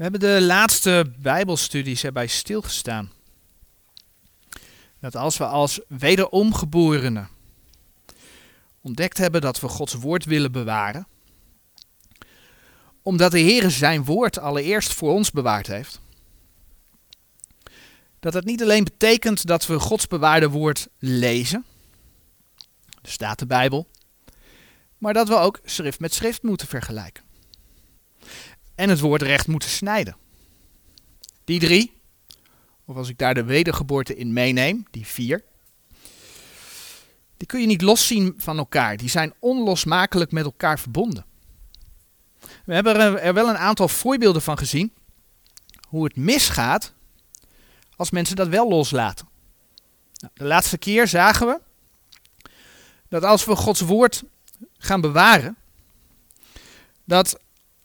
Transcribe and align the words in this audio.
We 0.00 0.06
hebben 0.06 0.28
de 0.30 0.40
laatste 0.42 1.12
Bijbelstudies 1.18 2.04
erbij 2.04 2.26
stilgestaan. 2.26 3.12
Dat 5.00 5.16
als 5.16 5.36
we 5.36 5.46
als 5.46 5.80
wederomgeborenen 5.88 7.28
ontdekt 8.80 9.18
hebben 9.18 9.40
dat 9.40 9.60
we 9.60 9.68
Gods 9.68 9.94
woord 9.94 10.24
willen 10.24 10.52
bewaren, 10.52 11.06
omdat 13.02 13.30
de 13.30 13.38
Heer 13.38 13.70
zijn 13.70 14.04
woord 14.04 14.38
allereerst 14.38 14.92
voor 14.92 15.12
ons 15.12 15.30
bewaard 15.30 15.66
heeft, 15.66 16.00
dat 18.20 18.34
het 18.34 18.44
niet 18.44 18.62
alleen 18.62 18.84
betekent 18.84 19.46
dat 19.46 19.66
we 19.66 19.78
Gods 19.78 20.06
bewaarde 20.06 20.48
woord 20.48 20.88
lezen, 20.98 21.64
er 23.02 23.10
staat 23.10 23.38
de 23.38 23.46
Bijbel, 23.46 23.88
maar 24.98 25.12
dat 25.12 25.28
we 25.28 25.34
ook 25.34 25.60
schrift 25.64 26.00
met 26.00 26.14
schrift 26.14 26.42
moeten 26.42 26.66
vergelijken. 26.66 27.28
En 28.80 28.88
het 28.88 29.00
woord 29.00 29.22
recht 29.22 29.46
moeten 29.46 29.70
snijden. 29.70 30.16
Die 31.44 31.60
drie, 31.60 32.00
of 32.84 32.96
als 32.96 33.08
ik 33.08 33.18
daar 33.18 33.34
de 33.34 33.44
wedergeboorte 33.44 34.16
in 34.16 34.32
meeneem, 34.32 34.86
die 34.90 35.06
vier, 35.06 35.44
die 37.36 37.46
kun 37.46 37.60
je 37.60 37.66
niet 37.66 37.82
loszien 37.82 38.34
van 38.36 38.58
elkaar. 38.58 38.96
Die 38.96 39.08
zijn 39.08 39.34
onlosmakelijk 39.38 40.32
met 40.32 40.44
elkaar 40.44 40.78
verbonden. 40.78 41.24
We 42.64 42.74
hebben 42.74 43.20
er 43.20 43.34
wel 43.34 43.48
een 43.48 43.58
aantal 43.58 43.88
voorbeelden 43.88 44.42
van 44.42 44.58
gezien 44.58 44.92
hoe 45.88 46.04
het 46.04 46.16
misgaat 46.16 46.92
als 47.96 48.10
mensen 48.10 48.36
dat 48.36 48.48
wel 48.48 48.68
loslaten. 48.68 49.28
Nou, 50.12 50.32
de 50.34 50.44
laatste 50.44 50.78
keer 50.78 51.08
zagen 51.08 51.46
we 51.46 51.60
dat 53.08 53.24
als 53.24 53.44
we 53.44 53.56
Gods 53.56 53.80
woord 53.80 54.22
gaan 54.78 55.00
bewaren, 55.00 55.56
dat 57.04 57.40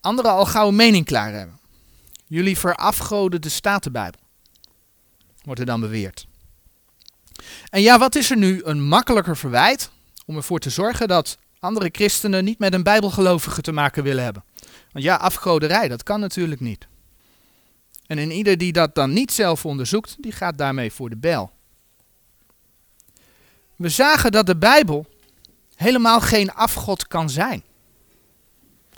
anderen 0.06 0.32
al 0.32 0.46
gauw 0.46 0.68
een 0.68 0.76
mening 0.76 1.06
klaar 1.06 1.34
hebben. 1.34 1.60
Jullie 2.28 2.58
verafgoden 2.58 3.42
de 3.42 3.50
Statenbijbel, 3.50 4.20
wordt 5.44 5.60
er 5.60 5.66
dan 5.66 5.80
beweerd. 5.80 6.28
En 7.70 7.82
ja, 7.82 7.98
wat 8.00 8.16
is 8.16 8.32
er 8.32 8.38
nu 8.38 8.62
een 8.64 8.84
makkelijker 8.84 9.38
verwijt 9.38 9.90
om 10.26 10.36
ervoor 10.36 10.60
te 10.60 10.70
zorgen 10.70 11.08
dat 11.08 11.38
andere 11.60 11.90
christenen 11.92 12.44
niet 12.44 12.60
met 12.60 12.74
een 12.74 12.84
bijbelgelovige 12.84 13.62
te 13.62 13.72
maken 13.72 14.04
willen 14.04 14.24
hebben? 14.24 14.44
Want 14.92 15.06
ja, 15.06 15.16
afgoderij, 15.16 15.88
dat 15.88 16.04
kan 16.04 16.20
natuurlijk 16.20 16.62
niet. 16.62 16.88
En 18.08 18.18
in 18.18 18.32
ieder 18.32 18.58
die 18.58 18.72
dat 18.72 18.96
dan 18.96 19.14
niet 19.14 19.32
zelf 19.32 19.66
onderzoekt, 19.66 20.16
die 20.20 20.32
gaat 20.32 20.58
daarmee 20.58 20.92
voor 20.92 21.10
de 21.10 21.18
bel. 21.18 21.52
We 23.76 23.90
zagen 23.90 24.32
dat 24.32 24.46
de 24.46 24.58
Bijbel 24.58 25.06
helemaal 25.76 26.22
geen 26.22 26.54
afgod 26.54 27.08
kan 27.08 27.30
zijn. 27.30 27.64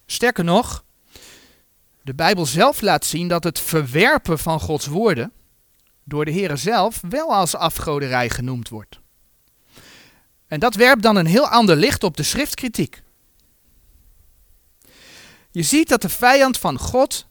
Sterker 0.05 0.43
nog, 0.43 0.83
de 2.07 2.15
Bijbel 2.15 2.45
zelf 2.45 2.81
laat 2.81 3.05
zien 3.05 3.27
dat 3.27 3.43
het 3.43 3.59
verwerpen 3.59 4.39
van 4.39 4.59
Gods 4.59 4.85
woorden 4.85 5.31
door 6.03 6.25
de 6.25 6.31
Heer 6.31 6.57
zelf 6.57 7.01
wel 7.09 7.33
als 7.33 7.55
afgoderij 7.55 8.29
genoemd 8.29 8.69
wordt. 8.69 8.99
En 10.47 10.59
dat 10.59 10.75
werpt 10.75 11.01
dan 11.01 11.15
een 11.15 11.25
heel 11.25 11.47
ander 11.47 11.75
licht 11.75 12.03
op 12.03 12.17
de 12.17 12.23
schriftkritiek. 12.23 13.01
Je 15.51 15.63
ziet 15.63 15.89
dat 15.89 16.01
de 16.01 16.09
vijand 16.09 16.57
van 16.57 16.77
God 16.79 17.27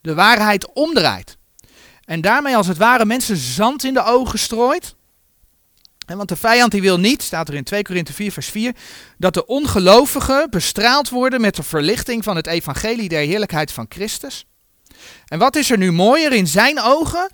de 0.00 0.14
waarheid 0.14 0.72
omdraait. 0.72 1.36
En 2.04 2.20
daarmee 2.20 2.56
als 2.56 2.66
het 2.66 2.76
ware 2.76 3.04
mensen 3.04 3.36
zand 3.36 3.84
in 3.84 3.94
de 3.94 4.04
ogen 4.04 4.38
strooit. 4.38 4.94
Want 6.16 6.28
de 6.28 6.36
vijand 6.36 6.72
die 6.72 6.80
wil 6.80 6.98
niet, 6.98 7.22
staat 7.22 7.48
er 7.48 7.54
in 7.54 7.64
2 7.64 7.82
Korinthe 7.82 8.12
4 8.12 8.32
vers 8.32 8.48
4, 8.48 8.74
dat 9.18 9.34
de 9.34 9.46
ongelovigen 9.46 10.50
bestraald 10.50 11.08
worden 11.08 11.40
met 11.40 11.56
de 11.56 11.62
verlichting 11.62 12.24
van 12.24 12.36
het 12.36 12.46
evangelie 12.46 13.08
der 13.08 13.26
heerlijkheid 13.26 13.72
van 13.72 13.86
Christus. 13.88 14.46
En 15.26 15.38
wat 15.38 15.56
is 15.56 15.70
er 15.70 15.78
nu 15.78 15.92
mooier 15.92 16.32
in 16.32 16.46
zijn 16.46 16.80
ogen 16.80 17.30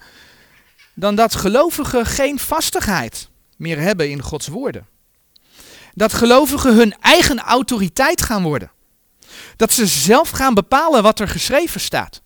dan 0.94 1.14
dat 1.14 1.34
gelovigen 1.34 2.06
geen 2.06 2.38
vastigheid 2.38 3.28
meer 3.56 3.78
hebben 3.78 4.10
in 4.10 4.22
Gods 4.22 4.48
woorden? 4.48 4.86
Dat 5.94 6.12
gelovigen 6.12 6.74
hun 6.74 6.94
eigen 7.00 7.38
autoriteit 7.38 8.22
gaan 8.22 8.42
worden. 8.42 8.70
Dat 9.56 9.72
ze 9.72 9.86
zelf 9.86 10.30
gaan 10.30 10.54
bepalen 10.54 11.02
wat 11.02 11.20
er 11.20 11.28
geschreven 11.28 11.80
staat. 11.80 12.22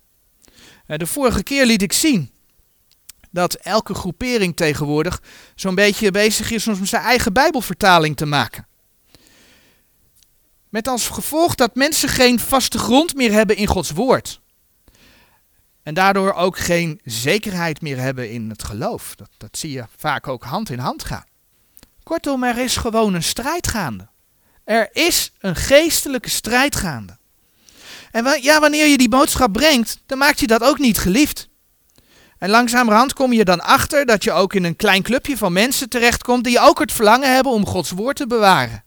De 0.87 1.07
vorige 1.07 1.43
keer 1.43 1.67
liet 1.67 1.83
ik 1.83 1.93
zien 1.93 2.33
dat 3.31 3.55
elke 3.55 3.95
groepering 3.95 4.57
tegenwoordig 4.57 5.23
zo'n 5.55 5.75
beetje 5.75 6.11
bezig 6.11 6.51
is 6.51 6.69
om 6.69 6.87
zijn 6.87 7.03
eigen 7.03 7.33
Bijbelvertaling 7.33 8.17
te 8.17 8.27
maken. 8.27 8.67
Met 10.69 10.89
als 10.89 11.09
gevolg 11.09 11.55
dat 11.55 11.75
mensen 11.75 12.09
geen 12.09 12.41
vaste 12.41 12.79
grond 12.79 13.15
meer 13.15 13.33
hebben 13.33 13.57
in 13.57 13.67
Gods 13.67 13.91
woord. 13.91 14.41
En 15.83 15.95
daardoor 15.95 16.33
ook 16.33 16.59
geen 16.59 17.01
zekerheid 17.05 17.81
meer 17.81 17.99
hebben 17.99 18.31
in 18.31 18.51
het 18.51 18.65
geloof. 18.65 19.15
Dat, 19.15 19.31
dat 19.37 19.59
zie 19.59 19.73
je 19.73 19.85
vaak 19.97 20.27
ook 20.27 20.45
hand 20.45 20.71
in 20.71 20.79
hand 20.79 21.05
gaan. 21.05 21.25
Kortom, 22.03 22.45
er 22.45 22.59
is 22.59 22.77
gewoon 22.77 23.15
een 23.15 23.23
strijd 23.23 23.69
gaande. 23.69 24.09
Er 24.65 24.89
is 24.93 25.33
een 25.39 25.57
geestelijke 25.57 26.31
strijd 26.31 26.77
gaande. 26.77 27.17
En 28.11 28.43
ja, 28.43 28.61
wanneer 28.61 28.87
je 28.87 28.99
die 28.99 29.09
boodschap 29.09 29.53
brengt, 29.53 29.99
dan 30.07 30.19
maakt 30.19 30.41
je 30.41 30.47
dat 30.47 30.63
ook 30.63 30.79
niet 30.79 30.99
geliefd. 30.99 31.48
En 32.39 32.51
langzamerhand 32.51 33.13
kom 33.13 33.33
je 33.33 33.45
dan 33.45 33.61
achter 33.61 34.07
dat 34.07 34.25
je 34.25 34.33
ook 34.33 34.55
in 34.55 34.65
een 34.65 34.77
klein 34.77 35.03
clubje 35.03 35.37
van 35.37 35.53
mensen 35.53 35.89
terechtkomt 35.89 36.45
die 36.45 36.61
ook 36.61 36.79
het 36.79 36.93
verlangen 36.93 37.35
hebben 37.35 37.53
om 37.53 37.67
Gods 37.67 37.91
woord 37.91 38.17
te 38.17 38.27
bewaren. 38.27 38.85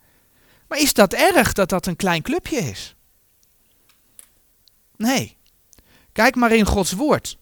Maar 0.67 0.79
is 0.79 0.93
dat 0.93 1.13
erg 1.13 1.53
dat 1.53 1.69
dat 1.69 1.85
een 1.85 1.95
klein 1.95 2.21
clubje 2.21 2.57
is? 2.57 2.95
Nee. 4.95 5.37
Kijk 6.11 6.35
maar 6.35 6.51
in 6.51 6.65
Gods 6.65 6.91
woord. 6.91 7.37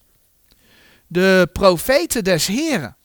De 1.08 1.50
profeten 1.54 2.24
des 2.24 2.48
Heren 2.48 2.96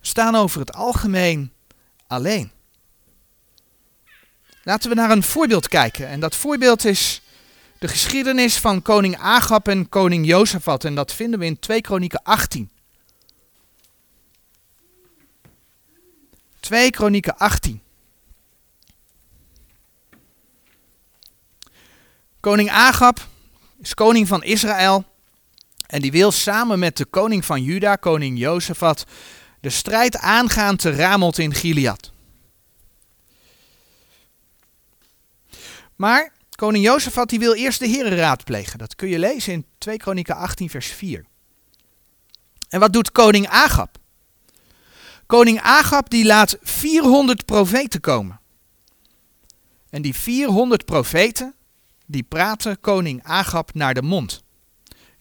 staan 0.00 0.34
over 0.34 0.60
het 0.60 0.72
algemeen 0.72 1.52
alleen. 2.06 2.50
Laten 4.62 4.90
we 4.90 4.96
naar 4.96 5.10
een 5.10 5.22
voorbeeld 5.22 5.68
kijken. 5.68 6.08
En 6.08 6.20
dat 6.20 6.36
voorbeeld 6.36 6.84
is 6.84 7.19
de 7.80 7.88
geschiedenis 7.88 8.58
van 8.58 8.82
koning 8.82 9.18
Agab 9.18 9.68
en 9.68 9.88
koning 9.88 10.26
Jozefat. 10.26 10.84
En 10.84 10.94
dat 10.94 11.12
vinden 11.12 11.38
we 11.38 11.46
in 11.46 11.58
2 11.58 11.80
Kronieken 11.80 12.22
18. 12.22 12.70
2 16.60 16.90
Kronieken 16.90 17.36
18. 17.38 17.82
Koning 22.40 22.70
Agab 22.70 23.26
is 23.78 23.94
koning 23.94 24.28
van 24.28 24.42
Israël. 24.42 25.04
En 25.86 26.00
die 26.00 26.12
wil 26.12 26.32
samen 26.32 26.78
met 26.78 26.96
de 26.96 27.04
koning 27.04 27.44
van 27.44 27.62
Juda, 27.62 27.96
koning 27.96 28.38
Jozefat, 28.38 29.06
de 29.60 29.70
strijd 29.70 30.16
aangaan 30.16 30.76
te 30.76 30.90
Ramot 30.90 31.38
in 31.38 31.54
Gilead. 31.54 32.12
Maar 35.96 36.32
koning 36.60 36.84
Jozefat 36.84 37.28
die 37.28 37.38
wil 37.38 37.54
eerst 37.54 37.78
de 37.78 37.86
heren 37.86 38.16
raadplegen. 38.16 38.78
Dat 38.78 38.94
kun 38.94 39.08
je 39.08 39.18
lezen 39.18 39.52
in 39.52 39.64
2 39.78 39.96
Kronieken 39.96 40.36
18 40.36 40.70
vers 40.70 40.86
4. 40.86 41.24
En 42.68 42.80
wat 42.80 42.92
doet 42.92 43.12
koning 43.12 43.48
Agab? 43.48 43.98
Koning 45.26 45.60
Agab 45.60 46.10
die 46.10 46.24
laat 46.24 46.56
400 46.62 47.44
profeten 47.44 48.00
komen. 48.00 48.40
En 49.90 50.02
die 50.02 50.14
400 50.14 50.84
profeten, 50.84 51.54
die 52.06 52.22
praten 52.22 52.80
koning 52.80 53.22
Agab 53.22 53.74
naar 53.74 53.94
de 53.94 54.02
mond. 54.02 54.42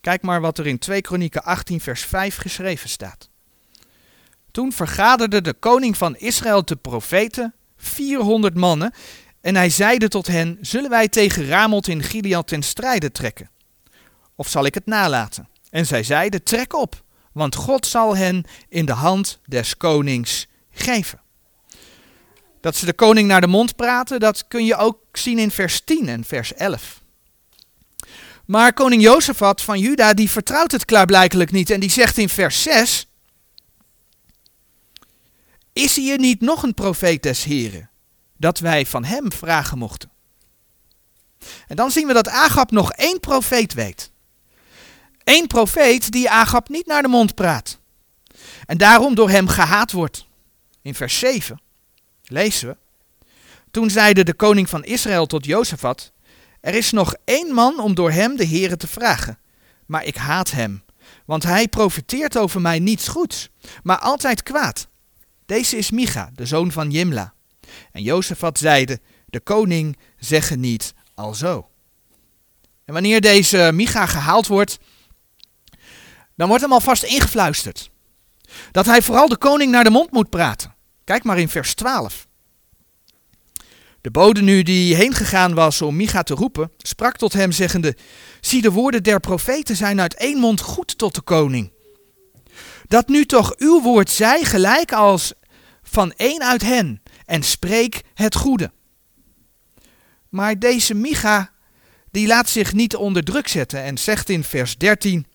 Kijk 0.02 0.22
maar 0.22 0.42
wat 0.42 0.58
er 0.58 0.68
in 0.68 0.80
2 0.80 1.02
Kronieken 1.02 1.44
18 1.44 1.82
vers 1.82 2.02
5 2.02 2.36
geschreven 2.36 2.90
staat. 2.90 3.30
Toen 4.52 4.72
vergaderde 4.72 5.42
de 5.42 5.54
koning 5.54 5.98
van 5.98 6.16
Israël 6.16 6.66
de 6.66 6.76
profeten, 6.76 7.54
400 7.78 8.56
mannen, 8.56 8.94
en 9.42 9.56
hij 9.56 9.70
zeide 9.70 10.08
tot 10.08 10.28
hen, 10.28 10.58
zullen 10.62 10.90
wij 10.90 11.08
tegen 11.08 11.48
Ramot 11.48 11.88
in 11.88 12.04
Gilead 12.04 12.48
ten 12.48 12.64
strijde 12.64 13.12
trekken? 13.12 13.50
Of 14.36 14.48
zal 14.48 14.66
ik 14.66 14.74
het 14.74 14.86
nalaten? 14.86 15.48
En 15.70 15.86
zij 15.86 16.04
zeiden, 16.04 16.44
trek 16.44 16.76
op, 16.76 17.04
want 17.32 17.56
God 17.56 17.86
zal 17.86 18.16
hen 18.16 18.44
in 18.70 18.86
de 18.86 18.94
hand 18.94 19.40
des 19.46 19.78
konings 19.78 20.48
geven. 20.72 21.20
Dat 22.62 22.76
ze 22.76 22.86
de 22.86 22.94
koning 22.94 23.28
naar 23.28 23.42
de 23.42 23.48
mond 23.48 23.76
praten, 23.76 24.20
dat 24.20 24.48
kun 24.48 24.66
je 24.66 24.76
ook 24.76 24.98
zien 25.12 25.40
in 25.40 25.52
vers 25.52 25.82
10 25.82 26.08
en 26.08 26.24
vers 26.24 26.54
11. 26.54 27.02
Maar 28.46 28.74
koning 28.74 29.02
Jozefat 29.02 29.62
van 29.62 29.80
Juda, 29.80 30.14
die 30.14 30.30
vertrouwt 30.30 30.72
het 30.72 30.86
klaarblijkelijk 30.86 31.52
niet 31.52 31.70
en 31.70 31.80
die 31.80 31.90
zegt 31.90 32.18
in 32.18 32.30
vers 32.30 32.62
6, 32.62 33.08
is 35.74 35.96
hier 35.96 36.20
niet 36.20 36.42
nog 36.42 36.64
een 36.64 36.74
profeet 36.74 37.24
des 37.24 37.44
Heren? 37.44 37.89
Dat 38.40 38.60
wij 38.60 38.86
van 38.86 39.04
hem 39.04 39.32
vragen 39.32 39.78
mochten. 39.78 40.10
En 41.68 41.76
dan 41.76 41.92
zien 41.92 42.08
we 42.08 42.14
dat 42.14 42.28
Agab 42.28 42.72
nog 42.72 42.92
één 42.92 43.20
profeet 43.20 43.74
weet. 43.74 44.12
Eén 45.24 45.48
profeet 45.48 46.12
die 46.12 46.30
Agab 46.30 46.70
niet 46.70 46.86
naar 46.86 47.02
de 47.02 47.08
mond 47.08 47.36
praat. 47.36 47.80
En 48.66 48.78
daarom 48.78 49.16
door 49.16 49.30
hem 49.30 49.48
gehaat 49.48 49.92
wordt. 49.92 50.26
In 50.82 50.96
vers 50.96 51.20
7 51.20 51.62
lezen 52.24 52.68
we. 52.68 52.78
Toen 53.72 53.90
zeide 53.90 54.24
de 54.24 54.34
koning 54.34 54.70
van 54.70 54.84
Israël 54.84 55.26
tot 55.26 55.46
Jozefat, 55.46 56.12
Er 56.62 56.74
is 56.74 56.92
nog 56.92 57.16
één 57.26 57.54
man 57.54 57.80
om 57.80 57.96
door 57.96 58.12
hem 58.12 58.36
de 58.36 58.48
Heere 58.48 58.78
te 58.78 58.88
vragen, 58.88 59.40
maar 59.86 60.06
ik 60.06 60.16
haat 60.16 60.52
hem, 60.52 60.84
want 61.26 61.44
hij 61.44 61.68
profiteert 61.68 62.38
over 62.38 62.62
mij 62.62 62.80
niets 62.80 63.08
goeds, 63.08 63.50
maar 63.84 64.00
altijd 64.00 64.44
kwaad. 64.44 64.88
Deze 65.46 65.78
is 65.78 65.92
Micha, 65.92 66.32
de 66.36 66.46
zoon 66.46 66.72
van 66.72 66.92
Jimla. 66.92 67.34
En 67.92 68.02
Jozefat 68.02 68.58
zeide, 68.58 69.00
de 69.26 69.40
koning 69.40 69.98
zegge 70.18 70.56
niet 70.56 70.94
alzo. 71.14 71.70
En 72.86 72.94
wanneer 72.94 73.22
deze 73.22 73.72
Micha 73.74 74.06
gehaald 74.06 74.48
wordt, 74.48 74.78
dan 76.36 76.48
wordt 76.48 76.64
hem 76.64 76.74
alvast 76.74 77.04
ingefluisterd. 77.04 77.90
Dat 78.72 78.86
hij 78.86 79.02
vooral 79.02 79.28
de 79.28 79.38
koning 79.38 79.72
naar 79.72 79.84
de 79.84 79.90
mond 79.90 80.12
moet 80.12 80.30
praten. 80.30 80.76
Kijk 81.04 81.24
maar 81.24 81.40
in 81.40 81.50
vers 81.50 81.74
12. 81.74 82.28
De 84.02 84.12
bode 84.12 84.42
nu 84.42 84.64
die 84.64 84.96
heen 84.96 85.14
gegaan 85.14 85.54
was 85.54 85.82
om 85.82 85.96
Micha 85.96 86.24
te 86.24 86.34
roepen, 86.34 86.72
sprak 86.78 87.18
tot 87.18 87.34
hem 87.34 87.52
zeggende, 87.52 87.96
zie 88.42 88.62
de 88.62 88.72
woorden 88.72 89.04
der 89.04 89.20
profeten 89.20 89.76
zijn 89.76 90.02
uit 90.02 90.14
één 90.14 90.38
mond 90.38 90.62
goed 90.62 90.98
tot 90.98 91.16
de 91.16 91.22
koning. 91.22 91.72
Dat 92.88 93.08
nu 93.08 93.26
toch 93.26 93.54
uw 93.58 93.82
woord 93.82 94.10
zij 94.10 94.44
gelijk 94.44 94.94
als 94.94 95.34
van 95.84 96.12
één 96.12 96.42
uit 96.42 96.62
hen, 96.62 97.02
en 97.30 97.44
spreek 97.44 98.02
het 98.14 98.36
goede. 98.36 98.72
Maar 100.30 100.60
deze 100.60 100.94
Micha, 100.94 101.52
die 102.12 102.28
laat 102.28 102.50
zich 102.50 102.74
niet 102.74 102.96
onder 102.96 103.24
druk 103.24 103.48
zetten 103.48 103.84
en 103.84 103.98
zegt 103.98 104.30
in 104.30 104.44
vers 104.44 104.78
13, 104.78 105.28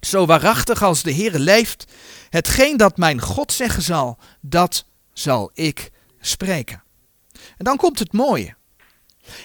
zo 0.00 0.26
waarachtig 0.26 0.82
als 0.82 1.02
de 1.02 1.14
Heere 1.14 1.38
leeft, 1.38 1.84
hetgeen 2.30 2.76
dat 2.76 2.96
mijn 2.96 3.20
God 3.20 3.52
zeggen 3.52 3.82
zal, 3.82 4.18
dat 4.40 4.84
zal 5.12 5.50
ik 5.54 5.90
spreken. 6.20 6.82
En 7.32 7.64
dan 7.64 7.76
komt 7.76 7.98
het 7.98 8.12
mooie. 8.12 8.54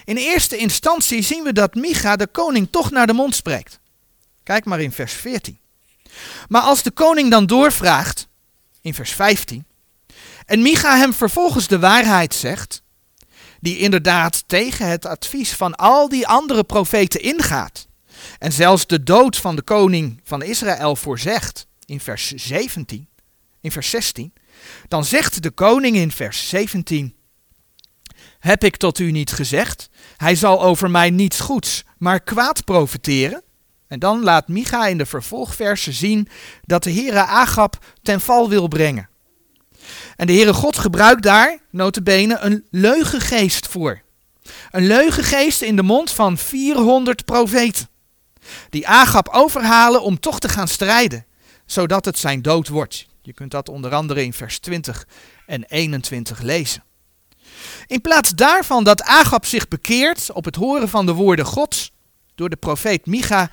In 0.04 0.18
eerste 0.18 0.58
instantie 0.58 1.22
zien 1.22 1.44
we 1.44 1.54
dat 1.54 1.76
Micha 1.76 2.16
de 2.16 2.28
koning 2.28 2.68
toch 2.72 2.92
naar 2.92 3.08
de 3.08 3.14
mond 3.14 3.36
spreekt. 3.36 3.80
Kijk 4.44 4.66
maar 4.66 4.82
in 4.82 4.92
vers 4.92 5.14
14. 5.14 5.60
Maar 6.48 6.62
als 6.62 6.84
de 6.84 6.92
koning 6.92 7.32
dan 7.32 7.46
doorvraagt, 7.46 8.28
in 8.82 8.94
vers 8.94 9.12
15, 9.12 9.66
en 10.46 10.62
Micha 10.62 10.98
hem 10.98 11.14
vervolgens 11.14 11.68
de 11.68 11.80
waarheid 11.80 12.34
zegt, 12.34 12.84
die 13.60 13.78
inderdaad 13.78 14.44
tegen 14.48 14.88
het 14.88 15.06
advies 15.06 15.54
van 15.54 15.76
al 15.76 16.10
die 16.10 16.28
andere 16.28 16.64
profeten 16.64 17.22
ingaat, 17.22 17.88
en 18.40 18.52
zelfs 18.52 18.88
de 18.88 19.04
dood 19.04 19.38
van 19.38 19.56
de 19.56 19.62
koning 19.62 20.22
van 20.24 20.44
Israël 20.44 20.96
voorzegt, 20.96 21.68
in 21.86 22.00
vers 22.00 22.32
17, 22.32 23.08
in 23.62 23.72
vers 23.72 23.90
16, 23.90 24.34
dan 24.88 25.06
zegt 25.06 25.44
de 25.44 25.52
koning 25.52 25.96
in 25.96 26.12
vers 26.12 26.50
17, 26.50 27.16
heb 28.46 28.64
ik 28.64 28.78
tot 28.78 29.00
u 29.00 29.12
niet 29.12 29.32
gezegd? 29.32 29.90
Hij 30.18 30.36
zal 30.36 30.64
over 30.64 30.92
mij 30.92 31.10
niets 31.10 31.40
goeds, 31.40 31.84
maar 31.98 32.20
kwaad 32.20 32.66
profiteren. 32.66 33.44
En 33.88 34.00
dan 34.00 34.24
laat 34.24 34.48
Micha 34.48 34.88
in 34.88 34.98
de 34.98 35.06
vervolgversen 35.06 35.94
zien 35.94 36.28
dat 36.62 36.84
de 36.84 36.92
Heere 36.92 37.26
Agab 37.26 37.86
ten 38.02 38.22
val 38.22 38.50
wil 38.50 38.68
brengen. 38.68 39.10
En 40.16 40.28
de 40.28 40.34
Heere 40.34 40.54
God 40.54 40.78
gebruikt 40.78 41.24
daar, 41.24 41.60
notabene, 41.70 42.38
een 42.40 42.66
leugengeest 42.72 43.68
voor. 43.68 44.02
Een 44.72 44.88
leugengeest 44.88 45.62
in 45.62 45.76
de 45.76 45.84
mond 45.84 46.12
van 46.12 46.38
400 46.38 47.26
profeten. 47.26 47.90
Die 48.70 48.88
Agab 48.88 49.28
overhalen 49.28 50.02
om 50.02 50.20
toch 50.20 50.40
te 50.40 50.50
gaan 50.50 50.68
strijden, 50.68 51.26
zodat 51.66 52.06
het 52.06 52.18
zijn 52.18 52.42
dood 52.42 52.68
wordt. 52.68 53.08
Je 53.22 53.34
kunt 53.34 53.52
dat 53.52 53.70
onder 53.70 53.94
andere 53.94 54.24
in 54.24 54.34
vers 54.34 54.60
20 54.60 55.08
en 55.46 55.64
21 55.64 56.42
lezen. 56.42 56.84
In 57.88 58.02
plaats 58.02 58.30
daarvan 58.30 58.84
dat 58.84 59.04
Agab 59.04 59.46
zich 59.46 59.68
bekeert 59.68 60.32
op 60.32 60.46
het 60.46 60.56
horen 60.56 60.90
van 60.90 61.06
de 61.06 61.14
woorden 61.14 61.46
Gods 61.46 61.92
door 62.36 62.50
de 62.50 62.56
profeet 62.56 63.06
Micha, 63.06 63.50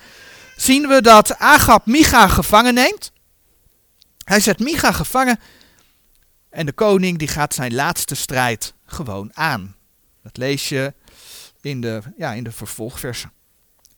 zien 0.57 0.89
we 0.89 1.03
dat 1.03 1.39
Agab 1.39 1.87
Micha 1.87 2.29
gevangen 2.29 2.75
neemt. 2.75 3.13
Hij 4.25 4.41
zet 4.41 4.59
Micha 4.59 4.93
gevangen 4.93 5.39
en 6.53 6.67
de 6.67 6.73
koning 6.73 7.19
die 7.19 7.29
gaat 7.29 7.55
zijn 7.55 7.75
laatste 7.75 8.15
strijd 8.15 8.75
gewoon 8.87 9.31
aan. 9.37 9.77
Dat 10.23 10.37
lees 10.37 10.69
je 10.69 10.95
in 11.61 11.81
de, 11.81 12.03
ja, 12.17 12.33
in 12.33 12.45
de 12.45 12.53
vervolgversen. 12.53 13.33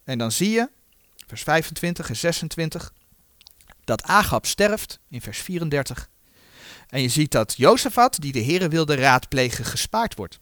En 0.05 0.19
dan 0.19 0.33
zie 0.33 0.51
je, 0.51 0.71
vers 1.27 1.43
25 1.43 2.09
en 2.09 2.17
26, 2.17 2.93
dat 3.85 4.03
Agab 4.03 4.47
sterft 4.47 5.01
in 5.09 5.21
vers 5.21 5.39
34. 5.39 6.09
En 6.89 7.03
je 7.03 7.09
ziet 7.09 7.31
dat 7.31 7.55
Jozefat, 7.57 8.21
die 8.21 8.33
de 8.33 8.39
Heeren 8.39 8.71
wilde 8.71 8.95
raadplegen, 8.95 9.65
gespaard 9.65 10.15
wordt. 10.15 10.41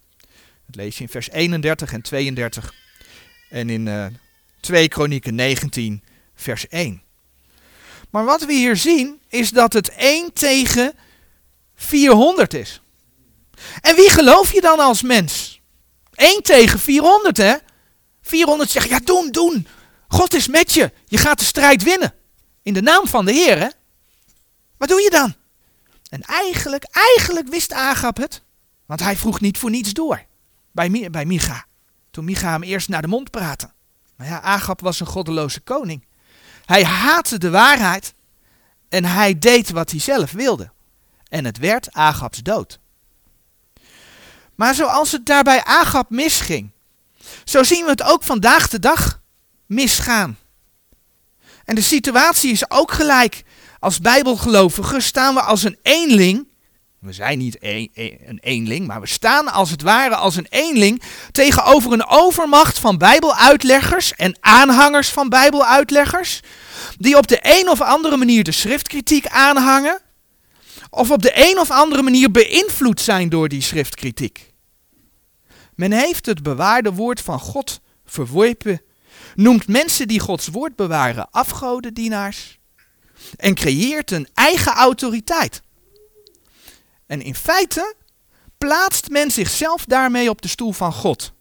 Dat 0.66 0.74
lees 0.74 0.96
je 0.96 1.02
in 1.02 1.08
vers 1.08 1.30
31 1.30 1.92
en 1.92 2.02
32. 2.02 2.74
En 3.50 3.70
in 3.70 3.86
uh, 3.86 4.06
2 4.60 4.88
Kronieken 4.88 5.34
19, 5.34 6.02
vers 6.34 6.68
1. 6.68 7.02
Maar 8.10 8.24
wat 8.24 8.44
we 8.44 8.52
hier 8.52 8.76
zien, 8.76 9.20
is 9.28 9.50
dat 9.50 9.72
het 9.72 9.88
1 9.88 10.32
tegen 10.32 10.94
400 11.82 12.54
is. 12.54 12.80
En 13.80 13.96
wie 13.96 14.10
geloof 14.10 14.52
je 14.52 14.60
dan 14.60 14.78
als 14.78 15.02
mens? 15.02 15.60
1 16.14 16.42
tegen 16.42 16.78
400, 16.78 17.36
hè? 17.36 17.54
400 18.22 18.70
zeggen, 18.70 18.90
ja 18.90 19.00
doen, 19.04 19.30
doen. 19.30 19.66
God 20.08 20.34
is 20.34 20.48
met 20.48 20.72
je. 20.72 20.92
Je 21.06 21.18
gaat 21.18 21.38
de 21.38 21.44
strijd 21.44 21.82
winnen. 21.82 22.14
In 22.62 22.74
de 22.74 22.82
naam 22.82 23.06
van 23.06 23.24
de 23.24 23.32
Heer, 23.32 23.58
hè? 23.58 23.68
Wat 24.76 24.88
doe 24.88 25.00
je 25.00 25.10
dan? 25.10 25.34
En 26.08 26.20
eigenlijk, 26.20 26.84
eigenlijk 26.90 27.48
wist 27.48 27.72
Agab 27.72 28.16
het. 28.16 28.42
Want 28.86 29.00
hij 29.00 29.16
vroeg 29.16 29.40
niet 29.40 29.58
voor 29.58 29.70
niets 29.70 29.92
door. 29.92 30.24
Bij, 30.72 31.10
bij 31.10 31.24
Micha. 31.24 31.64
Toen 32.10 32.24
Micha 32.24 32.50
hem 32.50 32.62
eerst 32.62 32.88
naar 32.88 33.02
de 33.02 33.08
mond 33.08 33.30
praatte. 33.30 33.70
Maar 34.16 34.26
ja, 34.26 34.40
Agab 34.40 34.80
was 34.80 35.00
een 35.00 35.06
goddeloze 35.06 35.60
koning. 35.60 36.06
Hij 36.64 36.84
haatte 36.84 37.38
de 37.38 37.50
waarheid. 37.50 38.14
En 38.88 39.04
hij 39.04 39.38
deed 39.38 39.70
wat 39.70 39.90
hij 39.90 40.00
zelf 40.00 40.32
wilde. 40.32 40.72
En 41.32 41.44
het 41.44 41.58
werd 41.58 41.92
Agabs 41.92 42.42
dood. 42.42 42.78
Maar 44.54 44.74
zoals 44.74 45.12
het 45.12 45.26
daarbij 45.26 45.64
Agab 45.64 46.10
misging, 46.10 46.70
zo 47.44 47.62
zien 47.62 47.84
we 47.84 47.90
het 47.90 48.02
ook 48.02 48.22
vandaag 48.22 48.68
de 48.68 48.78
dag 48.78 49.20
misgaan. 49.66 50.38
En 51.64 51.74
de 51.74 51.82
situatie 51.82 52.50
is 52.50 52.70
ook 52.70 52.92
gelijk. 52.92 53.42
Als 53.78 53.98
bijbelgelovigen 53.98 55.02
staan 55.02 55.34
we 55.34 55.40
als 55.40 55.62
een 55.62 55.78
eenling. 55.82 56.48
We 56.98 57.12
zijn 57.12 57.38
niet 57.38 57.56
een 57.60 58.38
eenling, 58.40 58.86
maar 58.86 59.00
we 59.00 59.06
staan 59.06 59.52
als 59.52 59.70
het 59.70 59.82
ware 59.82 60.16
als 60.16 60.36
een 60.36 60.46
eenling 60.50 61.02
tegenover 61.30 61.92
een 61.92 62.06
overmacht 62.06 62.78
van 62.78 62.98
bijbeluitleggers 62.98 64.14
en 64.14 64.36
aanhangers 64.40 65.08
van 65.08 65.28
bijbeluitleggers. 65.28 66.40
Die 66.98 67.16
op 67.16 67.26
de 67.26 67.38
een 67.42 67.68
of 67.68 67.80
andere 67.80 68.16
manier 68.16 68.44
de 68.44 68.52
schriftkritiek 68.52 69.26
aanhangen. 69.26 70.01
Of 70.94 71.10
op 71.10 71.22
de 71.22 71.32
een 71.34 71.58
of 71.58 71.70
andere 71.70 72.02
manier 72.02 72.30
beïnvloed 72.30 73.00
zijn 73.00 73.28
door 73.28 73.48
die 73.48 73.62
schriftkritiek. 73.62 74.52
Men 75.74 75.92
heeft 75.92 76.26
het 76.26 76.42
bewaarde 76.42 76.92
woord 76.92 77.20
van 77.20 77.40
God 77.40 77.80
verworpen 78.04 78.82
noemt 79.34 79.68
mensen 79.68 80.08
die 80.08 80.20
Gods 80.20 80.48
woord 80.48 80.76
bewaren 80.76 81.30
afgodendienaars 81.30 82.58
en 83.36 83.54
creëert 83.54 84.10
een 84.10 84.28
eigen 84.34 84.72
autoriteit. 84.72 85.62
En 87.06 87.22
in 87.22 87.34
feite 87.34 87.94
plaatst 88.58 89.08
men 89.08 89.30
zichzelf 89.30 89.84
daarmee 89.84 90.30
op 90.30 90.42
de 90.42 90.48
stoel 90.48 90.72
van 90.72 90.92
God. 90.92 91.32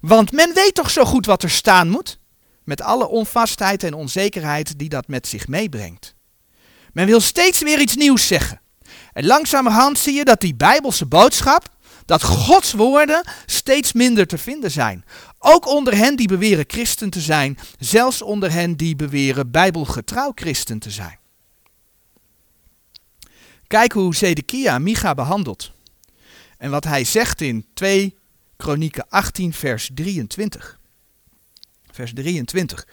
Want 0.00 0.32
men 0.32 0.54
weet 0.54 0.74
toch 0.74 0.90
zo 0.90 1.04
goed 1.04 1.26
wat 1.26 1.42
er 1.42 1.50
staan 1.50 1.88
moet, 1.88 2.18
met 2.64 2.82
alle 2.82 3.08
onvastheid 3.08 3.82
en 3.82 3.94
onzekerheid 3.94 4.78
die 4.78 4.88
dat 4.88 5.08
met 5.08 5.26
zich 5.26 5.48
meebrengt. 5.48 6.14
Men 6.92 7.06
wil 7.06 7.20
steeds 7.20 7.60
weer 7.60 7.80
iets 7.80 7.96
nieuws 7.96 8.26
zeggen. 8.26 8.61
En 9.12 9.26
langzamerhand 9.26 9.98
zie 9.98 10.14
je 10.14 10.24
dat 10.24 10.40
die 10.40 10.54
bijbelse 10.54 11.06
boodschap, 11.06 11.68
dat 12.04 12.22
Gods 12.22 12.72
woorden 12.72 13.24
steeds 13.46 13.92
minder 13.92 14.26
te 14.26 14.38
vinden 14.38 14.70
zijn. 14.70 15.04
Ook 15.38 15.66
onder 15.66 15.96
hen 15.96 16.16
die 16.16 16.28
beweren 16.28 16.64
christen 16.66 17.10
te 17.10 17.20
zijn, 17.20 17.58
zelfs 17.78 18.22
onder 18.22 18.52
hen 18.52 18.76
die 18.76 18.96
beweren 18.96 19.50
bijbelgetrouw 19.50 20.32
christen 20.34 20.78
te 20.78 20.90
zijn. 20.90 21.18
Kijk 23.66 23.92
hoe 23.92 24.14
Zedekia 24.14 24.78
Micha 24.78 25.14
behandelt. 25.14 25.72
En 26.58 26.70
wat 26.70 26.84
hij 26.84 27.04
zegt 27.04 27.40
in 27.40 27.66
2 27.74 28.18
Kronieken 28.56 29.08
18 29.08 29.52
vers 29.52 29.90
23. 29.94 30.78
Vers 31.90 32.12
23. 32.14 32.86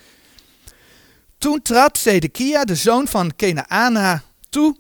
Toen 1.38 1.62
trad 1.62 1.98
Zedekia, 1.98 2.64
de 2.64 2.76
zoon 2.76 3.08
van 3.08 3.36
Kenaana, 3.36 4.24
toe 4.50 4.76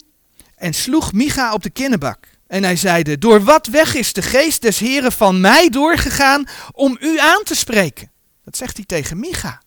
en 0.60 0.74
sloeg 0.74 1.14
Micha 1.14 1.54
op 1.54 1.64
de 1.64 1.70
kinnebak. 1.70 2.28
En 2.48 2.64
hij 2.64 2.76
zeide, 2.76 3.18
door 3.18 3.44
wat 3.44 3.68
weg 3.68 3.96
is 3.96 4.14
de 4.14 4.22
geest 4.22 4.62
des 4.62 4.80
Heren 4.80 5.12
van 5.12 5.42
mij 5.42 5.70
doorgegaan 5.70 6.48
om 6.72 6.98
u 7.00 7.20
aan 7.20 7.44
te 7.44 7.56
spreken? 7.56 8.12
Dat 8.44 8.58
zegt 8.58 8.76
hij 8.76 8.86
tegen 8.86 9.20
Micha. 9.20 9.62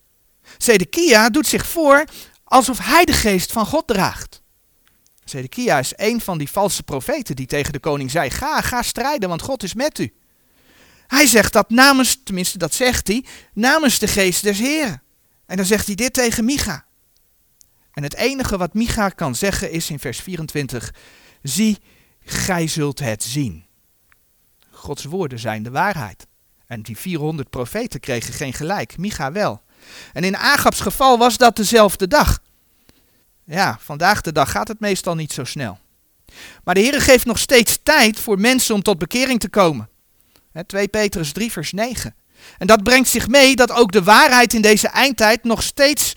Zedekia 0.59 1.31
doet 1.31 1.47
zich 1.47 1.67
voor 1.67 2.05
alsof 2.45 2.79
hij 2.79 3.05
de 3.05 3.13
geest 3.13 3.53
van 3.53 3.67
God 3.67 3.87
draagt. 3.87 4.43
Zedekia 5.25 5.79
is 5.79 5.93
een 5.97 6.21
van 6.21 6.39
die 6.39 6.51
valse 6.51 6.83
profeten 6.83 7.37
die 7.37 7.47
tegen 7.47 7.73
de 7.73 7.79
koning 7.79 8.11
zei, 8.11 8.31
ga, 8.31 8.61
ga 8.61 8.83
strijden, 8.83 9.29
want 9.29 9.43
God 9.43 9.63
is 9.63 9.75
met 9.75 9.99
u. 9.99 10.13
Hij 11.07 11.27
zegt 11.27 11.53
dat 11.53 11.71
namens, 11.71 12.21
tenminste 12.25 12.59
dat 12.59 12.75
zegt 12.75 13.09
hij, 13.09 13.25
namens 13.55 13.99
de 13.99 14.07
geest 14.07 14.43
des 14.43 14.59
Heren. 14.59 15.03
En 15.47 15.57
dan 15.57 15.67
zegt 15.67 15.87
hij 15.87 15.95
dit 15.95 16.13
tegen 16.13 16.45
Micha. 16.45 16.87
En 17.93 18.03
het 18.03 18.15
enige 18.15 18.57
wat 18.57 18.75
Micha 18.75 19.09
kan 19.09 19.35
zeggen 19.35 19.71
is 19.71 19.91
in 19.91 19.99
vers 19.99 20.21
24, 20.21 20.95
zie, 21.43 21.79
gij 22.25 22.67
zult 22.67 22.99
het 22.99 23.23
zien. 23.23 23.65
Gods 24.71 25.05
woorden 25.05 25.39
zijn 25.39 25.63
de 25.63 25.71
waarheid. 25.71 26.27
En 26.67 26.83
die 26.83 26.97
400 26.97 27.51
profeten 27.51 28.01
kregen 28.01 28.35
geen 28.35 28.53
gelijk, 28.53 28.99
Micha 28.99 29.33
wel. 29.33 29.63
En 30.13 30.25
in 30.25 30.37
Agabs 30.37 30.81
geval 30.81 31.19
was 31.19 31.37
dat 31.37 31.57
dezelfde 31.57 32.09
dag. 32.09 32.43
Ja, 33.45 33.79
vandaag 33.81 34.21
de 34.21 34.33
dag 34.33 34.51
gaat 34.51 34.69
het 34.69 34.81
meestal 34.81 35.15
niet 35.15 35.33
zo 35.33 35.45
snel. 35.45 35.79
Maar 36.65 36.75
de 36.75 36.81
Heer 36.81 37.01
geeft 37.01 37.27
nog 37.27 37.39
steeds 37.39 37.79
tijd 37.83 38.21
voor 38.21 38.41
mensen 38.41 38.75
om 38.75 38.83
tot 38.83 38.99
bekering 38.99 39.41
te 39.41 39.49
komen. 39.49 39.89
2 40.67 40.89
Petrus 40.89 41.33
3, 41.33 41.53
vers 41.53 41.73
9. 41.73 42.15
En 42.59 42.67
dat 42.67 42.83
brengt 42.83 43.09
zich 43.09 43.29
mee 43.29 43.57
dat 43.57 43.71
ook 43.71 43.93
de 43.93 44.03
waarheid 44.03 44.55
in 44.55 44.63
deze 44.63 44.89
eindtijd 44.89 45.45
nog 45.45 45.63
steeds 45.63 46.13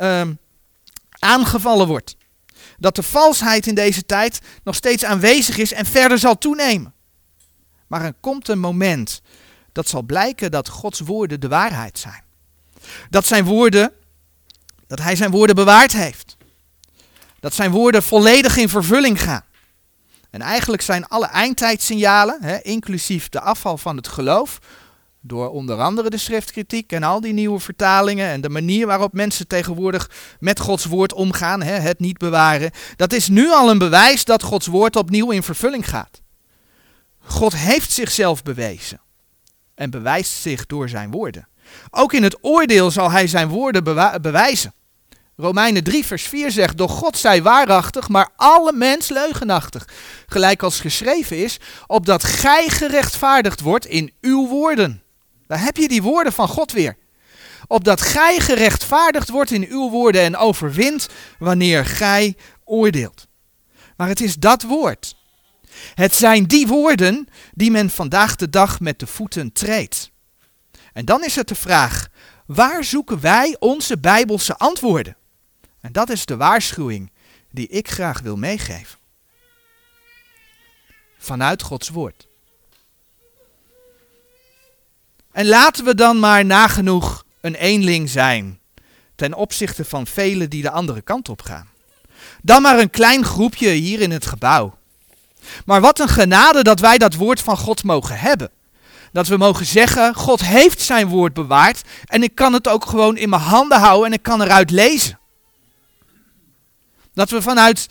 uh, 0.00 0.22
aangevallen 1.26 1.86
wordt. 1.86 2.16
Dat 2.78 2.94
de 2.94 3.02
valsheid 3.02 3.66
in 3.66 3.74
deze 3.74 4.06
tijd 4.06 4.40
nog 4.64 4.74
steeds 4.74 5.04
aanwezig 5.04 5.56
is 5.58 5.72
en 5.72 5.86
verder 5.86 6.18
zal 6.18 6.38
toenemen. 6.38 6.94
Maar 7.86 8.04
er 8.04 8.14
komt 8.20 8.48
een 8.48 8.58
moment 8.58 9.20
dat 9.72 9.88
zal 9.88 10.02
blijken 10.02 10.50
dat 10.50 10.68
Gods 10.68 11.00
woorden 11.00 11.40
de 11.40 11.48
waarheid 11.48 11.98
zijn. 11.98 12.22
Dat 13.10 13.26
zijn 13.26 13.44
woorden, 13.44 13.92
dat 14.86 14.98
hij 14.98 15.16
zijn 15.16 15.30
woorden 15.30 15.54
bewaard 15.54 15.92
heeft. 15.92 16.36
Dat 17.40 17.54
zijn 17.54 17.70
woorden 17.70 18.02
volledig 18.02 18.56
in 18.56 18.68
vervulling 18.68 19.22
gaan. 19.22 19.44
En 20.30 20.40
eigenlijk 20.40 20.82
zijn 20.82 21.06
alle 21.06 21.26
eindtijdsignalen, 21.26 22.38
hè, 22.42 22.62
inclusief 22.62 23.28
de 23.28 23.40
afval 23.40 23.78
van 23.78 23.96
het 23.96 24.08
geloof, 24.08 24.58
door 25.26 25.50
onder 25.50 25.80
andere 25.80 26.10
de 26.10 26.18
schriftkritiek 26.18 26.92
en 26.92 27.02
al 27.02 27.20
die 27.20 27.32
nieuwe 27.32 27.58
vertalingen 27.58 28.28
en 28.28 28.40
de 28.40 28.48
manier 28.48 28.86
waarop 28.86 29.12
mensen 29.12 29.46
tegenwoordig 29.46 30.10
met 30.40 30.60
Gods 30.60 30.84
woord 30.84 31.12
omgaan, 31.12 31.62
hè, 31.62 31.72
het 31.72 32.00
niet 32.00 32.18
bewaren, 32.18 32.70
dat 32.96 33.12
is 33.12 33.28
nu 33.28 33.50
al 33.50 33.70
een 33.70 33.78
bewijs 33.78 34.24
dat 34.24 34.42
Gods 34.42 34.66
woord 34.66 34.96
opnieuw 34.96 35.30
in 35.30 35.42
vervulling 35.42 35.88
gaat. 35.88 36.22
God 37.18 37.56
heeft 37.56 37.92
zichzelf 37.92 38.42
bewezen 38.42 39.00
en 39.74 39.90
bewijst 39.90 40.32
zich 40.32 40.66
door 40.66 40.88
zijn 40.88 41.10
woorden. 41.10 41.48
Ook 41.90 42.12
in 42.12 42.22
het 42.22 42.38
oordeel 42.40 42.90
zal 42.90 43.10
hij 43.10 43.26
zijn 43.26 43.48
woorden 43.48 43.84
bewijzen. 44.22 44.74
Romeinen 45.36 45.84
3, 45.84 46.06
vers 46.06 46.22
4 46.22 46.50
zegt: 46.50 46.76
Doch 46.76 46.92
God 46.92 47.16
zij 47.16 47.42
waarachtig, 47.42 48.08
maar 48.08 48.28
alle 48.36 48.72
mens 48.72 49.08
leugenachtig. 49.08 49.88
Gelijk 50.26 50.62
als 50.62 50.80
geschreven 50.80 51.36
is, 51.44 51.58
opdat 51.86 52.24
gij 52.24 52.68
gerechtvaardigd 52.68 53.60
wordt 53.60 53.86
in 53.86 54.12
uw 54.20 54.48
woorden. 54.48 55.02
Daar 55.46 55.64
heb 55.64 55.76
je 55.76 55.88
die 55.88 56.02
woorden 56.02 56.32
van 56.32 56.48
God 56.48 56.72
weer. 56.72 56.96
Opdat 57.66 58.00
gij 58.00 58.40
gerechtvaardigd 58.40 59.28
wordt 59.28 59.50
in 59.50 59.66
uw 59.68 59.90
woorden 59.90 60.22
en 60.22 60.36
overwint 60.36 61.08
wanneer 61.38 61.84
gij 61.84 62.36
oordeelt. 62.64 63.26
Maar 63.96 64.08
het 64.08 64.20
is 64.20 64.34
dat 64.34 64.62
woord. 64.62 65.16
Het 65.94 66.14
zijn 66.14 66.44
die 66.44 66.66
woorden 66.66 67.28
die 67.54 67.70
men 67.70 67.90
vandaag 67.90 68.36
de 68.36 68.50
dag 68.50 68.80
met 68.80 68.98
de 68.98 69.06
voeten 69.06 69.52
treedt. 69.52 70.10
En 70.92 71.04
dan 71.04 71.24
is 71.24 71.36
het 71.36 71.48
de 71.48 71.54
vraag: 71.54 72.08
waar 72.46 72.84
zoeken 72.84 73.20
wij 73.20 73.56
onze 73.58 73.98
bijbelse 73.98 74.56
antwoorden? 74.56 75.16
En 75.80 75.92
dat 75.92 76.10
is 76.10 76.26
de 76.26 76.36
waarschuwing 76.36 77.12
die 77.50 77.68
ik 77.68 77.90
graag 77.90 78.20
wil 78.20 78.36
meegeven. 78.36 78.98
Vanuit 81.18 81.62
Gods 81.62 81.88
woord. 81.88 82.25
En 85.36 85.46
laten 85.46 85.84
we 85.84 85.94
dan 85.94 86.18
maar 86.18 86.44
nagenoeg 86.44 87.24
een 87.40 87.54
eenling 87.54 88.10
zijn 88.10 88.60
ten 89.14 89.34
opzichte 89.34 89.84
van 89.84 90.06
velen 90.06 90.50
die 90.50 90.62
de 90.62 90.70
andere 90.70 91.00
kant 91.00 91.28
op 91.28 91.42
gaan. 91.42 91.68
Dan 92.42 92.62
maar 92.62 92.78
een 92.78 92.90
klein 92.90 93.24
groepje 93.24 93.68
hier 93.68 94.00
in 94.00 94.10
het 94.10 94.26
gebouw. 94.26 94.78
Maar 95.64 95.80
wat 95.80 95.98
een 95.98 96.08
genade 96.08 96.62
dat 96.62 96.80
wij 96.80 96.98
dat 96.98 97.14
woord 97.14 97.40
van 97.40 97.56
God 97.56 97.84
mogen 97.84 98.18
hebben. 98.18 98.50
Dat 99.12 99.26
we 99.26 99.36
mogen 99.36 99.66
zeggen, 99.66 100.14
God 100.14 100.44
heeft 100.44 100.80
zijn 100.80 101.08
woord 101.08 101.34
bewaard 101.34 101.82
en 102.04 102.22
ik 102.22 102.34
kan 102.34 102.52
het 102.52 102.68
ook 102.68 102.86
gewoon 102.86 103.16
in 103.16 103.28
mijn 103.28 103.42
handen 103.42 103.78
houden 103.78 104.06
en 104.06 104.12
ik 104.12 104.22
kan 104.22 104.42
eruit 104.42 104.70
lezen. 104.70 105.18
Dat 107.14 107.30
we 107.30 107.42
vanuit, 107.42 107.88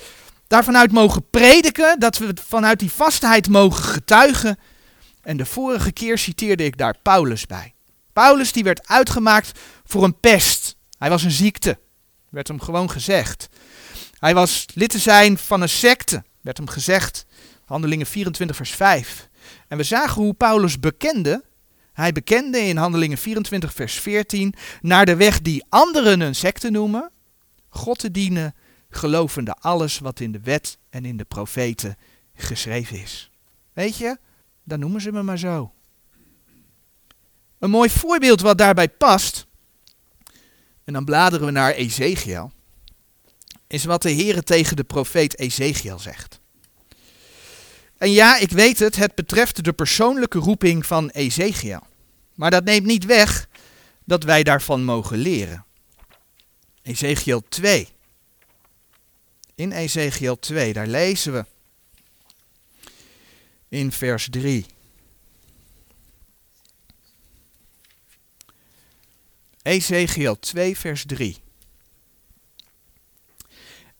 daarvanuit 0.48 0.92
mogen 0.92 1.30
prediken, 1.30 2.00
dat 2.00 2.18
we 2.18 2.34
vanuit 2.48 2.80
die 2.80 2.92
vastheid 2.92 3.50
mogen 3.50 3.84
getuigen. 3.84 4.58
En 5.26 5.38
de 5.38 5.46
vorige 5.46 5.92
keer 5.92 6.18
citeerde 6.18 6.64
ik 6.64 6.78
daar 6.78 6.98
Paulus 7.02 7.46
bij. 7.46 7.74
Paulus 8.14 8.52
die 8.52 8.64
werd 8.64 8.88
uitgemaakt 8.88 9.60
voor 9.84 10.04
een 10.04 10.20
pest. 10.20 10.76
Hij 10.98 11.10
was 11.10 11.24
een 11.24 11.32
ziekte, 11.32 11.80
werd 12.30 12.48
hem 12.48 12.60
gewoon 12.60 12.90
gezegd. 12.90 13.48
Hij 14.20 14.34
was 14.34 14.66
lid 14.74 14.90
te 14.90 15.00
zijn 15.00 15.38
van 15.38 15.62
een 15.62 15.70
secte, 15.70 16.24
werd 16.42 16.58
hem 16.58 16.68
gezegd. 16.68 17.26
Handelingen 17.66 18.06
24 18.06 18.56
vers 18.56 18.72
5. 18.72 19.30
En 19.68 19.78
we 19.78 19.84
zagen 19.84 20.22
hoe 20.22 20.34
Paulus 20.34 20.80
bekende. 20.80 21.44
Hij 21.94 22.12
bekende 22.12 22.60
in 22.60 22.78
Handelingen 22.78 23.18
24 23.18 23.74
vers 23.74 23.94
14 23.94 24.54
naar 24.82 25.06
de 25.06 25.16
weg 25.16 25.42
die 25.42 25.66
anderen 25.70 26.20
een 26.20 26.36
secte 26.36 26.70
noemen. 26.70 27.12
God 27.70 28.00
te 28.00 28.12
dienen 28.12 28.56
gelovende 28.90 29.54
alles 29.54 30.00
wat 30.00 30.20
in 30.20 30.32
de 30.32 30.40
wet 30.44 30.78
en 30.90 31.06
in 31.06 31.18
de 31.18 31.26
profeten 31.26 31.98
geschreven 32.36 33.02
is. 33.02 33.30
Weet 33.74 33.98
je, 33.98 34.18
dan 34.66 34.80
noemen 34.80 35.02
ze 35.02 35.12
me 35.12 35.24
maar 35.24 35.40
zo. 35.40 35.74
Een 37.60 37.70
mooi 37.70 37.90
voorbeeld 37.90 38.42
wat 38.42 38.58
daarbij 38.58 38.90
past, 38.90 39.46
en 40.84 40.94
dan 40.94 41.06
bladeren 41.06 41.46
we 41.46 41.52
naar 41.52 41.74
Ezekiel, 41.74 42.52
is 43.68 43.86
wat 43.86 44.02
de 44.02 44.10
Heer 44.10 44.44
tegen 44.44 44.76
de 44.76 44.84
profeet 44.84 45.40
Ezekiel 45.40 46.00
zegt. 46.00 46.40
En 47.98 48.12
ja, 48.12 48.38
ik 48.38 48.52
weet 48.52 48.80
het, 48.80 48.96
het 48.96 49.16
betreft 49.16 49.64
de 49.64 49.74
persoonlijke 49.74 50.40
roeping 50.40 50.86
van 50.86 51.10
Ezekiel. 51.10 51.80
Maar 52.34 52.52
dat 52.52 52.64
neemt 52.64 52.86
niet 52.86 53.06
weg 53.06 53.48
dat 54.04 54.24
wij 54.24 54.44
daarvan 54.44 54.84
mogen 54.84 55.18
leren. 55.18 55.66
Ezekiel 56.82 57.44
2 57.50 57.88
in 59.56 59.72
Ezekiel 59.72 60.40
2. 60.40 60.74
Daar 60.74 60.88
lezen 60.88 61.34
we 61.34 61.46
in 63.76 63.92
vers 63.92 64.28
3. 64.30 64.66
Ezekiel 69.62 70.40
2, 70.40 70.78
vers 70.78 71.06
3. 71.06 71.38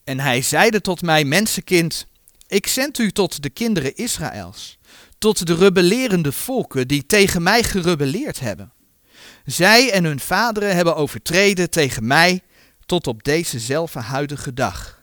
En 0.04 0.20
hij 0.20 0.42
zeide 0.42 0.82
tot 0.82 1.02
mij, 1.02 1.24
mensenkind, 1.24 2.08
ik 2.48 2.68
zend 2.68 2.98
u 2.98 3.12
tot 3.12 3.44
de 3.44 3.50
kinderen 3.50 3.96
Israëls, 3.96 4.78
tot 5.18 5.48
de 5.48 5.56
rebellerende 5.56 6.32
volken 6.32 6.88
die 6.88 7.06
tegen 7.06 7.44
mij 7.44 7.64
gerebelleerd 7.64 8.40
hebben. 8.40 8.74
Zij 9.46 9.92
en 9.92 10.04
hun 10.04 10.20
vaderen 10.20 10.76
hebben 10.76 10.96
overtreden 10.96 11.70
tegen 11.70 12.08
mij 12.08 12.42
tot 12.86 13.08
op 13.08 13.24
dezezelfde 13.24 14.00
huidige 14.00 14.54
dag. 14.54 14.95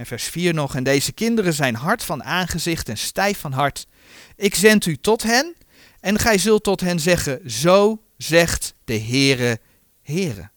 En 0.00 0.06
vers 0.06 0.24
4 0.24 0.54
nog, 0.54 0.74
en 0.74 0.84
deze 0.84 1.12
kinderen 1.12 1.52
zijn 1.52 1.74
hard 1.74 2.04
van 2.04 2.24
aangezicht 2.24 2.88
en 2.88 2.98
stijf 2.98 3.38
van 3.38 3.52
hart. 3.52 3.86
Ik 4.36 4.54
zend 4.54 4.86
u 4.86 4.96
tot 4.96 5.22
hen, 5.22 5.54
en 6.00 6.18
gij 6.18 6.38
zult 6.38 6.62
tot 6.62 6.80
hen 6.80 7.00
zeggen, 7.00 7.50
zo 7.50 8.02
zegt 8.16 8.74
de 8.84 8.98
Heere, 9.00 9.60
Heere. 10.02 10.50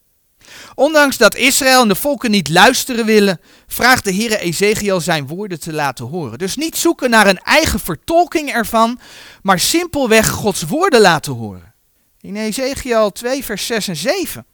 Ondanks 0.76 1.18
dat 1.18 1.36
Israël 1.36 1.82
en 1.82 1.88
de 1.88 1.96
volken 1.96 2.32
niet 2.32 2.50
luisteren 2.50 3.06
willen, 3.06 3.40
vraagt 3.68 4.04
de 4.04 4.14
Heere 4.14 4.38
Ezekiel 4.38 5.02
zijn 5.02 5.28
woorden 5.28 5.60
te 5.60 5.74
laten 5.74 6.06
horen. 6.06 6.38
Dus 6.38 6.56
niet 6.56 6.78
zoeken 6.78 7.10
naar 7.10 7.28
een 7.28 7.42
eigen 7.42 7.80
vertolking 7.80 8.50
ervan, 8.50 9.00
maar 9.42 9.60
simpelweg 9.60 10.30
Gods 10.30 10.62
woorden 10.62 11.02
laten 11.02 11.34
horen. 11.34 11.74
In 12.22 12.36
Ezekiel 12.36 13.12
2, 13.12 13.44
vers 13.44 13.66
6 13.66 13.88
en 13.88 13.96
7 13.96 14.46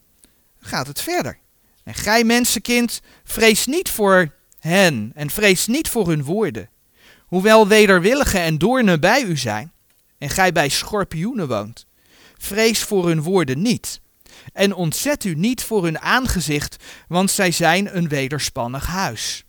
gaat 0.60 0.88
het 0.88 1.02
verder. 1.02 1.40
En 1.84 1.94
gij 1.94 2.24
mensenkind, 2.24 3.02
vrees 3.24 3.66
niet 3.66 3.90
voor 3.90 4.38
hen 4.60 5.12
en 5.16 5.30
vrees 5.30 5.68
niet 5.68 5.90
voor 5.90 6.08
hun 6.08 6.24
woorden. 6.24 6.70
Hoewel 7.26 7.68
wederwillige 7.68 8.38
en 8.38 8.58
doornen 8.58 9.00
bij 9.00 9.24
u 9.24 9.38
zijn, 9.38 9.72
en 10.18 10.30
gij 10.30 10.52
bij 10.52 10.70
schorpioenen 10.70 11.48
woont, 11.48 11.86
vrees 12.38 12.80
voor 12.80 13.08
hun 13.08 13.22
woorden 13.22 13.62
niet. 13.62 14.02
En 14.54 14.74
ontzet 14.74 15.24
u 15.24 15.34
niet 15.36 15.64
voor 15.64 15.84
hun 15.84 16.00
aangezicht, 16.00 16.84
want 17.08 17.32
zij 17.32 17.52
zijn 17.52 17.98
een 17.98 18.08
wederspannig 18.08 18.88
huis. 18.88 19.44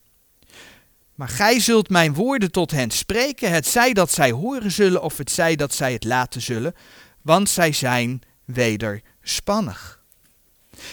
Maar 1.15 1.29
gij 1.29 1.61
zult 1.61 1.89
mijn 1.89 2.15
woorden 2.15 2.51
tot 2.51 2.71
hen 2.71 2.91
spreken, 2.91 3.53
het 3.53 3.67
zij 3.67 3.93
dat 3.93 4.11
zij 4.11 4.31
horen 4.31 4.71
zullen, 4.71 5.03
of 5.03 5.19
het 5.19 5.31
zij 5.31 5.57
dat 5.57 5.75
zij 5.75 5.93
het 5.93 6.05
laten 6.05 6.41
zullen, 6.41 6.75
want 7.23 7.49
zij 7.49 7.73
zijn 7.73 8.23
wederspannig. 8.45 10.00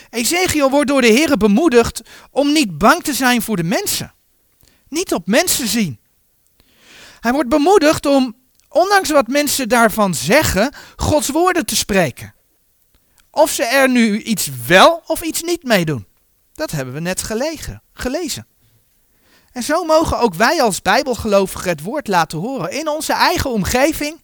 Ezekiel 0.09 0.69
wordt 0.69 0.87
door 0.87 1.01
de 1.01 1.07
Heer 1.07 1.37
bemoedigd 1.37 2.01
om 2.31 2.51
niet 2.51 2.77
bang 2.77 3.03
te 3.03 3.13
zijn 3.13 3.41
voor 3.41 3.55
de 3.55 3.63
mensen. 3.63 4.13
Niet 4.89 5.13
op 5.13 5.27
mensen 5.27 5.67
zien. 5.67 5.99
Hij 7.19 7.31
wordt 7.31 7.49
bemoedigd 7.49 8.05
om 8.05 8.35
ondanks 8.69 9.09
wat 9.09 9.27
mensen 9.27 9.69
daarvan 9.69 10.13
zeggen, 10.13 10.73
Gods 10.95 11.29
woorden 11.29 11.65
te 11.65 11.75
spreken. 11.75 12.33
Of 13.31 13.51
ze 13.51 13.63
er 13.63 13.89
nu 13.89 14.21
iets 14.21 14.49
wel 14.67 15.03
of 15.05 15.21
iets 15.21 15.41
niet 15.41 15.63
mee 15.63 15.85
doen. 15.85 16.07
Dat 16.53 16.71
hebben 16.71 16.93
we 16.93 16.99
net 16.99 17.23
gelezen. 17.93 18.47
En 19.51 19.63
zo 19.63 19.83
mogen 19.83 20.19
ook 20.19 20.33
wij 20.33 20.61
als 20.61 20.81
Bijbelgelovigen 20.81 21.69
het 21.69 21.81
woord 21.81 22.07
laten 22.07 22.39
horen 22.39 22.71
in 22.71 22.87
onze 22.87 23.13
eigen 23.13 23.49
omgeving. 23.49 24.21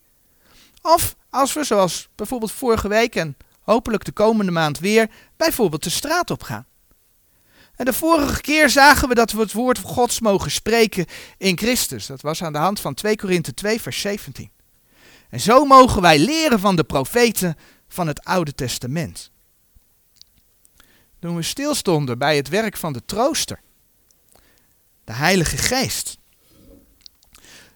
Of 0.82 1.16
als 1.30 1.54
we, 1.54 1.64
zoals 1.64 2.10
bijvoorbeeld 2.16 2.52
vorige 2.52 2.88
week 2.88 3.16
hopelijk 3.64 4.04
de 4.04 4.12
komende 4.12 4.52
maand 4.52 4.80
weer, 4.80 5.10
bijvoorbeeld 5.38 5.84
de 5.84 5.90
straat 5.90 6.32
op 6.32 6.44
gaan. 6.44 6.66
En 7.76 7.86
de 7.86 7.94
vorige 7.94 8.42
keer 8.42 8.70
zagen 8.70 9.08
we 9.08 9.16
dat 9.16 9.32
we 9.32 9.40
het 9.42 9.54
woord 9.54 9.80
Gods 9.80 10.20
mogen 10.20 10.52
spreken 10.52 11.06
in 11.38 11.58
Christus. 11.58 12.06
Dat 12.06 12.22
was 12.22 12.44
aan 12.44 12.54
de 12.54 12.60
hand 12.60 12.80
van 12.80 12.94
2 12.94 13.16
Korinthe 13.16 13.54
2, 13.54 13.82
vers 13.82 14.02
17. 14.02 14.52
En 15.30 15.40
zo 15.40 15.66
mogen 15.66 16.02
wij 16.02 16.20
leren 16.20 16.60
van 16.60 16.76
de 16.76 16.84
profeten 16.84 17.58
van 17.88 18.08
het 18.08 18.24
Oude 18.24 18.56
Testament. 18.56 19.32
Toen 21.20 21.36
we 21.36 21.42
stilstonden 21.42 22.18
bij 22.18 22.36
het 22.36 22.50
werk 22.50 22.78
van 22.78 22.94
de 22.94 23.06
trooster, 23.06 23.60
de 25.04 25.14
Heilige 25.14 25.58
Geest, 25.58 26.18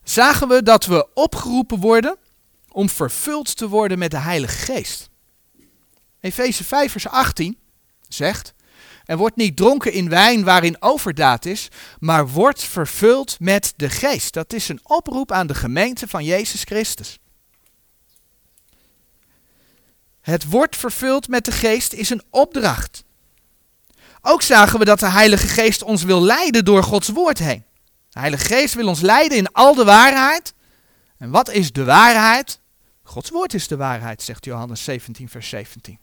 zagen 0.04 0.48
we 0.48 0.64
dat 0.64 0.86
we 0.86 1.08
opgeroepen 1.14 1.80
worden 1.80 2.18
om 2.72 2.90
vervuld 2.90 3.58
te 3.58 3.68
worden 3.68 4.00
met 4.00 4.12
de 4.12 4.18
Heilige 4.18 4.58
Geest. 4.58 5.10
Efeze 6.28 6.64
5, 6.64 6.92
vers 6.92 7.08
18 7.08 7.58
zegt: 8.08 8.54
En 9.06 9.18
wordt 9.18 9.36
niet 9.36 9.56
dronken 9.58 9.92
in 9.92 10.10
wijn 10.10 10.44
waarin 10.44 10.82
overdaad 10.82 11.46
is, 11.46 11.68
maar 12.00 12.28
wordt 12.28 12.64
vervuld 12.64 13.40
met 13.40 13.74
de 13.76 13.90
Geest. 13.90 14.34
Dat 14.34 14.54
is 14.54 14.70
een 14.70 14.80
oproep 14.84 15.32
aan 15.32 15.48
de 15.48 15.56
gemeente 15.56 16.08
van 16.08 16.24
Jezus 16.24 16.64
Christus. 16.64 17.20
Het 20.22 20.50
wordt 20.50 20.76
vervuld 20.76 21.28
met 21.28 21.46
de 21.46 21.52
Geest 21.52 21.94
is 21.94 22.10
een 22.10 22.24
opdracht. 22.30 23.04
Ook 24.22 24.42
zagen 24.42 24.80
we 24.80 24.86
dat 24.86 25.00
de 25.00 25.10
Heilige 25.10 25.48
Geest 25.48 25.84
ons 25.84 26.04
wil 26.04 26.22
leiden 26.22 26.66
door 26.66 26.84
Gods 26.84 27.10
woord 27.10 27.38
heen. 27.40 27.66
De 28.10 28.20
Heilige 28.20 28.46
Geest 28.46 28.74
wil 28.74 28.88
ons 28.88 29.02
leiden 29.02 29.38
in 29.38 29.52
al 29.52 29.76
de 29.76 29.84
waarheid. 29.84 30.54
En 31.18 31.30
wat 31.30 31.50
is 31.50 31.72
de 31.72 31.84
waarheid? 31.84 32.60
Gods 33.04 33.30
woord 33.30 33.54
is 33.54 33.68
de 33.68 33.78
waarheid, 33.78 34.22
zegt 34.22 34.46
Johannes 34.46 34.84
17, 34.84 35.30
vers 35.30 35.50
17. 35.50 36.00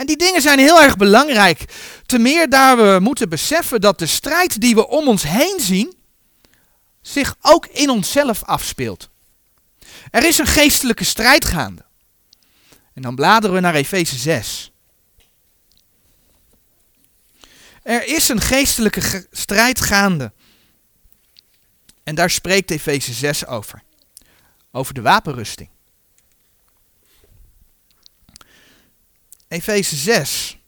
En 0.00 0.06
die 0.06 0.16
dingen 0.16 0.42
zijn 0.42 0.58
heel 0.58 0.82
erg 0.82 0.96
belangrijk. 0.96 1.64
Te 2.06 2.18
meer 2.18 2.48
daar 2.48 2.76
we 2.76 2.98
moeten 3.00 3.28
beseffen 3.28 3.80
dat 3.80 3.98
de 3.98 4.06
strijd 4.06 4.60
die 4.60 4.74
we 4.74 4.88
om 4.88 5.08
ons 5.08 5.22
heen 5.22 5.60
zien, 5.60 5.94
zich 7.02 7.36
ook 7.40 7.66
in 7.66 7.90
onszelf 7.90 8.44
afspeelt. 8.44 9.10
Er 10.10 10.24
is 10.24 10.38
een 10.38 10.46
geestelijke 10.46 11.04
strijd 11.04 11.44
gaande. 11.44 11.84
En 12.94 13.02
dan 13.02 13.14
bladeren 13.14 13.54
we 13.54 13.60
naar 13.60 13.74
Efeze 13.74 14.16
6. 14.16 14.72
Er 17.82 18.06
is 18.06 18.28
een 18.28 18.40
geestelijke 18.40 19.26
strijd 19.30 19.80
gaande. 19.80 20.32
En 22.02 22.14
daar 22.14 22.30
spreekt 22.30 22.70
Efeze 22.70 23.12
6 23.12 23.46
over. 23.46 23.82
Over 24.72 24.94
de 24.94 25.02
wapenrusting. 25.02 25.68
Efeze 29.50 29.96
6. 29.96 30.58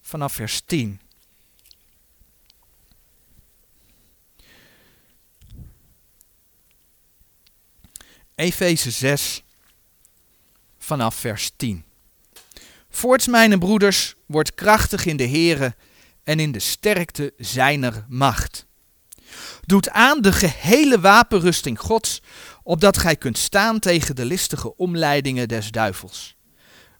Vanaf 0.00 0.32
vers 0.32 0.60
10. 0.66 1.00
Efeze 8.34 8.90
6 8.90 9.42
vanaf 10.78 11.14
vers 11.14 11.50
10. 11.56 11.84
Voorts, 12.90 13.26
mijn 13.26 13.58
broeders, 13.58 14.14
wordt 14.26 14.54
krachtig 14.54 15.06
in 15.06 15.16
de 15.16 15.28
Here 15.28 15.74
en 16.24 16.40
in 16.40 16.52
de 16.52 16.58
sterkte 16.58 17.32
zijner 17.36 18.06
macht. 18.08 18.66
Doet 19.66 19.90
aan 19.90 20.20
de 20.20 20.32
gehele 20.32 21.00
wapenrusting 21.00 21.78
Gods, 21.78 22.22
opdat 22.62 22.98
gij 22.98 23.16
kunt 23.16 23.38
staan 23.38 23.78
tegen 23.78 24.16
de 24.16 24.24
listige 24.24 24.76
omleidingen 24.76 25.48
des 25.48 25.70
duivels. 25.70 26.36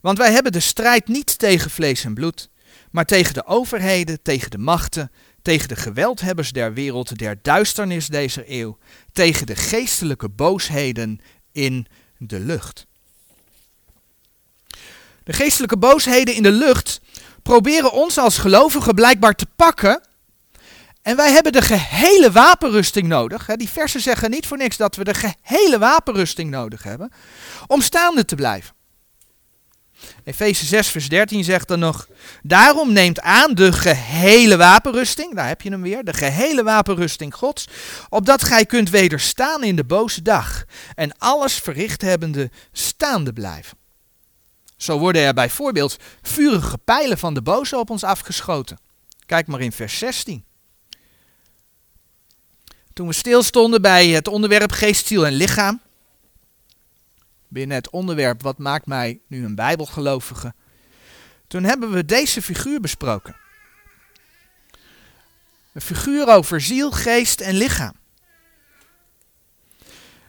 Want 0.01 0.19
wij 0.19 0.33
hebben 0.33 0.53
de 0.53 0.61
strijd 0.61 1.09
niet 1.09 1.39
tegen 1.39 1.71
vlees 1.71 2.05
en 2.05 2.15
bloed, 2.15 2.51
maar 2.91 3.05
tegen 3.05 3.35
de 3.35 3.47
overheden, 3.47 4.23
tegen 4.23 4.51
de 4.51 4.59
machten, 4.59 5.11
tegen 5.43 5.69
de 5.69 5.77
geweldhebbers 5.77 6.53
der 6.53 6.75
wereld, 6.75 7.19
der 7.19 7.39
duisternis 7.43 8.07
deze 8.07 8.45
eeuw, 8.47 8.79
tegen 9.13 9.47
de 9.47 9.57
geestelijke 9.57 10.29
boosheden 10.29 11.21
in 11.53 11.87
de 12.19 12.41
lucht. 12.41 12.87
De 15.25 15.33
geestelijke 15.33 15.77
boosheden 15.77 16.35
in 16.35 16.43
de 16.43 16.53
lucht 16.53 17.01
proberen 17.43 17.93
ons 17.93 18.19
als 18.19 18.39
gelovigen 18.39 18.95
blijkbaar 18.95 19.35
te 19.35 19.47
pakken. 19.57 20.01
En 21.03 21.17
wij 21.17 21.33
hebben 21.33 21.53
de 21.53 21.63
gehele 21.63 22.31
wapenrusting 22.31 23.09
nodig. 23.09 23.47
Die 23.47 23.69
versen 23.69 24.01
zeggen 24.01 24.31
niet 24.31 24.47
voor 24.47 24.57
niks 24.57 24.77
dat 24.77 24.97
we 24.97 25.05
de 25.05 25.15
gehele 25.15 25.79
wapenrusting 25.79 26.51
nodig 26.51 26.83
hebben 26.83 27.13
om 27.67 27.81
staande 27.81 28.25
te 28.25 28.35
blijven. 28.35 28.75
Efeze 30.25 30.67
6, 30.67 30.89
vers 30.89 31.09
13 31.09 31.45
zegt 31.45 31.69
dan 31.69 31.79
nog: 31.79 32.09
Daarom 32.43 32.93
neemt 32.93 33.21
aan 33.21 33.55
de 33.55 33.73
gehele 33.73 34.57
wapenrusting, 34.57 35.35
daar 35.35 35.49
heb 35.49 35.63
je 35.63 35.71
hem 35.71 35.83
weer, 35.83 36.05
de 36.05 36.13
gehele 36.13 36.63
wapenrusting 36.63 37.35
Gods, 37.35 37.69
opdat 38.09 38.45
gij 38.45 38.67
kunt 38.67 38.91
wederstaan 38.91 39.65
in 39.65 39.77
de 39.77 39.85
boze 39.85 40.23
dag 40.23 40.65
en 40.95 41.19
alles 41.19 41.55
verricht 41.55 42.01
hebbende 42.01 42.51
staande 42.73 43.33
blijven. 43.33 43.79
Zo 44.77 44.99
worden 44.99 45.23
er 45.23 45.35
bijvoorbeeld 45.35 45.97
vurige 46.23 46.79
pijlen 46.79 47.19
van 47.19 47.35
de 47.35 47.43
boze 47.43 47.79
op 47.79 47.91
ons 47.91 48.05
afgeschoten. 48.05 48.79
Kijk 49.27 49.47
maar 49.47 49.61
in 49.61 49.73
vers 49.73 49.99
16. 49.99 50.45
Toen 52.93 53.07
we 53.07 53.13
stilstonden 53.13 53.83
bij 53.83 54.09
het 54.09 54.29
onderwerp 54.29 54.73
geest, 54.73 55.07
ziel 55.07 55.27
en 55.27 55.33
lichaam, 55.33 55.81
binnen 57.49 57.77
het 57.77 57.91
onderwerp 57.91 58.43
wat 58.43 58.59
maakt 58.59 58.87
mij 58.87 59.21
nu 59.27 59.45
een 59.45 59.55
bijbelgelovige, 59.55 60.55
toen 61.47 61.65
hebben 61.65 61.91
we 61.91 62.05
deze 62.05 62.43
figuur 62.43 62.81
besproken. 62.81 63.37
Een 65.73 65.81
figuur 65.81 66.29
over 66.29 66.61
ziel, 66.61 66.91
geest 66.91 67.41
en 67.41 67.55
lichaam. 67.55 67.93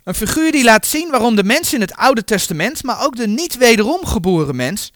Een 0.03 0.13
figuur 0.13 0.51
die 0.51 0.63
laat 0.63 0.85
zien 0.85 1.09
waarom 1.09 1.35
de 1.35 1.43
mens 1.43 1.73
in 1.73 1.81
het 1.81 1.93
Oude 1.93 2.23
Testament, 2.23 2.83
maar 2.83 3.03
ook 3.03 3.15
de 3.15 3.27
niet 3.27 3.57
wederom 3.57 4.05
geboren 4.05 4.55
mens, 4.55 4.91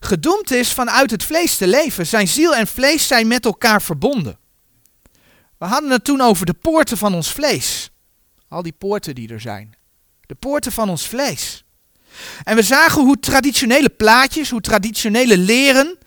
gedoemd 0.00 0.50
is 0.50 0.72
vanuit 0.72 1.10
het 1.10 1.24
vlees 1.24 1.56
te 1.56 1.66
leven. 1.66 2.06
Zijn 2.06 2.28
ziel 2.28 2.54
en 2.54 2.66
vlees 2.66 3.06
zijn 3.06 3.26
met 3.26 3.44
elkaar 3.44 3.82
verbonden. 3.82 4.39
We 5.60 5.66
hadden 5.66 5.90
het 5.90 6.04
toen 6.04 6.20
over 6.20 6.46
de 6.46 6.54
poorten 6.54 6.96
van 6.96 7.14
ons 7.14 7.32
vlees. 7.32 7.90
Al 8.48 8.62
die 8.62 8.72
poorten 8.72 9.14
die 9.14 9.32
er 9.32 9.40
zijn. 9.40 9.76
De 10.26 10.34
poorten 10.34 10.72
van 10.72 10.88
ons 10.88 11.06
vlees. 11.06 11.64
En 12.44 12.56
we 12.56 12.62
zagen 12.62 13.02
hoe 13.02 13.18
traditionele 13.18 13.88
plaatjes, 13.88 14.50
hoe 14.50 14.60
traditionele 14.60 15.38
leren 15.38 15.98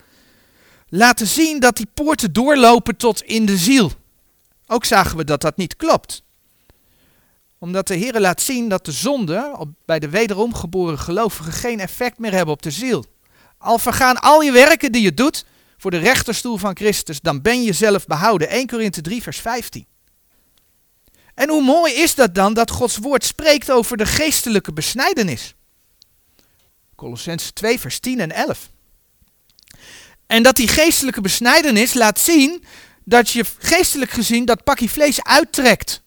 laten 0.88 1.26
zien 1.26 1.60
dat 1.60 1.76
die 1.76 1.88
poorten 1.94 2.32
doorlopen 2.32 2.96
tot 2.96 3.22
in 3.22 3.46
de 3.46 3.56
ziel. 3.56 3.92
Ook 4.66 4.84
zagen 4.84 5.16
we 5.16 5.24
dat 5.24 5.40
dat 5.40 5.56
niet 5.56 5.76
klopt 5.76 6.24
omdat 7.64 7.86
de 7.86 7.94
Heer 7.94 8.20
laat 8.20 8.40
zien 8.40 8.68
dat 8.68 8.84
de 8.84 8.92
zonde 8.92 9.66
bij 9.84 9.98
de 9.98 10.08
wederom 10.08 10.54
geboren 10.54 10.98
gelovigen 10.98 11.52
geen 11.52 11.80
effect 11.80 12.18
meer 12.18 12.32
hebben 12.32 12.54
op 12.54 12.62
de 12.62 12.70
ziel. 12.70 13.04
Al 13.58 13.78
vergaan 13.78 14.20
al 14.20 14.42
je 14.42 14.52
werken 14.52 14.92
die 14.92 15.02
je 15.02 15.14
doet 15.14 15.44
voor 15.84 15.92
de 15.92 15.98
rechterstoel 15.98 16.56
van 16.56 16.76
Christus, 16.76 17.20
dan 17.20 17.42
ben 17.42 17.62
je 17.62 17.72
zelf 17.72 18.06
behouden. 18.06 18.48
1 18.48 18.66
Korinthe 18.66 19.00
3 19.00 19.22
vers 19.22 19.40
15. 19.40 19.86
En 21.34 21.48
hoe 21.48 21.62
mooi 21.62 21.92
is 21.92 22.14
dat 22.14 22.34
dan 22.34 22.54
dat 22.54 22.70
Gods 22.70 22.96
woord 22.96 23.24
spreekt 23.24 23.70
over 23.70 23.96
de 23.96 24.06
geestelijke 24.06 24.72
besnijdenis. 24.72 25.54
Colossense 26.96 27.52
2 27.52 27.80
vers 27.80 27.98
10 27.98 28.20
en 28.20 28.32
11. 28.32 28.70
En 30.26 30.42
dat 30.42 30.56
die 30.56 30.68
geestelijke 30.68 31.20
besnijdenis 31.20 31.94
laat 31.94 32.20
zien 32.20 32.64
dat 33.04 33.30
je 33.30 33.44
geestelijk 33.58 34.10
gezien 34.10 34.44
dat 34.44 34.64
pakje 34.64 34.88
vlees 34.88 35.22
uittrekt. 35.22 36.02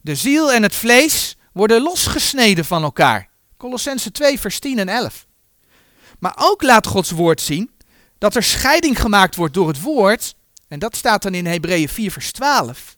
De 0.00 0.14
ziel 0.14 0.52
en 0.52 0.62
het 0.62 0.74
vlees 0.74 1.36
worden 1.52 1.82
losgesneden 1.82 2.64
van 2.64 2.82
elkaar. 2.82 3.28
Colossense 3.56 4.10
2, 4.10 4.40
vers 4.40 4.58
10 4.58 4.78
en 4.78 4.88
11. 4.88 5.26
Maar 6.18 6.34
ook 6.38 6.62
laat 6.62 6.86
Gods 6.86 7.10
woord 7.10 7.40
zien 7.40 7.76
dat 8.18 8.36
er 8.36 8.42
scheiding 8.42 9.00
gemaakt 9.00 9.36
wordt 9.36 9.54
door 9.54 9.68
het 9.68 9.80
woord, 9.80 10.34
en 10.68 10.78
dat 10.78 10.96
staat 10.96 11.22
dan 11.22 11.34
in 11.34 11.46
Hebreeën 11.46 11.88
4, 11.88 12.10
vers 12.10 12.32
12, 12.32 12.96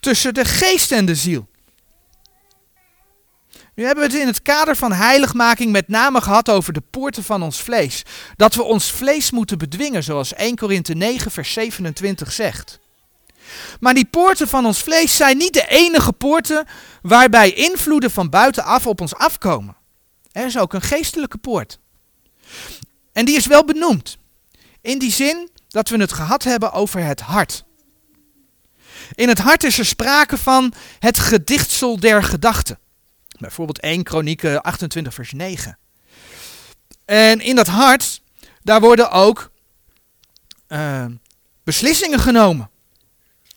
tussen 0.00 0.34
de 0.34 0.44
geest 0.44 0.92
en 0.92 1.06
de 1.06 1.14
ziel. 1.14 1.48
Nu 3.74 3.84
hebben 3.84 4.06
we 4.06 4.12
het 4.12 4.20
in 4.20 4.26
het 4.26 4.42
kader 4.42 4.76
van 4.76 4.92
heiligmaking 4.92 5.72
met 5.72 5.88
name 5.88 6.20
gehad 6.20 6.50
over 6.50 6.72
de 6.72 6.82
poorten 6.90 7.24
van 7.24 7.42
ons 7.42 7.62
vlees. 7.62 8.02
Dat 8.36 8.54
we 8.54 8.62
ons 8.62 8.90
vlees 8.90 9.30
moeten 9.30 9.58
bedwingen, 9.58 10.02
zoals 10.02 10.34
1 10.34 10.56
Korinthe 10.56 10.94
9, 10.94 11.30
vers 11.30 11.52
27 11.52 12.32
zegt. 12.32 12.78
Maar 13.80 13.94
die 13.94 14.04
poorten 14.04 14.48
van 14.48 14.66
ons 14.66 14.82
vlees 14.82 15.16
zijn 15.16 15.36
niet 15.36 15.52
de 15.52 15.66
enige 15.68 16.12
poorten 16.12 16.66
waarbij 17.02 17.52
invloeden 17.52 18.10
van 18.10 18.30
buitenaf 18.30 18.86
op 18.86 19.00
ons 19.00 19.14
afkomen. 19.14 19.76
Er 20.32 20.46
is 20.46 20.58
ook 20.58 20.72
een 20.72 20.82
geestelijke 20.82 21.38
poort. 21.38 21.78
En 23.16 23.24
die 23.24 23.36
is 23.36 23.46
wel 23.46 23.64
benoemd. 23.64 24.18
In 24.80 24.98
die 24.98 25.12
zin 25.12 25.50
dat 25.68 25.88
we 25.88 25.96
het 25.96 26.12
gehad 26.12 26.44
hebben 26.44 26.72
over 26.72 27.04
het 27.04 27.20
hart. 27.20 27.64
In 29.14 29.28
het 29.28 29.38
hart 29.38 29.64
is 29.64 29.78
er 29.78 29.84
sprake 29.84 30.38
van 30.38 30.72
het 30.98 31.18
gedichtsel 31.18 32.00
der 32.00 32.22
gedachten. 32.22 32.78
Bijvoorbeeld 33.38 33.80
1 33.80 34.02
Kronieken 34.02 34.62
28 34.62 35.14
vers 35.14 35.32
9. 35.32 35.78
En 37.04 37.40
in 37.40 37.56
dat 37.56 37.66
hart, 37.66 38.22
daar 38.62 38.80
worden 38.80 39.10
ook 39.10 39.50
uh, 40.68 41.04
beslissingen 41.64 42.20
genomen. 42.20 42.70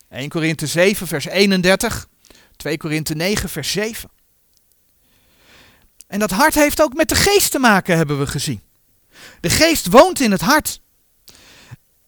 1 0.09 0.29
Korinthe 0.29 0.67
7 0.67 1.07
vers 1.07 1.25
31, 1.25 2.07
2 2.55 2.77
Korinthe 2.77 3.13
9 3.13 3.49
vers 3.49 3.71
7. 3.71 4.09
En 6.07 6.19
dat 6.19 6.31
hart 6.31 6.55
heeft 6.55 6.81
ook 6.81 6.93
met 6.93 7.09
de 7.09 7.15
geest 7.15 7.51
te 7.51 7.59
maken, 7.59 7.97
hebben 7.97 8.19
we 8.19 8.27
gezien. 8.27 8.67
De 9.39 9.49
geest 9.49 9.87
woont 9.87 10.19
in 10.19 10.31
het 10.31 10.41
hart. 10.41 10.81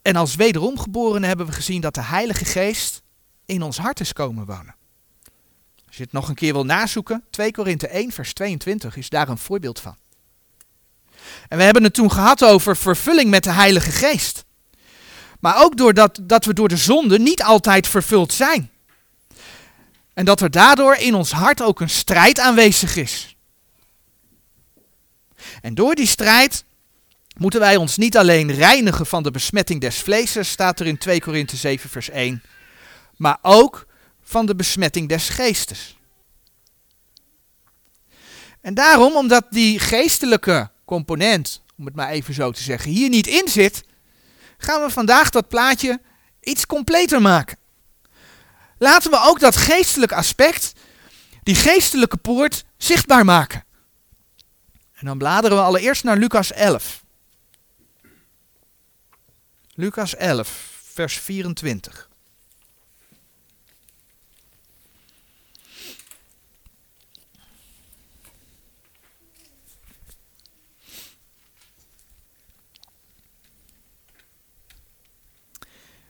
En 0.01 0.15
als 0.15 0.35
wederomgeborenen 0.35 1.27
hebben 1.27 1.45
we 1.45 1.51
gezien 1.51 1.81
dat 1.81 1.93
de 1.93 2.03
Heilige 2.03 2.45
Geest 2.45 3.01
in 3.45 3.61
ons 3.61 3.77
hart 3.77 3.99
is 3.99 4.13
komen 4.13 4.45
wonen. 4.45 4.75
Als 5.87 5.97
je 5.97 6.03
het 6.03 6.11
nog 6.11 6.29
een 6.29 6.35
keer 6.35 6.53
wil 6.53 6.65
nazoeken, 6.65 7.23
2 7.29 7.51
Korinthe 7.51 7.87
1 7.87 8.11
vers 8.11 8.33
22 8.33 8.95
is 8.95 9.09
daar 9.09 9.29
een 9.29 9.37
voorbeeld 9.37 9.79
van. 9.79 9.95
En 11.47 11.57
we 11.57 11.63
hebben 11.63 11.83
het 11.83 11.93
toen 11.93 12.11
gehad 12.11 12.43
over 12.43 12.77
vervulling 12.77 13.29
met 13.29 13.43
de 13.43 13.51
Heilige 13.51 13.91
Geest. 13.91 14.45
Maar 15.39 15.63
ook 15.63 15.77
doordat 15.77 16.19
dat 16.21 16.45
we 16.45 16.53
door 16.53 16.67
de 16.67 16.77
zonde 16.77 17.19
niet 17.19 17.43
altijd 17.43 17.87
vervuld 17.87 18.33
zijn. 18.33 18.71
En 20.13 20.25
dat 20.25 20.41
er 20.41 20.51
daardoor 20.51 20.95
in 20.95 21.15
ons 21.15 21.31
hart 21.31 21.61
ook 21.61 21.79
een 21.79 21.89
strijd 21.89 22.39
aanwezig 22.39 22.95
is. 22.95 23.35
En 25.61 25.73
door 25.73 25.95
die 25.95 26.07
strijd 26.07 26.63
moeten 27.41 27.59
wij 27.59 27.75
ons 27.75 27.97
niet 27.97 28.17
alleen 28.17 28.51
reinigen 28.51 29.05
van 29.05 29.23
de 29.23 29.31
besmetting 29.31 29.81
des 29.81 29.97
vlees, 29.99 30.37
staat 30.41 30.79
er 30.79 30.87
in 30.87 30.97
2 30.97 31.21
Korinthe 31.21 31.55
7 31.55 31.89
vers 31.89 32.09
1, 32.09 32.43
maar 33.17 33.37
ook 33.41 33.85
van 34.21 34.45
de 34.45 34.55
besmetting 34.55 35.09
des 35.09 35.29
geestes. 35.29 35.97
En 38.61 38.73
daarom, 38.73 39.15
omdat 39.15 39.45
die 39.49 39.79
geestelijke 39.79 40.69
component, 40.85 41.61
om 41.77 41.85
het 41.85 41.95
maar 41.95 42.09
even 42.09 42.33
zo 42.33 42.51
te 42.51 42.63
zeggen, 42.63 42.91
hier 42.91 43.09
niet 43.09 43.27
in 43.27 43.47
zit, 43.47 43.83
gaan 44.57 44.81
we 44.81 44.89
vandaag 44.89 45.29
dat 45.29 45.47
plaatje 45.47 46.01
iets 46.39 46.65
completer 46.65 47.21
maken. 47.21 47.57
Laten 48.77 49.11
we 49.11 49.19
ook 49.21 49.39
dat 49.39 49.55
geestelijke 49.55 50.15
aspect, 50.15 50.73
die 51.43 51.55
geestelijke 51.55 52.17
poort, 52.17 52.65
zichtbaar 52.77 53.25
maken. 53.25 53.63
En 54.93 55.05
dan 55.05 55.17
bladeren 55.17 55.57
we 55.57 55.63
allereerst 55.63 56.03
naar 56.03 56.17
Lucas 56.17 56.51
11. 56.51 57.01
Lucas 59.75 60.15
11, 60.15 60.49
vers 60.93 61.17
24. 61.19 62.09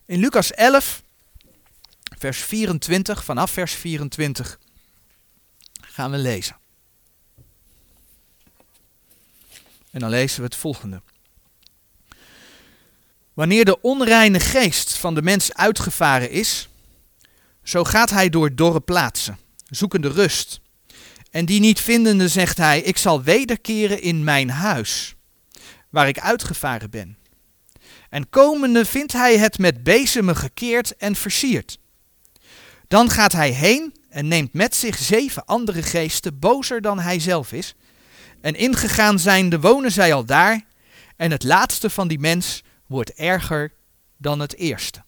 In 0.06 0.20
Lucas 0.20 0.52
11, 0.52 1.04
vers 2.18 2.38
24, 2.38 3.24
vanaf 3.24 3.52
vers 3.52 3.74
24 3.74 4.60
gaan 5.82 6.12
we 6.12 6.18
lezen. 6.18 6.60
En 9.92 10.00
dan 10.00 10.10
lezen 10.10 10.40
we 10.40 10.46
het 10.46 10.56
volgende. 10.56 11.02
Wanneer 13.34 13.66
de 13.66 13.82
onreine 13.82 14.40
geest 14.40 14.94
van 14.98 15.16
de 15.16 15.22
mens 15.22 15.54
uitgevaren 15.54 16.30
is, 16.30 16.70
zo 17.64 17.84
gaat 17.84 18.10
hij 18.10 18.30
door 18.30 18.56
dorre 18.56 18.82
plaatsen, 18.82 19.38
zoekende 19.70 20.10
rust. 20.10 20.62
En 21.32 21.46
die 21.46 21.60
niet 21.60 21.80
vindende 21.80 22.28
zegt 22.28 22.58
hij, 22.58 22.82
ik 22.82 22.98
zal 22.98 23.24
wederkeren 23.24 24.02
in 24.02 24.24
mijn 24.24 24.50
huis, 24.50 25.16
waar 25.90 26.08
ik 26.08 26.20
uitgevaren 26.20 26.90
ben. 26.90 27.18
En 28.10 28.30
komende 28.30 28.86
vindt 28.86 29.14
hij 29.14 29.38
het 29.38 29.58
met 29.58 29.84
bezemen 29.84 30.36
gekeerd 30.36 30.96
en 30.98 31.16
versierd. 31.16 31.80
Dan 32.88 33.10
gaat 33.10 33.32
hij 33.32 33.50
heen 33.50 33.96
en 34.10 34.28
neemt 34.28 34.54
met 34.54 34.76
zich 34.76 34.98
zeven 34.98 35.46
andere 35.46 35.82
geesten, 35.84 36.40
bozer 36.40 36.82
dan 36.82 37.00
hij 37.00 37.20
zelf 37.20 37.52
is. 37.52 37.76
En 38.42 38.56
ingegaan 38.56 39.20
zijnde 39.20 39.60
wonen 39.60 39.92
zij 39.92 40.14
al 40.14 40.26
daar, 40.26 40.62
en 41.16 41.32
het 41.32 41.44
laatste 41.44 41.90
van 41.90 42.08
die 42.08 42.20
mens 42.20 42.64
wordt 42.92 43.14
erger 43.14 43.74
dan 44.18 44.40
het 44.40 44.56
eerste. 44.56 45.04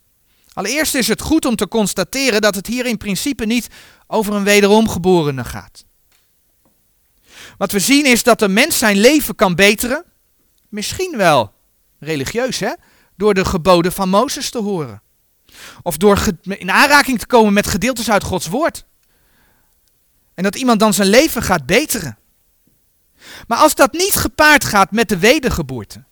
Allereerst 0.54 0.96
is 0.96 1.08
het 1.08 1.22
goed 1.22 1.46
om 1.46 1.56
te 1.56 1.68
constateren 1.68 2.42
dat 2.42 2.56
het 2.56 2.68
hier 2.68 2.86
in 2.86 2.98
principe 2.98 3.46
niet 3.46 3.68
over 4.08 4.34
een 4.34 4.44
wederomgeborene 4.44 5.44
gaat. 5.44 5.86
Wat 7.58 7.72
we 7.72 7.80
zien 7.80 8.06
is 8.06 8.24
dat 8.24 8.40
de 8.40 8.48
mens 8.48 8.78
zijn 8.78 8.98
leven 8.98 9.36
kan 9.36 9.56
beteren, 9.56 10.06
misschien 10.70 11.18
wel 11.18 11.54
religieus 12.00 12.60
hè, 12.60 12.74
door 13.16 13.34
de 13.34 13.46
geboden 13.46 13.92
van 13.92 14.10
Mozes 14.10 14.50
te 14.50 14.60
horen. 14.60 15.02
Of 15.82 15.98
door 15.98 16.28
in 16.44 16.72
aanraking 16.72 17.20
te 17.20 17.26
komen 17.26 17.54
met 17.54 17.68
gedeeltes 17.68 18.10
uit 18.10 18.24
Gods 18.24 18.48
woord. 18.48 18.86
En 20.34 20.44
dat 20.44 20.56
iemand 20.56 20.80
dan 20.80 20.94
zijn 20.94 21.08
leven 21.08 21.44
gaat 21.44 21.66
beteren. 21.66 22.18
Maar 23.48 23.58
als 23.58 23.76
dat 23.76 23.92
niet 23.92 24.16
gepaard 24.16 24.64
gaat 24.64 24.92
met 24.92 25.10
de 25.10 25.18
wedergeboorte, 25.18 26.04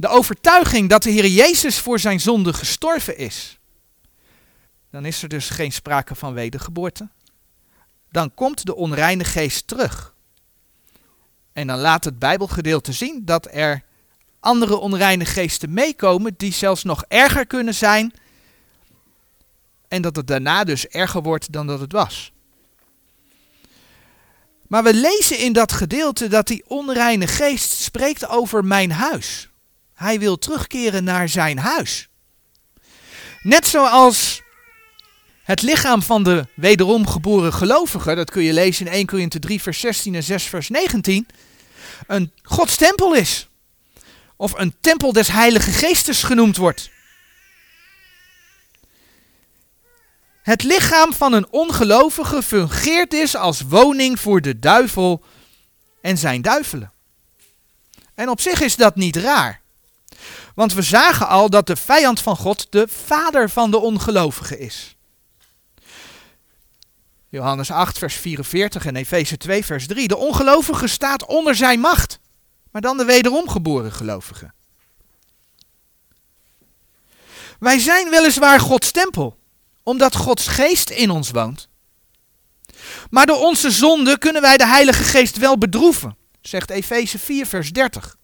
de 0.00 0.08
overtuiging 0.08 0.88
dat 0.88 1.02
de 1.02 1.10
Heer 1.10 1.26
Jezus 1.26 1.78
voor 1.78 1.98
zijn 1.98 2.20
zonde 2.20 2.52
gestorven 2.52 3.16
is, 3.16 3.58
dan 4.90 5.04
is 5.04 5.22
er 5.22 5.28
dus 5.28 5.50
geen 5.50 5.72
sprake 5.72 6.14
van 6.14 6.32
wedergeboorte. 6.32 7.08
Dan 8.10 8.34
komt 8.34 8.66
de 8.66 8.74
onreine 8.74 9.24
geest 9.24 9.66
terug. 9.66 10.14
En 11.52 11.66
dan 11.66 11.78
laat 11.78 12.04
het 12.04 12.18
Bijbelgedeelte 12.18 12.92
zien 12.92 13.24
dat 13.24 13.48
er 13.50 13.82
andere 14.38 14.76
onreine 14.76 15.24
geesten 15.24 15.72
meekomen 15.72 16.34
die 16.36 16.52
zelfs 16.52 16.84
nog 16.84 17.04
erger 17.08 17.46
kunnen 17.46 17.74
zijn. 17.74 18.12
En 19.88 20.02
dat 20.02 20.16
het 20.16 20.26
daarna 20.26 20.64
dus 20.64 20.86
erger 20.86 21.22
wordt 21.22 21.52
dan 21.52 21.66
dat 21.66 21.80
het 21.80 21.92
was. 21.92 22.32
Maar 24.66 24.82
we 24.82 24.94
lezen 24.94 25.38
in 25.38 25.52
dat 25.52 25.72
gedeelte 25.72 26.28
dat 26.28 26.46
die 26.46 26.64
onreine 26.66 27.26
geest 27.26 27.70
spreekt 27.70 28.28
over 28.28 28.64
mijn 28.64 28.92
huis. 28.92 29.49
Hij 30.00 30.18
wil 30.18 30.38
terugkeren 30.38 31.04
naar 31.04 31.28
zijn 31.28 31.58
huis. 31.58 32.08
Net 33.42 33.66
zoals 33.66 34.42
het 35.42 35.62
lichaam 35.62 36.02
van 36.02 36.22
de 36.22 36.46
wederom 36.54 37.06
geboren 37.06 37.52
gelovige, 37.52 38.14
dat 38.14 38.30
kun 38.30 38.42
je 38.42 38.52
lezen 38.52 38.86
in 38.86 38.92
1 38.92 39.06
Korinthe 39.06 39.38
3 39.38 39.62
vers 39.62 39.80
16 39.80 40.14
en 40.14 40.22
6 40.22 40.44
vers 40.44 40.68
19, 40.68 41.26
een 42.06 42.32
Gods 42.42 42.76
tempel 42.76 43.14
is. 43.14 43.48
Of 44.36 44.52
een 44.58 44.74
tempel 44.80 45.12
des 45.12 45.28
heilige 45.28 45.70
geestes 45.70 46.22
genoemd 46.22 46.56
wordt. 46.56 46.90
Het 50.42 50.62
lichaam 50.62 51.12
van 51.12 51.32
een 51.32 51.50
ongelovige 51.50 52.42
fungeert 52.42 53.10
dus 53.10 53.36
als 53.36 53.60
woning 53.60 54.20
voor 54.20 54.40
de 54.40 54.58
duivel 54.58 55.24
en 56.02 56.18
zijn 56.18 56.42
duivelen. 56.42 56.92
En 58.14 58.28
op 58.28 58.40
zich 58.40 58.60
is 58.60 58.76
dat 58.76 58.96
niet 58.96 59.16
raar. 59.16 59.59
Want 60.60 60.74
we 60.74 60.82
zagen 60.82 61.28
al 61.28 61.50
dat 61.50 61.66
de 61.66 61.76
vijand 61.76 62.20
van 62.20 62.36
God 62.36 62.66
de 62.70 62.88
vader 62.88 63.50
van 63.50 63.70
de 63.70 63.78
ongelovige 63.78 64.58
is. 64.58 64.96
Johannes 67.28 67.70
8, 67.70 67.98
vers 67.98 68.14
44 68.14 68.86
en 68.86 68.96
Efeze 68.96 69.36
2, 69.36 69.64
vers 69.64 69.86
3. 69.86 70.08
De 70.08 70.16
ongelovige 70.16 70.86
staat 70.86 71.26
onder 71.26 71.54
zijn 71.54 71.80
macht, 71.80 72.18
maar 72.70 72.82
dan 72.82 72.96
de 72.96 73.04
wederom 73.04 73.48
geboren 73.48 73.92
gelovige. 73.92 74.52
Wij 77.58 77.78
zijn 77.78 78.10
weliswaar 78.10 78.60
Gods 78.60 78.90
tempel, 78.90 79.38
omdat 79.82 80.16
Gods 80.16 80.46
geest 80.46 80.90
in 80.90 81.10
ons 81.10 81.30
woont. 81.30 81.68
Maar 83.10 83.26
door 83.26 83.40
onze 83.40 83.70
zonde 83.70 84.18
kunnen 84.18 84.42
wij 84.42 84.56
de 84.56 84.66
Heilige 84.66 85.02
Geest 85.02 85.36
wel 85.36 85.58
bedroeven, 85.58 86.16
zegt 86.40 86.70
Efeze 86.70 87.18
4, 87.18 87.46
vers 87.46 87.70
30. 87.70 88.18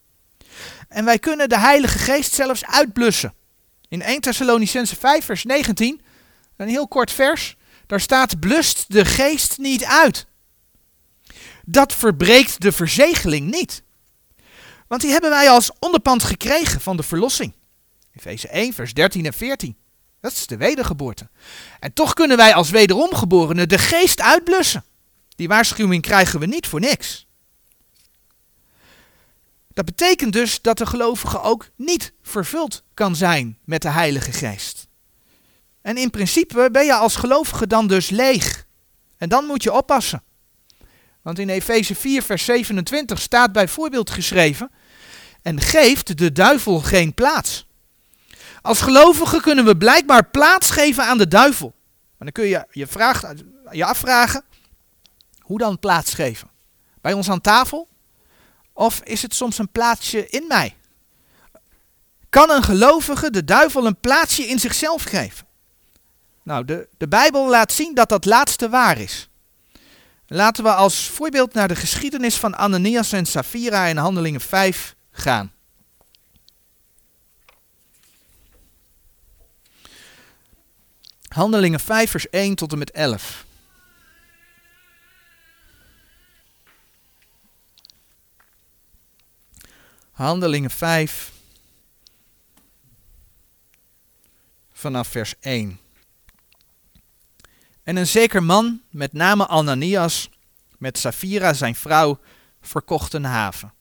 En 0.87 1.05
wij 1.05 1.19
kunnen 1.19 1.49
de 1.49 1.59
Heilige 1.59 1.97
Geest 1.97 2.33
zelfs 2.33 2.65
uitblussen. 2.65 3.33
In 3.87 4.01
1 4.01 4.21
Thessalonicense 4.21 4.95
5, 4.95 5.25
vers 5.25 5.43
19, 5.43 6.01
een 6.57 6.67
heel 6.67 6.87
kort 6.87 7.11
vers, 7.11 7.55
daar 7.85 7.99
staat: 8.01 8.39
blust 8.39 8.85
de 8.87 9.05
geest 9.05 9.57
niet 9.57 9.85
uit. 9.85 10.25
Dat 11.65 11.93
verbreekt 11.93 12.61
de 12.61 12.71
verzegeling 12.71 13.51
niet. 13.51 13.83
Want 14.87 15.01
die 15.01 15.11
hebben 15.11 15.29
wij 15.29 15.49
als 15.49 15.71
onderpand 15.79 16.23
gekregen 16.23 16.81
van 16.81 16.97
de 16.97 17.03
verlossing. 17.03 17.53
Efeze 18.13 18.47
1, 18.47 18.73
vers 18.73 18.93
13 18.93 19.25
en 19.25 19.33
14. 19.33 19.77
Dat 20.19 20.31
is 20.31 20.47
de 20.47 20.57
wedergeboorte. 20.57 21.29
En 21.79 21.93
toch 21.93 22.13
kunnen 22.13 22.37
wij 22.37 22.53
als 22.53 22.69
wederomgeborenen 22.69 23.69
de 23.69 23.77
geest 23.77 24.21
uitblussen. 24.21 24.83
Die 25.35 25.47
waarschuwing 25.47 26.01
krijgen 26.01 26.39
we 26.39 26.45
niet 26.45 26.67
voor 26.67 26.79
niks. 26.79 27.26
Dat 29.77 29.85
betekent 29.85 30.33
dus 30.33 30.61
dat 30.61 30.77
de 30.77 30.85
gelovige 30.85 31.41
ook 31.41 31.69
niet 31.75 32.13
vervuld 32.21 32.83
kan 32.93 33.15
zijn 33.15 33.57
met 33.63 33.81
de 33.81 33.89
Heilige 33.89 34.31
Geest. 34.31 34.87
En 35.81 35.97
in 35.97 36.09
principe 36.09 36.69
ben 36.71 36.85
je 36.85 36.93
als 36.93 37.15
gelovige 37.15 37.67
dan 37.67 37.87
dus 37.87 38.09
leeg. 38.09 38.65
En 39.17 39.29
dan 39.29 39.45
moet 39.45 39.63
je 39.63 39.73
oppassen. 39.73 40.23
Want 41.21 41.39
in 41.39 41.49
Efeze 41.49 41.95
4, 41.95 42.23
vers 42.23 42.45
27 42.45 43.21
staat 43.21 43.51
bijvoorbeeld 43.51 44.09
geschreven: 44.09 44.71
En 45.41 45.61
geeft 45.61 46.17
de 46.17 46.31
duivel 46.31 46.79
geen 46.79 47.13
plaats. 47.13 47.67
Als 48.61 48.81
gelovigen 48.81 49.41
kunnen 49.41 49.65
we 49.65 49.77
blijkbaar 49.77 50.29
plaats 50.29 50.69
geven 50.69 51.03
aan 51.03 51.17
de 51.17 51.27
duivel. 51.27 51.73
Maar 52.17 52.31
dan 52.31 52.31
kun 52.31 52.45
je 52.45 52.67
je, 52.71 52.87
vraagt, 52.87 53.25
je 53.71 53.85
afvragen: 53.85 54.43
hoe 55.39 55.57
dan 55.57 55.79
plaats 55.79 56.13
geven? 56.13 56.49
Bij 57.01 57.13
ons 57.13 57.29
aan 57.29 57.41
tafel? 57.41 57.87
Of 58.77 59.01
is 59.03 59.21
het 59.21 59.35
soms 59.35 59.57
een 59.57 59.69
plaatsje 59.69 60.27
in 60.27 60.47
mij? 60.47 60.75
Kan 62.29 62.49
een 62.49 62.63
gelovige 62.63 63.31
de 63.31 63.43
duivel 63.43 63.85
een 63.85 63.99
plaatsje 63.99 64.43
in 64.43 64.59
zichzelf 64.59 65.03
geven? 65.03 65.47
Nou, 66.43 66.65
de, 66.65 66.87
de 66.97 67.07
Bijbel 67.07 67.49
laat 67.49 67.71
zien 67.71 67.95
dat 67.95 68.09
dat 68.09 68.25
laatste 68.25 68.69
waar 68.69 68.97
is. 68.97 69.29
Laten 70.27 70.63
we 70.63 70.73
als 70.73 71.07
voorbeeld 71.07 71.53
naar 71.53 71.67
de 71.67 71.75
geschiedenis 71.75 72.35
van 72.35 72.55
Ananias 72.55 73.11
en 73.11 73.25
Safira 73.25 73.85
in 73.85 73.97
Handelingen 73.97 74.41
5 74.41 74.95
gaan. 75.11 75.51
Handelingen 81.27 81.79
5, 81.79 82.11
vers 82.11 82.29
1 82.29 82.55
tot 82.55 82.71
en 82.71 82.77
met 82.77 82.91
11. 82.91 83.45
Handelingen 90.17 90.71
5, 90.71 91.31
vanaf 94.73 95.07
vers 95.07 95.33
1. 95.39 95.79
En 97.83 97.95
een 97.95 98.07
zeker 98.07 98.43
man, 98.43 98.81
met 98.89 99.13
name 99.13 99.47
Ananias, 99.47 100.29
met 100.77 100.97
Safira 100.97 101.53
zijn 101.53 101.75
vrouw, 101.75 102.19
verkocht 102.61 103.13
een 103.13 103.23
haven. 103.23 103.73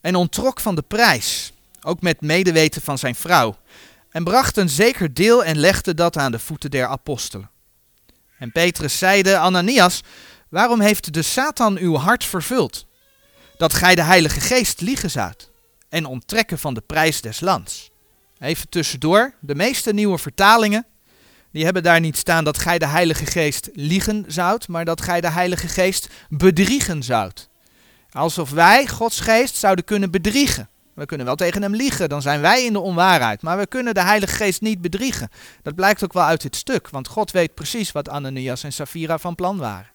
En 0.00 0.14
ontrok 0.14 0.60
van 0.60 0.74
de 0.74 0.82
prijs, 0.82 1.52
ook 1.82 2.00
met 2.00 2.20
medeweten 2.20 2.82
van 2.82 2.98
zijn 2.98 3.14
vrouw, 3.14 3.56
en 4.10 4.24
bracht 4.24 4.56
een 4.56 4.68
zeker 4.68 5.14
deel 5.14 5.44
en 5.44 5.58
legde 5.58 5.94
dat 5.94 6.16
aan 6.16 6.32
de 6.32 6.38
voeten 6.38 6.70
der 6.70 6.86
apostelen. 6.86 7.50
En 8.38 8.52
Petrus 8.52 8.98
zeide, 8.98 9.38
Ananias, 9.38 10.00
waarom 10.48 10.80
heeft 10.80 11.12
de 11.12 11.22
Satan 11.22 11.76
uw 11.76 11.96
hart 11.96 12.24
vervuld, 12.24 12.86
dat 13.56 13.74
gij 13.74 13.94
de 13.94 14.02
Heilige 14.02 14.40
Geest 14.40 14.80
liegen 14.80 15.10
zoudt 15.10 15.50
en 15.88 16.06
onttrekken 16.06 16.58
van 16.58 16.74
de 16.74 16.80
prijs 16.80 17.20
des 17.20 17.40
lands? 17.40 17.90
Even 18.38 18.68
tussendoor, 18.68 19.34
de 19.40 19.54
meeste 19.54 19.92
nieuwe 19.92 20.18
vertalingen 20.18 20.86
die 21.54 21.64
hebben 21.64 21.82
daar 21.82 22.00
niet 22.00 22.16
staan 22.16 22.44
dat 22.44 22.58
gij 22.58 22.78
de 22.78 22.86
Heilige 22.86 23.26
Geest 23.26 23.70
liegen 23.72 24.24
zoudt, 24.26 24.68
maar 24.68 24.84
dat 24.84 25.00
gij 25.00 25.20
de 25.20 25.30
Heilige 25.30 25.68
Geest 25.68 26.08
bedriegen 26.28 27.02
zoudt. 27.02 27.48
Alsof 28.10 28.50
wij 28.50 28.86
Gods 28.86 29.20
Geest 29.20 29.56
zouden 29.56 29.84
kunnen 29.84 30.10
bedriegen. 30.10 30.68
We 30.94 31.06
kunnen 31.06 31.26
wel 31.26 31.36
tegen 31.36 31.62
hem 31.62 31.74
liegen, 31.74 32.08
dan 32.08 32.22
zijn 32.22 32.40
wij 32.40 32.64
in 32.64 32.72
de 32.72 32.80
onwaarheid. 32.80 33.42
Maar 33.42 33.58
we 33.58 33.66
kunnen 33.66 33.94
de 33.94 34.02
Heilige 34.02 34.34
Geest 34.34 34.60
niet 34.60 34.80
bedriegen. 34.80 35.28
Dat 35.62 35.74
blijkt 35.74 36.04
ook 36.04 36.12
wel 36.12 36.22
uit 36.22 36.42
dit 36.42 36.56
stuk, 36.56 36.88
want 36.88 37.08
God 37.08 37.30
weet 37.30 37.54
precies 37.54 37.92
wat 37.92 38.08
Ananias 38.08 38.64
en 38.64 38.72
Safira 38.72 39.18
van 39.18 39.34
plan 39.34 39.56
waren. 39.56 39.90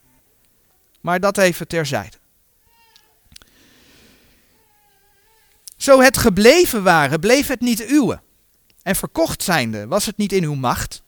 Maar 1.02 1.19
dat 1.19 1.38
even 1.38 1.67
terzijde. 1.67 2.17
Zo 5.89 6.02
het 6.02 6.17
gebleven 6.17 6.84
waren, 6.84 7.19
bleef 7.19 7.47
het 7.47 7.60
niet 7.60 7.89
uwe. 7.91 8.21
En 8.82 8.95
verkocht 8.95 9.43
zijnde, 9.43 9.88
was 9.88 10.06
het 10.06 10.17
niet 10.17 10.34
in 10.34 10.43
uw 10.43 10.54
macht. 10.54 11.02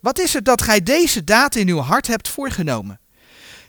Wat 0.00 0.18
is 0.18 0.32
het 0.32 0.44
dat 0.44 0.62
gij 0.62 0.82
deze 0.82 1.24
daad 1.24 1.54
in 1.54 1.68
uw 1.68 1.78
hart 1.78 2.06
hebt 2.06 2.28
voorgenomen? 2.28 3.00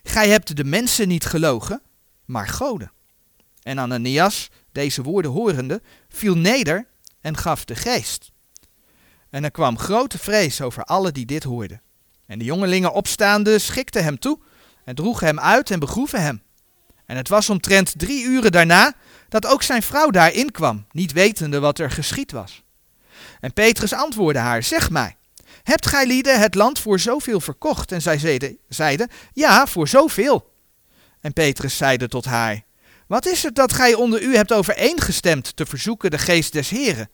Gij 0.03 0.29
hebt 0.29 0.55
de 0.55 0.63
mensen 0.63 1.07
niet 1.07 1.25
gelogen, 1.25 1.81
maar 2.25 2.47
goden. 2.47 2.91
En 3.63 3.79
Ananias, 3.79 4.49
deze 4.71 5.01
woorden 5.01 5.31
horende, 5.31 5.81
viel 6.09 6.37
neder 6.37 6.87
en 7.21 7.37
gaf 7.37 7.65
de 7.65 7.75
geest. 7.75 8.31
En 9.29 9.43
er 9.43 9.51
kwam 9.51 9.77
grote 9.77 10.17
vrees 10.17 10.61
over 10.61 10.83
alle 10.83 11.11
die 11.11 11.25
dit 11.25 11.43
hoorden. 11.43 11.81
En 12.25 12.39
de 12.39 12.45
jongelingen 12.45 12.93
opstaande 12.93 13.59
schikten 13.59 14.03
hem 14.03 14.19
toe 14.19 14.39
en 14.85 14.95
droegen 14.95 15.27
hem 15.27 15.39
uit 15.39 15.71
en 15.71 15.79
begroeven 15.79 16.21
hem. 16.21 16.41
En 17.05 17.17
het 17.17 17.29
was 17.29 17.49
omtrent 17.49 17.93
drie 17.97 18.23
uren 18.23 18.51
daarna 18.51 18.95
dat 19.31 19.45
ook 19.45 19.63
zijn 19.63 19.81
vrouw 19.81 20.09
daarin 20.09 20.51
kwam, 20.51 20.85
niet 20.91 21.11
wetende 21.11 21.59
wat 21.59 21.79
er 21.79 21.91
geschied 21.91 22.31
was. 22.31 22.63
En 23.39 23.53
Petrus 23.53 23.93
antwoordde 23.93 24.39
haar, 24.39 24.63
zeg 24.63 24.89
mij, 24.89 25.15
Hebt 25.63 25.87
gij 25.87 26.05
lieden 26.05 26.39
het 26.39 26.55
land 26.55 26.79
voor 26.79 26.99
zoveel 26.99 27.39
verkocht? 27.39 27.91
En 27.91 28.01
zij 28.01 28.17
zeiden, 28.67 29.09
ja, 29.33 29.67
voor 29.67 29.87
zoveel. 29.87 30.53
En 31.21 31.33
Petrus 31.33 31.77
zeide 31.77 32.07
tot 32.07 32.25
haar, 32.25 32.61
wat 33.07 33.25
is 33.25 33.43
het 33.43 33.55
dat 33.55 33.73
gij 33.73 33.93
onder 33.93 34.21
u 34.21 34.35
hebt 34.35 34.53
overeengestemd 34.53 35.55
te 35.55 35.65
verzoeken 35.65 36.11
de 36.11 36.17
geest 36.17 36.53
des 36.53 36.69
Heren? 36.69 37.09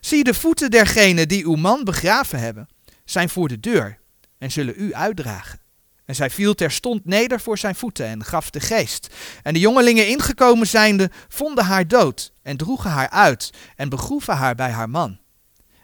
Zie 0.00 0.24
de 0.24 0.34
voeten 0.34 0.70
dergenen 0.70 1.28
die 1.28 1.44
uw 1.44 1.54
man 1.54 1.84
begraven 1.84 2.38
hebben, 2.38 2.68
zijn 3.04 3.28
voor 3.28 3.48
de 3.48 3.60
deur 3.60 3.98
en 4.38 4.50
zullen 4.50 4.74
u 4.76 4.94
uitdragen. 4.94 5.60
En 6.04 6.14
zij 6.14 6.30
viel 6.30 6.54
terstond 6.54 7.04
neder 7.04 7.40
voor 7.40 7.58
zijn 7.58 7.74
voeten 7.74 8.06
en 8.06 8.24
gaf 8.24 8.50
de 8.50 8.60
geest. 8.60 9.14
En 9.42 9.54
de 9.54 9.60
jongelingen 9.60 10.08
ingekomen 10.08 10.66
zijnde, 10.66 11.10
vonden 11.28 11.64
haar 11.64 11.88
dood 11.88 12.32
en 12.42 12.56
droegen 12.56 12.90
haar 12.90 13.10
uit 13.10 13.50
en 13.76 13.88
begroeven 13.88 14.36
haar 14.36 14.54
bij 14.54 14.70
haar 14.70 14.90
man. 14.90 15.18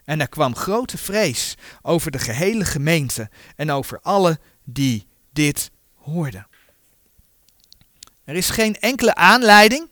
En 0.05 0.21
er 0.21 0.29
kwam 0.29 0.57
grote 0.57 0.99
vrees 0.99 1.55
over 1.83 2.11
de 2.11 2.19
gehele 2.19 2.65
gemeente 2.65 3.31
en 3.57 3.71
over 3.71 4.01
alle 4.03 4.39
die 4.65 5.07
dit 5.33 5.71
hoorden. 5.95 6.47
Er 8.25 8.35
is 8.35 8.51
geen 8.51 8.77
enkele 8.77 9.15
aanleiding 9.15 9.89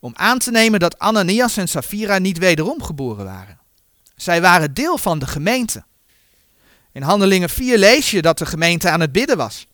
om 0.00 0.12
aan 0.16 0.38
te 0.38 0.50
nemen 0.50 0.80
dat 0.80 0.98
Ananias 0.98 1.56
en 1.56 1.68
Safira 1.68 2.18
niet 2.18 2.38
wederom 2.38 2.82
geboren 2.82 3.24
waren. 3.24 3.60
Zij 4.16 4.40
waren 4.40 4.74
deel 4.74 4.98
van 4.98 5.18
de 5.18 5.26
gemeente. 5.26 5.84
In 6.94 7.02
Handelingen 7.02 7.50
4 7.50 7.78
lees 7.78 8.10
je 8.10 8.22
dat 8.22 8.38
de 8.38 8.46
gemeente 8.46 8.90
aan 8.90 9.00
het 9.00 9.12
bidden 9.12 9.36
was. 9.36 9.66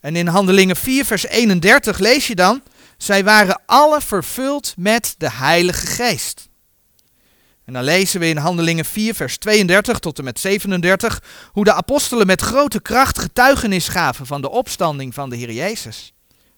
En 0.00 0.16
in 0.16 0.26
Handelingen 0.26 0.76
4, 0.76 1.04
vers 1.04 1.26
31 1.26 1.98
lees 1.98 2.26
je 2.26 2.34
dan: 2.34 2.62
zij 2.96 3.24
waren 3.24 3.60
alle 3.66 4.00
vervuld 4.00 4.74
met 4.76 5.14
de 5.18 5.30
Heilige 5.30 5.86
Geest. 5.86 6.48
En 7.64 7.72
dan 7.72 7.84
lezen 7.84 8.20
we 8.20 8.26
in 8.26 8.36
Handelingen 8.36 8.84
4, 8.84 9.14
vers 9.14 9.38
32 9.38 9.98
tot 9.98 10.18
en 10.18 10.24
met 10.24 10.40
37, 10.40 11.22
hoe 11.52 11.64
de 11.64 11.72
apostelen 11.72 12.26
met 12.26 12.40
grote 12.40 12.80
kracht 12.80 13.18
getuigenis 13.18 13.88
gaven 13.88 14.26
van 14.26 14.40
de 14.40 14.50
opstanding 14.50 15.14
van 15.14 15.30
de 15.30 15.36
Heer 15.36 15.52
Jezus. 15.52 16.12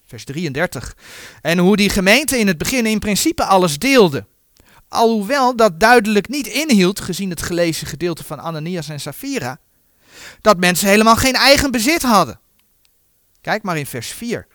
Vers 0.05 0.23
33. 0.23 0.95
En 1.41 1.57
hoe 1.57 1.75
die 1.75 1.89
gemeente 1.89 2.39
in 2.39 2.47
het 2.47 2.57
begin 2.57 2.85
in 2.85 2.99
principe 2.99 3.43
alles 3.43 3.79
deelde. 3.79 4.25
Alhoewel 4.89 5.55
dat 5.55 5.79
duidelijk 5.79 6.27
niet 6.27 6.47
inhield, 6.47 6.99
gezien 6.99 7.29
het 7.29 7.41
gelezen 7.41 7.87
gedeelte 7.87 8.23
van 8.23 8.39
Ananias 8.39 8.89
en 8.89 8.99
Safira, 8.99 9.59
dat 10.41 10.57
mensen 10.57 10.87
helemaal 10.87 11.15
geen 11.15 11.35
eigen 11.35 11.71
bezit 11.71 12.01
hadden. 12.01 12.39
Kijk 13.41 13.63
maar 13.63 13.77
in 13.77 13.85
vers 13.85 14.07
4. 14.07 14.47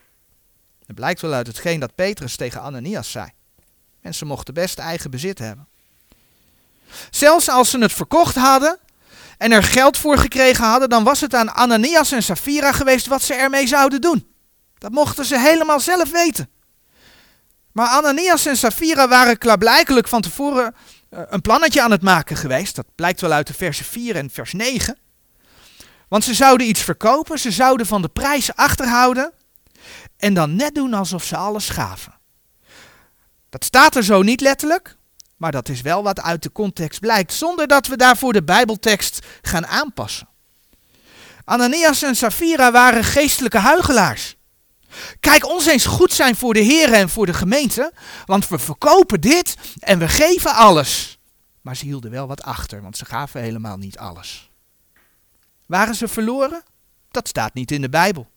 Het 0.86 0.96
blijkt 0.96 1.20
wel 1.20 1.32
uit 1.32 1.46
hetgeen 1.46 1.80
dat 1.80 1.94
Petrus 1.94 2.36
tegen 2.36 2.60
Ananias 2.60 3.10
zei. 3.10 3.28
Mensen 4.00 4.26
mochten 4.26 4.54
best 4.54 4.78
eigen 4.78 5.10
bezit 5.10 5.38
hebben. 5.38 5.68
Zelfs 7.10 7.48
als 7.48 7.70
ze 7.70 7.78
het 7.78 7.92
verkocht 7.92 8.34
hadden 8.34 8.78
en 9.38 9.52
er 9.52 9.62
geld 9.62 9.96
voor 9.96 10.18
gekregen 10.18 10.64
hadden, 10.64 10.88
dan 10.88 11.04
was 11.04 11.20
het 11.20 11.34
aan 11.34 11.54
Ananias 11.54 12.12
en 12.12 12.22
Safira 12.22 12.72
geweest 12.72 13.06
wat 13.06 13.22
ze 13.22 13.34
ermee 13.34 13.66
zouden 13.66 14.00
doen. 14.00 14.32
Dat 14.78 14.90
mochten 14.90 15.24
ze 15.24 15.38
helemaal 15.38 15.80
zelf 15.80 16.10
weten. 16.10 16.48
Maar 17.74 17.88
Ananias 17.88 18.46
en 18.46 18.56
Safira 18.56 19.08
waren 19.08 19.38
klaarblijkelijk 19.38 20.08
van 20.08 20.20
tevoren 20.20 20.74
eh, 21.10 21.20
een 21.28 21.40
plannetje 21.40 21.82
aan 21.82 21.90
het 21.90 22.02
maken 22.02 22.36
geweest. 22.36 22.76
Dat 22.76 22.86
blijkt 22.94 23.20
wel 23.20 23.32
uit 23.32 23.46
de 23.46 23.54
versen 23.54 23.84
4 23.84 24.16
en 24.16 24.30
vers 24.30 24.52
9. 24.52 24.98
Want 26.08 26.24
ze 26.24 26.34
zouden 26.34 26.68
iets 26.68 26.80
verkopen, 26.80 27.38
ze 27.38 27.50
zouden 27.50 27.86
van 27.86 28.02
de 28.02 28.08
prijs 28.08 28.54
achterhouden 28.56 29.32
en 30.16 30.34
dan 30.34 30.56
net 30.56 30.74
doen 30.74 30.94
alsof 30.94 31.24
ze 31.24 31.36
alles 31.36 31.68
gaven. 31.68 32.14
Dat 33.48 33.64
staat 33.64 33.96
er 33.96 34.04
zo 34.04 34.22
niet 34.22 34.40
letterlijk, 34.40 34.96
maar 35.36 35.52
dat 35.52 35.68
is 35.68 35.80
wel 35.80 36.02
wat 36.02 36.20
uit 36.20 36.42
de 36.42 36.52
context 36.52 37.00
blijkt, 37.00 37.32
zonder 37.32 37.66
dat 37.66 37.86
we 37.86 37.96
daarvoor 37.96 38.32
de 38.32 38.44
Bijbeltekst 38.44 39.26
gaan 39.42 39.66
aanpassen. 39.66 40.28
Ananias 41.44 42.02
en 42.02 42.16
Safira 42.16 42.72
waren 42.72 43.04
geestelijke 43.04 43.58
huigelaars. 43.58 44.33
Kijk, 45.20 45.46
ons 45.46 45.66
eens 45.66 45.86
goed 45.86 46.12
zijn 46.12 46.36
voor 46.36 46.54
de 46.54 46.60
Heer 46.60 46.92
en 46.92 47.08
voor 47.08 47.26
de 47.26 47.34
gemeente, 47.34 47.92
want 48.26 48.48
we 48.48 48.58
verkopen 48.58 49.20
dit 49.20 49.56
en 49.78 49.98
we 49.98 50.08
geven 50.08 50.54
alles. 50.54 51.18
maar 51.60 51.76
ze 51.76 51.84
hielden 51.84 52.10
wel 52.10 52.26
wat 52.26 52.42
achter, 52.42 52.82
want 52.82 52.96
ze 52.96 53.04
gaven 53.04 53.40
helemaal 53.40 53.76
niet 53.76 53.98
alles. 53.98 54.50
Waren 55.66 55.94
ze 55.94 56.08
verloren? 56.08 56.62
Dat 57.10 57.28
staat 57.28 57.54
niet 57.54 57.70
in 57.70 57.80
de 57.80 57.88
Bijbel. 57.88 58.30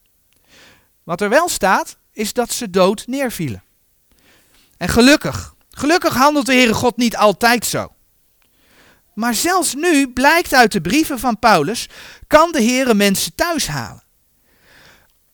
Wat 1.04 1.22
er 1.22 1.30
wel 1.30 1.50
staat, 1.50 1.98
is 2.12 2.34
dat 2.34 2.52
ze 2.52 2.70
dood 2.70 3.08
neervielen. 3.08 3.64
En 4.78 4.90
gelukkig, 4.90 5.56
gelukkig 5.70 6.14
handelt 6.14 6.46
de 6.46 6.54
Heere 6.54 6.74
God 6.74 6.98
niet 6.98 7.18
altijd 7.18 7.66
zo. 7.66 7.92
Maar 9.14 9.34
zelfs 9.34 9.74
nu 9.74 10.14
blijkt 10.14 10.54
uit 10.54 10.72
de 10.72 10.82
brieven 10.82 11.20
van 11.20 11.40
Paulus, 11.40 11.90
kan 12.28 12.52
de 12.52 12.64
Heere 12.64 12.94
mensen 12.94 13.36
thuis 13.36 13.68
halen. 13.68 14.04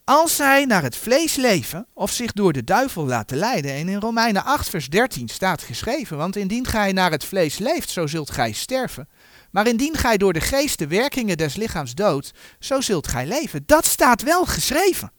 Als 0.06 0.36
zij 0.36 0.66
naar 0.66 0.84
het 0.84 0.96
vlees 0.96 1.36
leven 1.36 1.88
of 1.94 2.12
zich 2.12 2.32
door 2.32 2.54
de 2.54 2.64
duivel 2.64 3.06
laten 3.06 3.38
leiden. 3.38 3.72
En 3.72 3.90
in 3.90 4.00
Romeinen 4.00 4.44
8, 4.44 4.70
vers 4.70 4.90
13 4.90 5.28
staat 5.28 5.62
geschreven: 5.62 6.18
Want 6.18 6.36
indien 6.36 6.68
gij 6.68 6.92
naar 6.92 7.12
het 7.12 7.26
vlees 7.26 7.58
leeft, 7.58 7.90
zo 7.90 8.08
zult 8.08 8.32
gij 8.32 8.52
sterven. 8.52 9.10
Maar 9.52 9.68
indien 9.68 9.96
gij 9.98 10.18
door 10.18 10.34
de 10.34 10.42
geest 10.42 10.80
de 10.80 10.88
werkingen 10.88 11.38
des 11.38 11.56
lichaams 11.56 11.94
doodt, 11.96 12.32
zo 12.60 12.82
zult 12.82 13.08
gij 13.08 13.26
leven. 13.26 13.64
Dat 13.66 13.86
staat 13.86 14.22
wel 14.22 14.46
geschreven. 14.46 15.12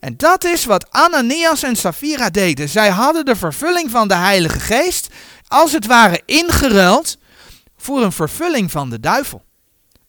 En 0.00 0.16
dat 0.16 0.44
is 0.44 0.64
wat 0.64 0.90
Ananias 0.90 1.62
en 1.62 1.76
Safira 1.76 2.30
deden. 2.30 2.68
Zij 2.68 2.88
hadden 2.88 3.24
de 3.24 3.36
vervulling 3.36 3.90
van 3.90 4.08
de 4.08 4.14
Heilige 4.14 4.60
Geest 4.60 5.08
als 5.46 5.72
het 5.72 5.86
ware 5.86 6.22
ingeruild 6.26 7.18
voor 7.76 8.02
een 8.02 8.12
vervulling 8.12 8.70
van 8.70 8.90
de 8.90 9.00
duivel. 9.00 9.44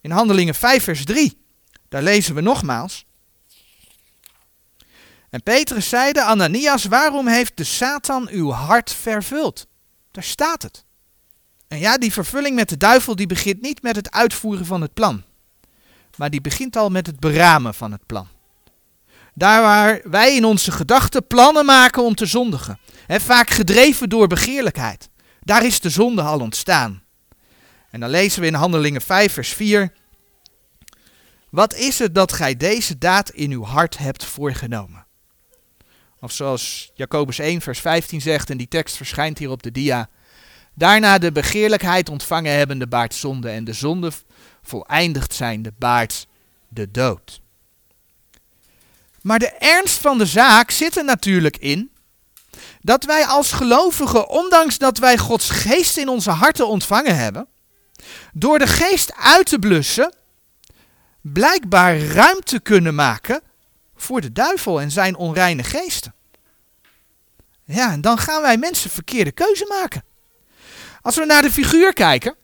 In 0.01 0.11
Handelingen 0.11 0.55
5, 0.55 0.83
vers 0.83 1.05
3, 1.05 1.37
daar 1.89 2.03
lezen 2.03 2.35
we 2.35 2.41
nogmaals. 2.41 3.05
En 5.33 5.43
Petrus 5.43 5.89
zeide, 5.89 6.23
Ananias, 6.23 6.85
waarom 6.85 7.27
heeft 7.27 7.57
de 7.57 7.63
Satan 7.63 8.27
uw 8.31 8.49
hart 8.49 8.93
vervuld? 8.93 9.67
Daar 10.11 10.23
staat 10.23 10.61
het. 10.61 10.85
En 11.67 11.79
ja, 11.79 11.97
die 11.97 12.13
vervulling 12.13 12.55
met 12.55 12.69
de 12.69 12.77
duivel 12.77 13.15
die 13.15 13.27
begint 13.27 13.61
niet 13.61 13.81
met 13.81 13.95
het 13.95 14.11
uitvoeren 14.11 14.65
van 14.65 14.81
het 14.81 14.93
plan. 14.93 15.23
Maar 16.17 16.29
die 16.29 16.41
begint 16.41 16.75
al 16.75 16.89
met 16.89 17.07
het 17.07 17.19
beramen 17.19 17.73
van 17.73 17.91
het 17.91 18.05
plan. 18.05 18.27
Daar 19.33 19.61
waar 19.61 20.01
wij 20.03 20.35
in 20.35 20.45
onze 20.45 20.71
gedachten 20.71 21.27
plannen 21.27 21.65
maken 21.65 22.03
om 22.03 22.15
te 22.15 22.25
zondigen. 22.25 22.79
He, 23.07 23.19
vaak 23.19 23.49
gedreven 23.49 24.09
door 24.09 24.27
begeerlijkheid. 24.27 25.09
Daar 25.39 25.65
is 25.65 25.79
de 25.79 25.89
zonde 25.89 26.21
al 26.21 26.39
ontstaan. 26.39 27.03
En 27.89 27.99
dan 27.99 28.09
lezen 28.09 28.41
we 28.41 28.47
in 28.47 28.53
Handelingen 28.53 29.01
5, 29.01 29.33
vers 29.33 29.53
4. 29.53 29.93
Wat 31.49 31.73
is 31.73 31.99
het 31.99 32.15
dat 32.15 32.33
gij 32.33 32.57
deze 32.57 32.97
daad 32.97 33.29
in 33.29 33.51
uw 33.51 33.63
hart 33.63 33.97
hebt 33.97 34.25
voorgenomen? 34.25 35.05
Of 36.23 36.31
zoals 36.31 36.91
Jacobus 36.93 37.39
1, 37.39 37.61
vers 37.61 37.79
15 37.79 38.21
zegt, 38.21 38.49
en 38.49 38.57
die 38.57 38.67
tekst 38.67 38.95
verschijnt 38.95 39.37
hier 39.37 39.49
op 39.49 39.63
de 39.63 39.71
dia. 39.71 40.09
Daarna 40.73 41.17
de 41.17 41.31
begeerlijkheid 41.31 42.09
ontvangen 42.09 42.53
hebben 42.53 42.79
de 42.79 42.87
baart 42.87 43.15
zonde 43.15 43.49
en 43.49 43.63
de 43.63 43.73
zonde 43.73 44.11
voleindigd 44.61 45.33
zijn 45.33 45.61
de 45.61 45.73
baart 45.77 46.27
de 46.67 46.91
dood. 46.91 47.41
Maar 49.21 49.39
de 49.39 49.49
ernst 49.49 49.97
van 49.97 50.17
de 50.17 50.25
zaak 50.25 50.71
zit 50.71 50.97
er 50.97 51.03
natuurlijk 51.03 51.57
in 51.57 51.91
dat 52.81 53.03
wij 53.03 53.25
als 53.25 53.51
gelovigen, 53.51 54.29
ondanks 54.29 54.77
dat 54.77 54.97
wij 54.97 55.17
Gods 55.17 55.49
geest 55.49 55.97
in 55.97 56.07
onze 56.07 56.31
harten 56.31 56.67
ontvangen 56.67 57.17
hebben, 57.17 57.47
door 58.33 58.59
de 58.59 58.67
geest 58.67 59.13
uit 59.13 59.45
te 59.45 59.59
blussen, 59.59 60.15
blijkbaar 61.21 61.97
ruimte 61.97 62.59
kunnen 62.59 62.95
maken 62.95 63.41
voor 64.03 64.21
de 64.21 64.31
duivel 64.31 64.81
en 64.81 64.91
zijn 64.91 65.15
onreine 65.15 65.63
geesten. 65.63 66.13
Ja, 67.65 67.91
en 67.91 68.01
dan 68.01 68.17
gaan 68.17 68.41
wij 68.41 68.57
mensen 68.57 68.89
verkeerde 68.89 69.31
keuze 69.31 69.65
maken. 69.69 70.03
Als 71.01 71.15
we 71.15 71.25
naar 71.25 71.41
de 71.41 71.51
figuur 71.51 71.93
kijken, 71.93 72.35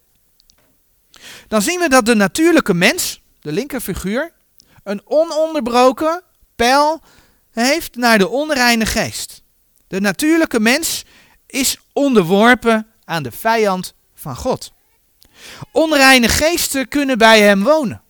dan 1.47 1.61
zien 1.61 1.79
we 1.79 1.89
dat 1.89 2.05
de 2.05 2.15
natuurlijke 2.15 2.73
mens, 2.73 3.21
de 3.39 3.51
linkerfiguur, 3.51 4.31
een 4.83 5.01
ononderbroken 5.05 6.23
pijl 6.55 7.01
heeft 7.51 7.95
naar 7.95 8.17
de 8.17 8.29
onreine 8.29 8.85
geest. 8.85 9.43
De 9.87 10.01
natuurlijke 10.01 10.59
mens 10.59 11.05
is 11.45 11.79
onderworpen 11.93 12.87
aan 13.05 13.23
de 13.23 13.31
vijand 13.31 13.93
van 14.15 14.35
God. 14.35 14.71
Onreine 15.71 16.27
geesten 16.27 16.87
kunnen 16.87 17.17
bij 17.17 17.41
hem 17.41 17.63
wonen. 17.63 18.01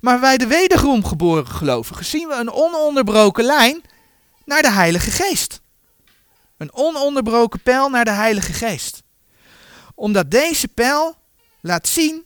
Maar 0.00 0.20
bij 0.20 0.36
de 0.36 0.46
wederom 0.46 1.04
geboren 1.04 1.46
gelovigen 1.46 2.04
zien 2.04 2.28
we 2.28 2.34
een 2.34 2.52
ononderbroken 2.52 3.44
lijn 3.44 3.82
naar 4.44 4.62
de 4.62 4.70
Heilige 4.70 5.10
Geest. 5.10 5.60
Een 6.56 6.74
ononderbroken 6.74 7.60
pijl 7.60 7.88
naar 7.88 8.04
de 8.04 8.10
Heilige 8.10 8.52
Geest. 8.52 9.02
Omdat 9.94 10.30
deze 10.30 10.68
pijl 10.68 11.16
laat 11.60 11.88
zien 11.88 12.24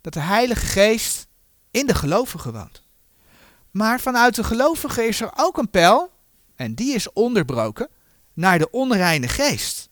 dat 0.00 0.12
de 0.12 0.20
Heilige 0.20 0.66
Geest 0.66 1.26
in 1.70 1.86
de 1.86 1.94
gelovigen 1.94 2.52
woont. 2.52 2.82
Maar 3.70 4.00
vanuit 4.00 4.34
de 4.34 4.44
gelovigen 4.44 5.06
is 5.08 5.20
er 5.20 5.30
ook 5.36 5.58
een 5.58 5.70
pijl, 5.70 6.10
en 6.56 6.74
die 6.74 6.94
is 6.94 7.12
onderbroken, 7.12 7.88
naar 8.32 8.58
de 8.58 8.70
onreine 8.70 9.28
geest. 9.28 9.88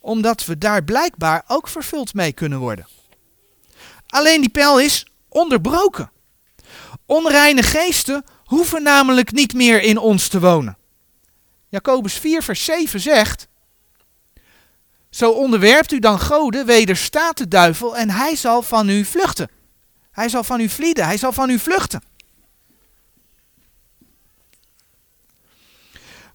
Omdat 0.00 0.44
we 0.44 0.58
daar 0.58 0.84
blijkbaar 0.84 1.44
ook 1.46 1.68
vervuld 1.68 2.14
mee 2.14 2.32
kunnen 2.32 2.58
worden. 2.58 2.86
Alleen 4.06 4.40
die 4.40 4.50
pijl 4.50 4.80
is 4.80 5.06
onderbroken. 5.34 6.10
Onreine 7.06 7.62
geesten 7.62 8.24
hoeven 8.44 8.82
namelijk 8.82 9.32
niet 9.32 9.54
meer 9.54 9.82
in 9.82 9.98
ons 9.98 10.28
te 10.28 10.40
wonen. 10.40 10.76
Jacobus 11.68 12.14
4, 12.14 12.42
vers 12.42 12.64
7 12.64 13.00
zegt: 13.00 13.48
Zo 15.10 15.30
onderwerpt 15.30 15.92
u 15.92 15.98
dan 15.98 16.20
goden, 16.20 16.66
wederstaat 16.66 17.36
de 17.36 17.48
duivel 17.48 17.96
en 17.96 18.10
hij 18.10 18.36
zal 18.36 18.62
van 18.62 18.88
u 18.88 19.04
vluchten. 19.04 19.50
Hij 20.10 20.28
zal 20.28 20.44
van 20.44 20.60
u 20.60 20.68
vlieden, 20.68 21.04
hij 21.04 21.16
zal 21.16 21.32
van 21.32 21.50
u 21.50 21.58
vluchten. 21.58 22.02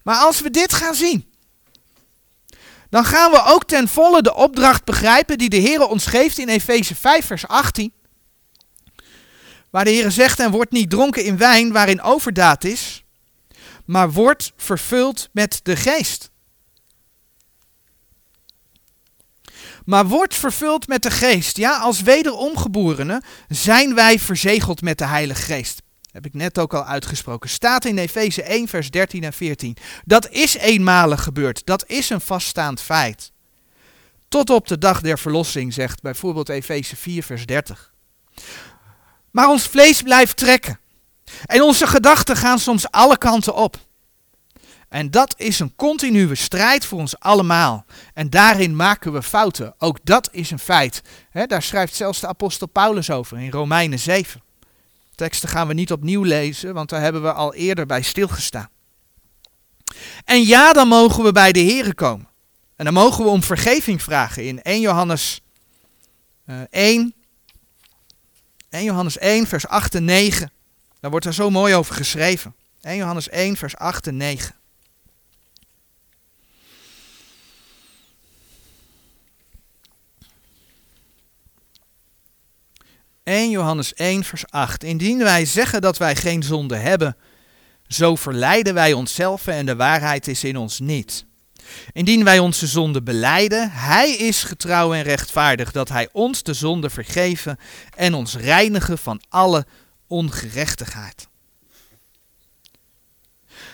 Maar 0.02 0.16
als 0.16 0.40
we 0.40 0.50
dit 0.50 0.72
gaan 0.72 0.94
zien, 0.94 1.32
dan 2.90 3.04
gaan 3.04 3.30
we 3.30 3.42
ook 3.44 3.64
ten 3.64 3.88
volle 3.88 4.22
de 4.22 4.34
opdracht 4.34 4.84
begrijpen 4.84 5.38
die 5.38 5.48
de 5.48 5.56
Heer 5.56 5.86
ons 5.86 6.06
geeft 6.06 6.38
in 6.38 6.48
Efeze 6.48 6.94
5, 6.94 7.26
vers 7.26 7.46
18. 7.46 7.92
Waar 9.70 9.84
de 9.84 9.90
Heer 9.90 10.10
zegt, 10.10 10.38
en 10.38 10.50
wordt 10.50 10.72
niet 10.72 10.90
dronken 10.90 11.24
in 11.24 11.36
wijn 11.36 11.72
waarin 11.72 12.02
overdaad 12.02 12.64
is, 12.64 13.04
maar 13.84 14.12
wordt 14.12 14.52
vervuld 14.56 15.28
met 15.32 15.60
de 15.62 15.76
geest. 15.76 16.30
Maar 19.84 20.06
wordt 20.06 20.34
vervuld 20.34 20.88
met 20.88 21.02
de 21.02 21.10
geest. 21.10 21.56
Ja, 21.56 21.78
als 21.78 22.02
wederomgeborenen 22.02 23.22
zijn 23.48 23.94
wij 23.94 24.18
verzegeld 24.18 24.82
met 24.82 24.98
de 24.98 25.06
Heilige 25.06 25.42
Geest. 25.42 25.82
Heb 26.12 26.26
ik 26.26 26.34
net 26.34 26.58
ook 26.58 26.74
al 26.74 26.84
uitgesproken. 26.84 27.50
Staat 27.50 27.84
in 27.84 27.98
Efeze 27.98 28.42
1, 28.42 28.68
vers 28.68 28.90
13 28.90 29.24
en 29.24 29.32
14. 29.32 29.76
Dat 30.04 30.28
is 30.30 30.56
eenmalig 30.56 31.22
gebeurd. 31.22 31.66
Dat 31.66 31.84
is 31.86 32.10
een 32.10 32.20
vaststaand 32.20 32.80
feit. 32.80 33.32
Tot 34.28 34.50
op 34.50 34.68
de 34.68 34.78
dag 34.78 35.00
der 35.00 35.18
verlossing, 35.18 35.72
zegt 35.72 36.02
bijvoorbeeld 36.02 36.48
Efeze 36.48 36.96
4, 36.96 37.22
vers 37.22 37.46
30. 37.46 37.92
Maar 39.30 39.48
ons 39.48 39.66
vlees 39.66 40.02
blijft 40.02 40.36
trekken. 40.36 40.80
En 41.44 41.62
onze 41.62 41.86
gedachten 41.86 42.36
gaan 42.36 42.58
soms 42.58 42.90
alle 42.90 43.18
kanten 43.18 43.54
op. 43.54 43.76
En 44.88 45.10
dat 45.10 45.34
is 45.36 45.58
een 45.58 45.74
continue 45.76 46.34
strijd 46.34 46.84
voor 46.84 46.98
ons 46.98 47.18
allemaal. 47.18 47.84
En 48.14 48.30
daarin 48.30 48.76
maken 48.76 49.12
we 49.12 49.22
fouten. 49.22 49.74
Ook 49.78 49.98
dat 50.02 50.28
is 50.32 50.50
een 50.50 50.58
feit. 50.58 51.02
daar 51.46 51.62
schrijft 51.62 51.94
zelfs 51.94 52.20
de 52.20 52.26
apostel 52.26 52.66
Paulus 52.66 53.10
over 53.10 53.38
in 53.38 53.50
Romeinen 53.50 53.98
7. 53.98 54.42
Teksten 55.14 55.48
gaan 55.48 55.66
we 55.66 55.74
niet 55.74 55.92
opnieuw 55.92 56.22
lezen, 56.22 56.74
want 56.74 56.88
daar 56.88 57.00
hebben 57.00 57.22
we 57.22 57.32
al 57.32 57.54
eerder 57.54 57.86
bij 57.86 58.02
stilgestaan. 58.02 58.68
En 60.24 60.46
ja, 60.46 60.72
dan 60.72 60.88
mogen 60.88 61.24
we 61.24 61.32
bij 61.32 61.52
de 61.52 61.64
Here 61.64 61.94
komen. 61.94 62.28
En 62.76 62.84
dan 62.84 62.94
mogen 62.94 63.24
we 63.24 63.30
om 63.30 63.42
vergeving 63.42 64.02
vragen 64.02 64.44
in 64.44 64.62
1 64.62 64.80
Johannes 64.80 65.40
uh, 66.46 66.56
1, 66.70 67.14
1 68.70 68.84
Johannes 68.84 69.18
1, 69.18 69.46
vers 69.46 69.66
8 69.66 69.94
en 69.94 70.04
9. 70.04 70.52
Daar 71.00 71.10
wordt 71.10 71.26
er 71.26 71.34
zo 71.34 71.50
mooi 71.50 71.74
over 71.74 71.94
geschreven. 71.94 72.54
1 72.80 72.96
Johannes 72.96 73.28
1, 73.28 73.56
vers 73.56 73.76
8 73.76 74.06
en 74.06 74.16
9. 74.16 74.54
...1 83.24 83.32
Johannes 83.50 83.94
1 83.94 84.24
vers 84.24 84.50
8. 84.50 84.84
Indien 84.84 85.18
wij 85.18 85.44
zeggen 85.44 85.80
dat 85.80 85.98
wij 85.98 86.16
geen 86.16 86.42
zonde 86.42 86.76
hebben... 86.76 87.16
...zo 87.86 88.16
verleiden 88.16 88.74
wij 88.74 88.92
onszelf 88.92 89.46
en 89.46 89.66
de 89.66 89.76
waarheid 89.76 90.28
is 90.28 90.44
in 90.44 90.56
ons 90.56 90.78
niet. 90.78 91.24
Indien 91.92 92.24
wij 92.24 92.38
onze 92.38 92.66
zonde 92.66 93.02
beleiden, 93.02 93.70
hij 93.70 94.10
is 94.10 94.42
getrouw 94.42 94.94
en 94.94 95.02
rechtvaardig 95.02 95.72
dat 95.72 95.88
hij 95.88 96.08
ons 96.12 96.42
de 96.42 96.54
zonde 96.54 96.90
vergeven 96.90 97.58
en 97.96 98.14
ons 98.14 98.36
reinigen 98.36 98.98
van 98.98 99.20
alle 99.28 99.66
ongerechtigheid. 100.06 101.28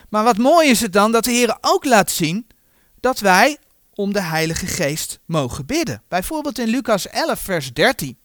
Maar 0.08 0.24
wat 0.24 0.36
mooi 0.38 0.70
is 0.70 0.80
het 0.80 0.92
dan 0.92 1.12
dat 1.12 1.24
de 1.24 1.30
Heer 1.30 1.56
ook 1.60 1.84
laat 1.84 2.10
zien 2.10 2.46
dat 3.00 3.18
wij 3.18 3.58
om 3.94 4.12
de 4.12 4.22
Heilige 4.22 4.66
Geest 4.66 5.18
mogen 5.24 5.66
bidden. 5.66 6.02
Bijvoorbeeld 6.08 6.58
in 6.58 6.68
Lucas 6.68 7.08
11, 7.08 7.40
vers 7.40 7.72
13. 7.72 8.18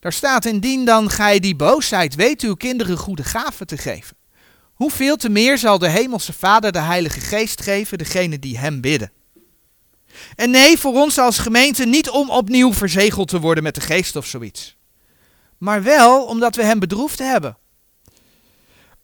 Daar 0.00 0.12
staat: 0.12 0.44
Indien 0.44 0.84
dan 0.84 1.10
gij 1.10 1.38
die 1.38 1.56
boosheid 1.56 2.14
weet 2.14 2.42
uw 2.42 2.54
kinderen 2.54 2.96
goede 2.96 3.24
gaven 3.24 3.66
te 3.66 3.76
geven. 3.76 4.16
Hoeveel 4.76 5.16
te 5.16 5.28
meer 5.28 5.58
zal 5.58 5.78
de 5.78 5.88
Hemelse 5.88 6.32
Vader 6.32 6.72
de 6.72 6.78
Heilige 6.78 7.20
Geest 7.20 7.62
geven, 7.62 7.98
degene 7.98 8.38
die 8.38 8.58
hem 8.58 8.80
bidden. 8.80 9.12
En 10.34 10.50
nee, 10.50 10.78
voor 10.78 10.94
ons 10.94 11.18
als 11.18 11.38
gemeente 11.38 11.84
niet 11.86 12.10
om 12.10 12.30
opnieuw 12.30 12.72
verzegeld 12.72 13.28
te 13.28 13.40
worden 13.40 13.62
met 13.62 13.74
de 13.74 13.80
geest 13.80 14.16
of 14.16 14.26
zoiets. 14.26 14.76
Maar 15.58 15.82
wel 15.82 16.24
omdat 16.24 16.56
we 16.56 16.64
hem 16.64 16.78
bedroefd 16.78 17.18
hebben. 17.18 17.58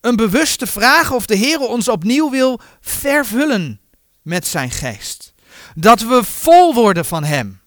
Een 0.00 0.16
bewuste 0.16 0.66
vraag 0.66 1.12
of 1.12 1.26
de 1.26 1.36
Heer 1.36 1.60
ons 1.60 1.88
opnieuw 1.88 2.30
wil 2.30 2.60
vervullen 2.80 3.80
met 4.22 4.46
zijn 4.46 4.70
geest. 4.70 5.34
Dat 5.74 6.00
we 6.00 6.24
vol 6.24 6.74
worden 6.74 7.04
van 7.04 7.24
hem. 7.24 7.60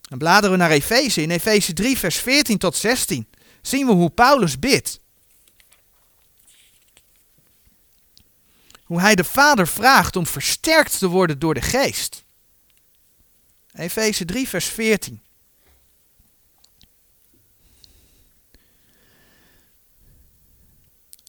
Dan 0.00 0.18
bladeren 0.18 0.50
we 0.50 0.56
naar 0.56 0.70
Efeze. 0.70 1.22
In 1.22 1.30
Efeze 1.30 1.72
3, 1.72 1.98
vers 1.98 2.16
14 2.16 2.58
tot 2.58 2.76
16 2.76 3.26
zien 3.62 3.86
we 3.86 3.92
hoe 3.92 4.10
Paulus 4.10 4.58
bidt. 4.58 5.00
Hoe 8.92 9.00
hij 9.00 9.14
de 9.14 9.24
Vader 9.24 9.68
vraagt 9.68 10.16
om 10.16 10.26
versterkt 10.26 10.98
te 10.98 11.08
worden 11.08 11.38
door 11.38 11.54
de 11.54 11.60
geest. 11.60 12.24
Efeze 13.74 14.24
3, 14.24 14.48
vers 14.48 14.66
14. 14.66 15.20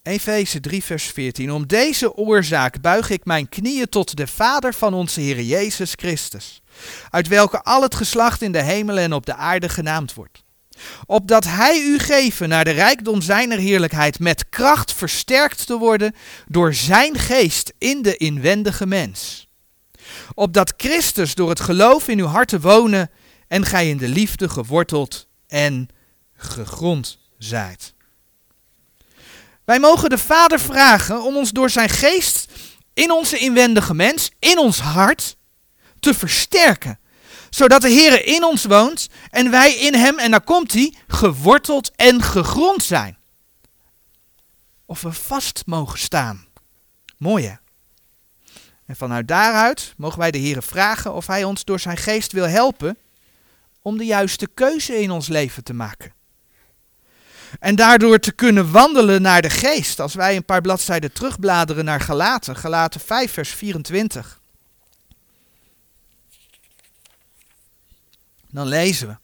Efeze 0.02 0.60
3, 0.60 0.84
vers 0.84 1.06
14. 1.06 1.52
Om 1.52 1.68
deze 1.68 2.16
oorzaak 2.16 2.82
buig 2.82 3.10
ik 3.10 3.26
mijn 3.26 3.50
knieën 3.50 3.90
tot 3.90 4.18
de 4.18 4.28
Vader 4.28 4.74
van 4.74 4.94
onze 4.94 5.22
Heer 5.22 5.42
Jezus 5.42 5.94
Christus, 5.96 6.62
uit 7.10 7.28
welke 7.28 7.62
al 7.62 7.82
het 7.82 7.96
geslacht 7.96 8.42
in 8.42 8.52
de 8.52 8.62
hemel 8.62 8.98
en 8.98 9.14
op 9.14 9.26
de 9.26 9.36
aarde 9.36 9.70
genaamd 9.70 10.14
wordt. 10.14 10.44
Opdat 11.06 11.44
Hij 11.44 11.82
u 11.82 12.00
geven 12.00 12.50
naar 12.50 12.64
de 12.64 12.72
rijkdom 12.72 13.22
zijner 13.22 13.58
heerlijkheid 13.58 14.20
met 14.20 14.50
kracht 14.50 14.94
versterkt 14.94 15.66
te 15.66 15.78
worden 15.78 16.16
door 16.48 16.74
Zijn 16.74 17.18
geest 17.18 17.74
in 17.78 18.02
de 18.02 18.18
inwendige 18.18 18.86
mens. 18.86 19.48
Opdat 20.34 20.74
Christus 20.78 21.36
door 21.36 21.50
het 21.50 21.60
geloof 21.60 22.08
in 22.08 22.20
uw 22.20 22.26
harten 22.26 22.62
wonen 22.62 23.12
en 23.48 23.66
gij 23.66 23.90
in 23.90 23.98
de 23.98 24.08
liefde 24.08 24.50
geworteld 24.50 25.28
en 25.48 25.88
gegrond 26.36 27.20
zijt. 27.38 27.94
Wij 29.66 29.80
mogen 29.80 30.10
de 30.10 30.18
Vader 30.18 30.60
vragen 30.60 31.24
om 31.24 31.38
ons 31.38 31.52
door 31.52 31.70
zijn 31.70 31.90
geest 31.90 32.52
in 32.94 33.12
onze 33.12 33.38
inwendige 33.38 33.94
mens, 33.94 34.32
in 34.40 34.58
ons 34.58 34.80
hart, 34.80 35.38
te 36.00 36.14
versterken. 36.14 37.00
Zodat 37.54 37.82
de 37.82 37.90
Heer 37.90 38.26
in 38.26 38.44
ons 38.44 38.66
woont 38.66 39.08
en 39.30 39.52
wij 39.52 39.74
in 39.74 39.94
hem, 39.94 40.20
en 40.20 40.32
daar 40.32 40.42
komt 40.42 40.74
hij, 40.74 40.94
geworteld 41.08 41.92
en 41.96 42.22
gegrond 42.22 42.84
zijn. 42.84 43.18
Of 44.86 45.02
we 45.02 45.12
vast 45.12 45.64
mogen 45.66 46.00
staan. 46.00 46.46
Mooi 47.18 47.46
hè? 47.46 47.54
En 48.86 48.96
vanuit 48.96 49.28
daaruit 49.28 49.94
mogen 49.98 50.20
wij 50.20 50.32
de 50.32 50.38
Heer 50.38 50.64
vragen 50.64 51.14
of 51.14 51.28
hij 51.28 51.44
ons 51.44 51.64
door 51.64 51.80
zijn 51.80 51.98
geest 51.98 52.32
wil 52.32 52.48
helpen 52.48 52.98
om 53.82 53.98
de 53.98 54.06
juiste 54.06 54.48
keuze 54.54 55.02
in 55.02 55.12
ons 55.12 55.28
leven 55.28 55.64
te 55.64 55.74
maken. 55.74 56.14
En 57.60 57.76
daardoor 57.76 58.20
te 58.20 58.32
kunnen 58.32 58.72
wandelen 58.72 59.22
naar 59.22 59.42
de 59.42 59.50
geest. 59.50 60.00
Als 60.00 60.14
wij 60.14 60.36
een 60.36 60.46
paar 60.46 60.62
bladzijden 60.62 61.14
terugbladeren 61.14 61.86
naar 61.86 62.02
Galaten, 62.02 62.56
Galaten 62.56 63.02
5, 63.02 63.32
vers 63.32 63.50
24. 63.50 64.42
Dan 68.54 68.68
lezen 68.68 69.08
we. 69.08 69.16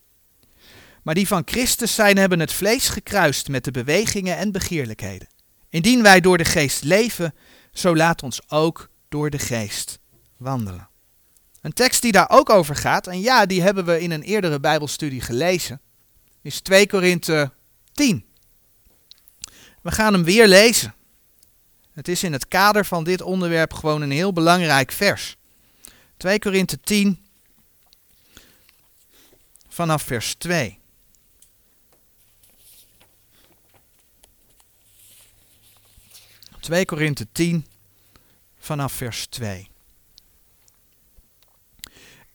Maar 1.03 1.15
die 1.15 1.27
van 1.27 1.41
Christus 1.45 1.95
zijn 1.95 2.17
hebben 2.17 2.39
het 2.39 2.53
vlees 2.53 2.89
gekruist 2.89 3.47
met 3.47 3.63
de 3.63 3.71
bewegingen 3.71 4.37
en 4.37 4.51
begeerlijkheden. 4.51 5.27
Indien 5.69 6.03
wij 6.03 6.19
door 6.19 6.37
de 6.37 6.45
geest 6.45 6.83
leven, 6.83 7.33
zo 7.71 7.95
laat 7.95 8.23
ons 8.23 8.49
ook 8.49 8.89
door 9.09 9.29
de 9.29 9.39
geest 9.39 9.99
wandelen. 10.37 10.89
Een 11.61 11.73
tekst 11.73 12.01
die 12.01 12.11
daar 12.11 12.29
ook 12.29 12.49
over 12.49 12.75
gaat, 12.75 13.07
en 13.07 13.21
ja, 13.21 13.45
die 13.45 13.61
hebben 13.61 13.85
we 13.85 14.01
in 14.01 14.11
een 14.11 14.21
eerdere 14.21 14.59
Bijbelstudie 14.59 15.21
gelezen, 15.21 15.81
is 16.41 16.59
2 16.59 16.87
Korinthe 16.87 17.51
10. 17.91 18.25
We 19.81 19.91
gaan 19.91 20.13
hem 20.13 20.23
weer 20.23 20.47
lezen. 20.47 20.95
Het 21.93 22.07
is 22.07 22.23
in 22.23 22.33
het 22.33 22.47
kader 22.47 22.85
van 22.85 23.03
dit 23.03 23.21
onderwerp 23.21 23.73
gewoon 23.73 24.01
een 24.01 24.11
heel 24.11 24.33
belangrijk 24.33 24.91
vers. 24.91 25.37
2 26.17 26.39
Korinthe 26.39 26.79
10 26.79 27.28
vanaf 29.79 30.03
vers 30.03 30.35
2. 30.35 30.79
Twee 36.59 36.85
Korinthe 36.85 37.27
10 37.31 37.65
vanaf 38.57 38.93
vers 38.93 39.27
2. 39.27 39.69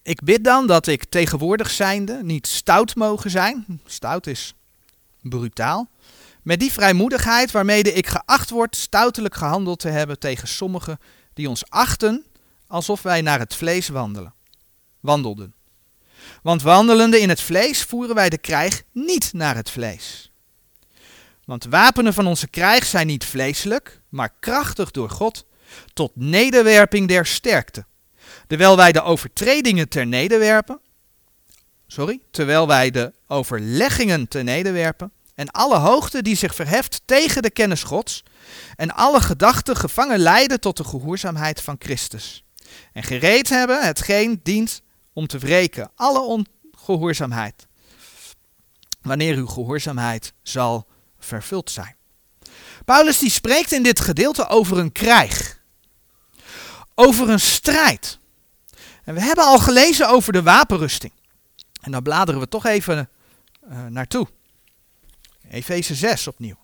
Ik 0.03 0.23
bid 0.23 0.45
dan 0.45 0.67
dat 0.67 0.87
ik 0.87 1.05
tegenwoordig 1.05 1.71
zijnde 1.71 2.23
niet 2.23 2.47
stout 2.47 2.95
mogen 2.95 3.31
zijn. 3.31 3.81
Stout 3.87 4.27
is 4.27 4.55
brutaal. 5.21 5.89
Met 6.43 6.61
die 6.61 6.73
vrijmoedigheid 6.73 7.51
waarmede 7.51 7.93
ik 7.93 8.07
geacht 8.07 8.51
word 8.51 8.77
stoutelijk 8.77 9.35
gehandeld 9.35 9.79
te 9.79 9.89
hebben 9.89 10.19
tegen 10.19 10.49
sommigen 10.49 10.99
die 11.35 11.49
ons 11.49 11.71
achten 11.71 12.25
alsof 12.67 13.03
wij 13.03 13.21
naar 13.21 13.39
het 13.39 13.55
vlees 13.55 13.89
wandelen. 13.89 14.35
Wandelden. 15.01 15.55
Want 16.43 16.63
wandelende 16.63 17.21
in 17.21 17.29
het 17.29 17.41
vlees 17.41 17.83
voeren 17.83 18.15
wij 18.15 18.29
de 18.29 18.39
krijg 18.39 18.83
niet 18.93 19.33
naar 19.33 19.55
het 19.55 19.71
vlees. 19.71 20.33
Want 21.45 21.65
wapenen 21.65 22.15
van 22.15 22.27
onze 22.27 22.49
krijg 22.49 22.85
zijn 22.85 23.07
niet 23.07 23.25
vleeselijk, 23.25 24.01
maar 24.09 24.35
krachtig 24.41 24.91
door 24.91 25.11
God 25.11 25.47
tot 25.93 26.11
nederwerping 26.15 27.09
der 27.09 27.27
sterkte. 27.27 27.85
Terwijl 28.47 28.77
wij 28.77 28.93
de 28.93 29.03
overtredingen 29.03 29.89
ter 29.89 30.07
nederwerpen, 30.07 30.81
sorry, 31.87 32.21
terwijl 32.31 32.67
wij 32.67 32.91
de 32.91 33.13
overleggingen 33.27 34.29
ter 34.29 34.45
nederwerpen 34.45 35.13
en 35.35 35.51
alle 35.51 35.77
hoogte 35.77 36.23
die 36.23 36.37
zich 36.37 36.55
verheft 36.55 37.03
tegen 37.05 37.43
de 37.43 37.51
kennis 37.51 37.83
Gods 37.83 38.23
en 38.77 38.95
alle 38.95 39.21
gedachten 39.21 39.77
gevangen 39.77 40.19
leiden 40.19 40.61
tot 40.61 40.77
de 40.77 40.85
gehoorzaamheid 40.85 41.61
van 41.61 41.77
Christus. 41.79 42.45
En 42.93 43.03
gereed 43.03 43.49
hebben 43.49 43.85
hetgeen 43.85 44.41
dient 44.43 44.83
om 45.15 45.27
te 45.27 45.39
wreken 45.39 45.91
alle 45.95 46.21
ongehoorzaamheid, 46.21 47.67
wanneer 49.03 49.37
uw 49.37 49.47
gehoorzaamheid 49.47 50.33
zal 50.43 50.87
vervuld 51.19 51.71
zijn. 51.71 51.97
Paulus 52.85 53.19
die 53.19 53.31
spreekt 53.31 53.73
in 53.73 53.83
dit 53.83 54.01
gedeelte 54.01 54.49
over 54.49 54.79
een 54.79 54.93
krijg, 54.93 55.63
over 56.95 57.29
een 57.29 57.41
strijd. 57.41 58.19
En 59.05 59.15
we 59.15 59.21
hebben 59.21 59.45
al 59.45 59.59
gelezen 59.59 60.09
over 60.09 60.33
de 60.33 60.43
wapenrusting. 60.43 61.13
En 61.81 61.91
dan 61.91 62.03
bladeren 62.03 62.41
we 62.41 62.49
toch 62.49 62.67
even 62.67 63.09
uh, 63.71 63.87
naartoe. 63.87 64.27
Efeze 65.51 65.95
6 65.95 66.27
opnieuw. 66.27 66.59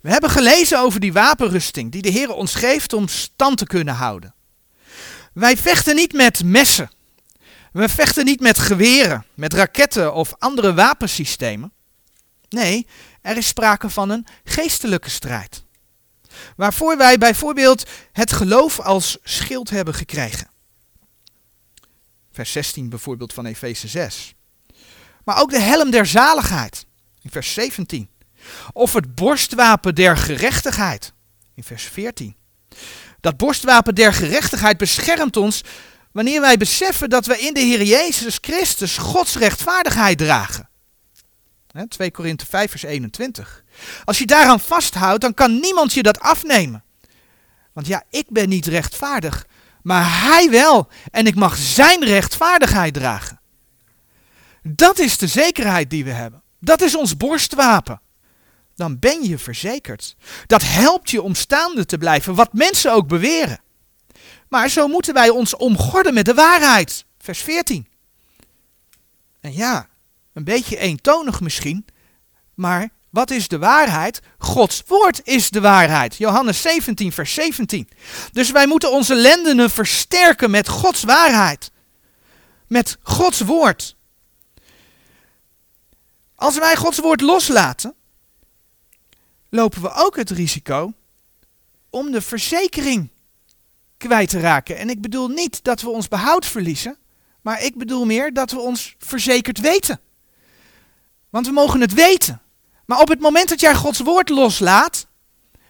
We 0.00 0.10
hebben 0.10 0.30
gelezen 0.30 0.78
over 0.78 1.00
die 1.00 1.12
wapenrusting 1.12 1.92
die 1.92 2.02
de 2.02 2.08
Heer 2.08 2.32
ons 2.32 2.54
geeft 2.54 2.92
om 2.92 3.08
stand 3.08 3.58
te 3.58 3.66
kunnen 3.66 3.94
houden. 3.94 4.34
Wij 5.34 5.56
vechten 5.56 5.94
niet 5.94 6.12
met 6.12 6.44
messen. 6.44 6.90
We 7.72 7.88
vechten 7.88 8.24
niet 8.24 8.40
met 8.40 8.58
geweren, 8.58 9.26
met 9.34 9.52
raketten 9.52 10.14
of 10.14 10.34
andere 10.38 10.74
wapensystemen. 10.74 11.72
Nee, 12.48 12.86
er 13.22 13.36
is 13.36 13.46
sprake 13.46 13.90
van 13.90 14.10
een 14.10 14.26
geestelijke 14.44 15.10
strijd. 15.10 15.64
Waarvoor 16.56 16.96
wij 16.96 17.18
bijvoorbeeld 17.18 17.90
het 18.12 18.32
geloof 18.32 18.80
als 18.80 19.18
schild 19.22 19.70
hebben 19.70 19.94
gekregen. 19.94 20.50
Vers 22.32 22.52
16 22.52 22.88
bijvoorbeeld 22.88 23.32
van 23.32 23.46
Efeze 23.46 23.88
6. 23.88 24.34
Maar 25.24 25.40
ook 25.40 25.50
de 25.50 25.60
helm 25.60 25.90
der 25.90 26.06
zaligheid 26.06 26.86
in 27.22 27.30
vers 27.30 27.52
17. 27.52 28.08
Of 28.72 28.92
het 28.92 29.14
borstwapen 29.14 29.94
der 29.94 30.16
gerechtigheid 30.16 31.12
in 31.54 31.64
vers 31.64 31.84
14. 31.84 32.36
Dat 33.24 33.36
borstwapen 33.36 33.94
der 33.94 34.12
gerechtigheid 34.12 34.76
beschermt 34.76 35.36
ons 35.36 35.62
wanneer 36.12 36.40
wij 36.40 36.56
beseffen 36.56 37.10
dat 37.10 37.26
we 37.26 37.38
in 37.38 37.54
de 37.54 37.60
Heer 37.60 37.82
Jezus 37.82 38.38
Christus 38.40 38.98
Gods 38.98 39.36
rechtvaardigheid 39.36 40.18
dragen. 40.18 40.68
2 41.88 42.10
Korinthe 42.10 42.46
5 42.46 42.70
vers 42.70 42.82
21. 42.82 43.64
Als 44.04 44.18
je 44.18 44.26
daaraan 44.26 44.60
vasthoudt, 44.60 45.20
dan 45.20 45.34
kan 45.34 45.60
niemand 45.60 45.92
je 45.92 46.02
dat 46.02 46.20
afnemen. 46.20 46.84
Want 47.72 47.86
ja, 47.86 48.02
ik 48.10 48.26
ben 48.28 48.48
niet 48.48 48.66
rechtvaardig, 48.66 49.46
maar 49.82 50.22
hij 50.22 50.50
wel. 50.50 50.88
En 51.10 51.26
ik 51.26 51.34
mag 51.34 51.56
zijn 51.56 52.04
rechtvaardigheid 52.04 52.94
dragen. 52.94 53.40
Dat 54.62 54.98
is 54.98 55.18
de 55.18 55.26
zekerheid 55.26 55.90
die 55.90 56.04
we 56.04 56.10
hebben. 56.10 56.42
Dat 56.60 56.80
is 56.80 56.96
ons 56.96 57.16
borstwapen. 57.16 58.00
Dan 58.74 58.98
ben 58.98 59.22
je 59.22 59.38
verzekerd. 59.38 60.16
Dat 60.46 60.62
helpt 60.62 61.10
je 61.10 61.22
om 61.22 61.34
staande 61.34 61.86
te 61.86 61.98
blijven, 61.98 62.34
wat 62.34 62.52
mensen 62.52 62.92
ook 62.92 63.08
beweren. 63.08 63.60
Maar 64.48 64.68
zo 64.68 64.88
moeten 64.88 65.14
wij 65.14 65.28
ons 65.28 65.56
omgorden 65.56 66.14
met 66.14 66.24
de 66.24 66.34
waarheid. 66.34 67.04
Vers 67.18 67.40
14. 67.40 67.88
En 69.40 69.54
ja, 69.54 69.88
een 70.32 70.44
beetje 70.44 70.76
eentonig 70.76 71.40
misschien, 71.40 71.86
maar 72.54 72.88
wat 73.10 73.30
is 73.30 73.48
de 73.48 73.58
waarheid? 73.58 74.20
Gods 74.38 74.82
woord 74.86 75.20
is 75.24 75.50
de 75.50 75.60
waarheid. 75.60 76.16
Johannes 76.16 76.62
17, 76.62 77.12
vers 77.12 77.34
17. 77.34 77.88
Dus 78.32 78.50
wij 78.50 78.66
moeten 78.66 78.92
onze 78.92 79.14
lendenen 79.14 79.70
versterken 79.70 80.50
met 80.50 80.68
Gods 80.68 81.02
waarheid. 81.02 81.70
Met 82.66 82.96
Gods 83.02 83.40
woord. 83.40 83.96
Als 86.34 86.58
wij 86.58 86.76
Gods 86.76 86.98
woord 86.98 87.20
loslaten, 87.20 87.94
lopen 89.54 89.82
we 89.82 89.92
ook 89.94 90.16
het 90.16 90.30
risico 90.30 90.92
om 91.90 92.10
de 92.10 92.20
verzekering 92.20 93.10
kwijt 93.96 94.28
te 94.28 94.40
raken. 94.40 94.76
En 94.76 94.90
ik 94.90 95.00
bedoel 95.00 95.28
niet 95.28 95.64
dat 95.64 95.80
we 95.80 95.88
ons 95.88 96.08
behoud 96.08 96.46
verliezen, 96.46 96.96
maar 97.40 97.62
ik 97.62 97.76
bedoel 97.76 98.04
meer 98.04 98.32
dat 98.32 98.50
we 98.50 98.58
ons 98.58 98.94
verzekerd 98.98 99.60
weten. 99.60 100.00
Want 101.30 101.46
we 101.46 101.52
mogen 101.52 101.80
het 101.80 101.94
weten. 101.94 102.40
Maar 102.86 103.00
op 103.00 103.08
het 103.08 103.20
moment 103.20 103.48
dat 103.48 103.60
jij 103.60 103.74
Gods 103.74 104.00
woord 104.00 104.28
loslaat, 104.28 105.06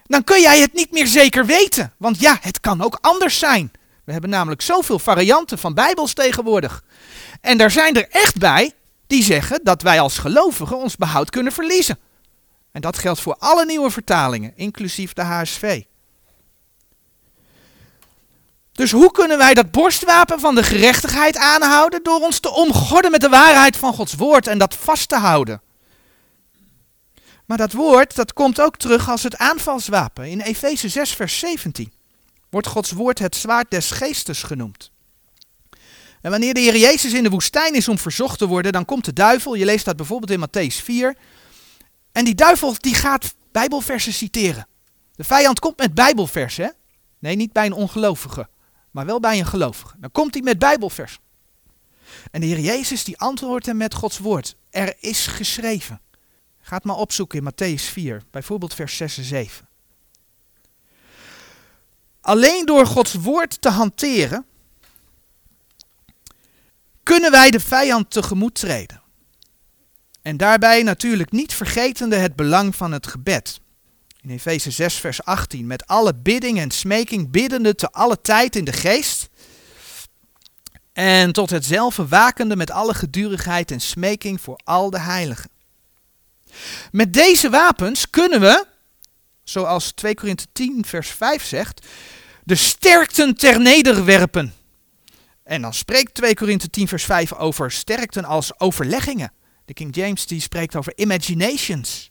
dan 0.05 0.25
kun 0.25 0.41
jij 0.41 0.61
het 0.61 0.73
niet 0.73 0.91
meer 0.91 1.07
zeker 1.07 1.47
weten. 1.47 1.93
Want 1.97 2.21
ja, 2.21 2.39
het 2.41 2.61
kan 2.61 2.83
ook 2.83 2.99
anders 3.01 3.39
zijn. 3.39 3.73
We 4.05 4.13
hebben 4.13 4.31
namelijk 4.31 4.63
zoveel 4.63 4.99
varianten 4.99 5.59
van 5.59 5.75
Bijbels 5.75 6.13
tegenwoordig. 6.13 6.85
En 7.41 7.59
daar 7.59 7.71
zijn 7.71 7.97
er 7.97 8.09
echt 8.11 8.39
bij 8.39 8.73
die 9.07 9.23
zeggen 9.23 9.61
dat 9.63 9.83
wij 9.83 10.01
als 10.01 10.19
gelovigen 10.19 10.77
ons 10.77 10.97
behoud 10.97 11.31
kunnen 11.31 11.53
verliezen. 11.53 11.99
En 12.75 12.81
dat 12.81 12.99
geldt 12.99 13.21
voor 13.21 13.37
alle 13.39 13.65
nieuwe 13.65 13.91
vertalingen, 13.91 14.53
inclusief 14.57 15.13
de 15.13 15.23
HSV. 15.23 15.83
Dus 18.73 18.91
hoe 18.91 19.11
kunnen 19.11 19.39
wij 19.39 19.55
dat 19.55 19.71
borstwapen 19.71 20.41
van 20.41 20.55
de 20.55 20.63
gerechtigheid 20.63 21.37
aanhouden? 21.37 22.03
Door 22.03 22.21
ons 22.21 22.39
te 22.39 22.51
omgorden 22.51 23.11
met 23.11 23.21
de 23.21 23.29
waarheid 23.29 23.77
van 23.77 23.95
Gods 23.95 24.15
woord 24.15 24.47
en 24.47 24.59
dat 24.59 24.75
vast 24.75 25.09
te 25.09 25.17
houden. 25.17 25.63
Maar 27.45 27.59
dat 27.59 27.73
woord, 27.73 28.17
dat 28.17 28.33
komt 28.33 28.61
ook 28.61 28.77
terug 28.77 29.09
als 29.09 29.23
het 29.23 29.37
aanvalswapen. 29.37 30.31
In 30.31 30.41
Efeze 30.41 30.89
6, 30.89 31.13
vers 31.13 31.39
17 31.39 31.93
wordt 32.51 32.67
Gods 32.67 32.91
woord 32.91 33.19
het 33.19 33.37
zwaard 33.37 33.71
des 33.71 33.91
geestes 33.91 34.43
genoemd. 34.43 34.91
En 36.21 36.31
wanneer 36.31 36.55
de 36.55 36.61
Heer 36.61 36.77
Jezus 36.77 37.13
in 37.13 37.23
de 37.23 37.31
woestijn 37.31 37.75
is 37.75 37.89
om 37.89 37.99
verzocht 37.99 38.39
te 38.39 38.47
worden, 38.47 38.73
dan 38.73 38.85
komt 38.85 39.05
de 39.05 39.13
duivel, 39.13 39.55
je 39.55 39.65
leest 39.65 39.85
dat 39.85 39.97
bijvoorbeeld 39.97 40.31
in 40.31 40.49
Matthäus 40.49 40.85
4, 40.85 41.17
en 42.15 42.25
die 42.25 42.35
duivel 42.35 42.75
die 42.79 42.95
gaat 42.95 43.35
bijbelversen 43.53 44.13
citeren. 44.13 44.67
De 45.15 45.25
vijand 45.25 45.59
komt 45.59 45.79
met 45.79 45.95
bijbelversen? 45.95 46.75
Nee, 47.19 47.37
niet 47.37 47.53
bij 47.53 47.67
een 47.67 47.73
ongelovige, 47.73 48.49
maar 48.91 49.07
wel 49.07 49.21
bij 49.21 49.39
een 49.39 49.47
gelovige. 49.47 49.95
Dan 49.99 50.13
komt 50.13 50.35
hij 50.35 50.43
met 50.43 50.59
bijbelversen. 50.59 51.21
En 52.31 52.41
de 52.41 52.47
Heer 52.47 52.61
Jezus 52.61 53.05
die 53.05 53.19
antwoordt 53.19 53.67
hem 53.67 53.77
met 53.77 53.95
Gods 53.95 54.19
woord. 54.19 54.57
Er 54.71 54.95
is 55.01 55.27
geschreven. 55.27 56.01
Ga 56.61 56.77
het 56.77 56.85
maar 56.85 56.97
opzoeken 56.97 57.39
in 57.39 57.53
Matthäus 57.53 57.83
4, 57.83 58.23
bijvoorbeeld 58.31 58.75
vers 58.75 58.97
6 58.97 59.19
en 59.19 59.25
7. 59.25 59.69
Alleen 62.21 62.67
door 62.67 62.87
Gods 62.87 63.15
woord 63.15 63.61
te 63.61 63.71
hanteren, 63.71 64.47
kunnen 67.03 67.31
wij 67.31 67.51
de 67.51 67.61
vijand 67.61 68.11
tegemoet 68.11 68.55
treden. 68.55 69.03
En 70.25 70.37
daarbij 70.37 70.83
natuurlijk 70.83 71.33
niet 71.33 71.55
vergetende 71.55 72.17
het 72.17 72.37
belang 72.37 72.77
van 72.77 72.93
het 72.93 73.07
gebed. 73.07 73.61
In 74.21 74.31
Efeze 74.31 74.71
6, 74.71 74.95
vers 74.95 75.25
18. 75.25 75.67
Met 75.67 75.87
alle 75.87 76.15
bidding 76.15 76.59
en 76.59 76.71
smeking 76.71 77.31
biddende 77.31 77.75
te 77.75 77.91
alle 77.91 78.21
tijd 78.21 78.57
in 78.57 78.65
de 78.65 78.73
geest. 78.73 79.29
En 80.93 81.33
tot 81.33 81.51
hetzelfde 81.51 82.09
wakende 82.09 82.57
met 82.57 82.71
alle 82.71 82.95
gedurigheid 82.95 83.71
en 83.71 83.81
smeking 83.81 84.41
voor 84.41 84.61
al 84.65 84.91
de 84.91 85.01
heiligen. 85.01 85.51
Met 86.93 87.13
deze 87.13 87.51
wapens 87.51 88.11
kunnen 88.11 88.41
we, 88.41 88.67
zoals 89.43 89.93
2 89.93 90.15
Korinthe 90.15 90.47
10 90.53 90.85
vers 90.85 91.09
5 91.11 91.45
zegt, 91.45 91.87
de 92.45 92.55
sterkten 92.55 93.37
ter 93.37 93.61
nederwerpen. 93.61 94.55
En 95.43 95.63
dan 95.63 95.75
spreekt 95.75 96.15
2 96.15 96.35
Korinthe 96.35 96.71
10 96.71 96.89
vers 96.89 97.05
5 97.05 97.33
over 97.33 97.71
sterkten 97.71 98.25
als 98.25 98.61
overleggingen. 98.61 99.33
De 99.65 99.73
King 99.73 99.97
James 99.97 100.27
die 100.27 100.41
spreekt 100.41 100.77
over 100.77 100.93
imaginations. 100.97 102.11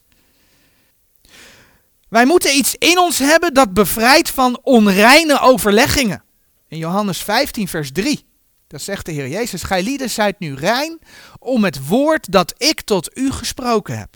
Wij 2.10 2.26
moeten 2.26 2.56
iets 2.56 2.76
in 2.76 3.00
ons 3.00 3.20
hebben 3.20 3.54
dat 3.54 3.74
bevrijdt 3.74 4.30
van 4.30 4.60
onreine 4.64 5.40
overleggingen. 5.40 6.24
In 6.68 6.78
Johannes 6.78 7.18
15 7.18 7.68
vers 7.68 7.92
3. 7.92 8.26
Dat 8.68 8.82
zegt 8.82 9.06
de 9.06 9.12
Heer 9.12 9.28
Jezus, 9.28 9.64
gij 9.64 9.84
lieden 9.84 10.10
zijt 10.10 10.40
nu 10.40 10.56
rein 10.56 11.00
om 11.40 11.64
het 11.64 11.88
woord 11.88 12.32
dat 12.32 12.54
ik 12.58 12.82
tot 12.82 13.18
u 13.18 13.32
gesproken 13.32 13.98
heb. 13.98 14.10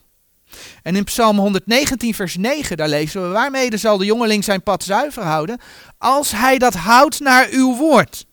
En 0.83 0.95
in 0.95 1.03
Psalm 1.03 1.37
119, 1.37 2.13
vers 2.13 2.35
9, 2.37 2.77
daar 2.77 2.87
lezen 2.87 3.21
we: 3.21 3.27
Waarmede 3.27 3.77
zal 3.77 3.97
de 3.97 4.05
jongeling 4.05 4.43
zijn 4.43 4.63
pad 4.63 4.83
zuiver 4.83 5.23
houden? 5.23 5.59
Als 5.97 6.31
hij 6.31 6.57
dat 6.57 6.73
houdt 6.73 7.19
naar 7.19 7.47
uw 7.51 7.75
woord. 7.75 8.25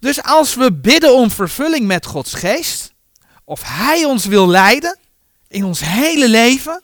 Dus 0.00 0.22
als 0.22 0.54
we 0.54 0.72
bidden 0.72 1.14
om 1.14 1.30
vervulling 1.30 1.86
met 1.86 2.06
Gods 2.06 2.34
geest, 2.34 2.91
of 3.52 3.62
hij 3.64 4.04
ons 4.04 4.24
wil 4.24 4.48
leiden 4.48 4.98
in 5.48 5.64
ons 5.64 5.80
hele 5.80 6.28
leven, 6.28 6.82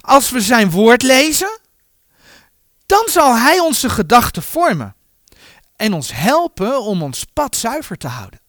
als 0.00 0.30
we 0.30 0.40
zijn 0.40 0.70
woord 0.70 1.02
lezen, 1.02 1.58
dan 2.86 3.08
zal 3.10 3.36
hij 3.36 3.58
onze 3.58 3.88
gedachten 3.88 4.42
vormen 4.42 4.94
en 5.76 5.92
ons 5.92 6.12
helpen 6.12 6.82
om 6.82 7.02
ons 7.02 7.24
pad 7.32 7.56
zuiver 7.56 7.96
te 7.96 8.06
houden. 8.06 8.40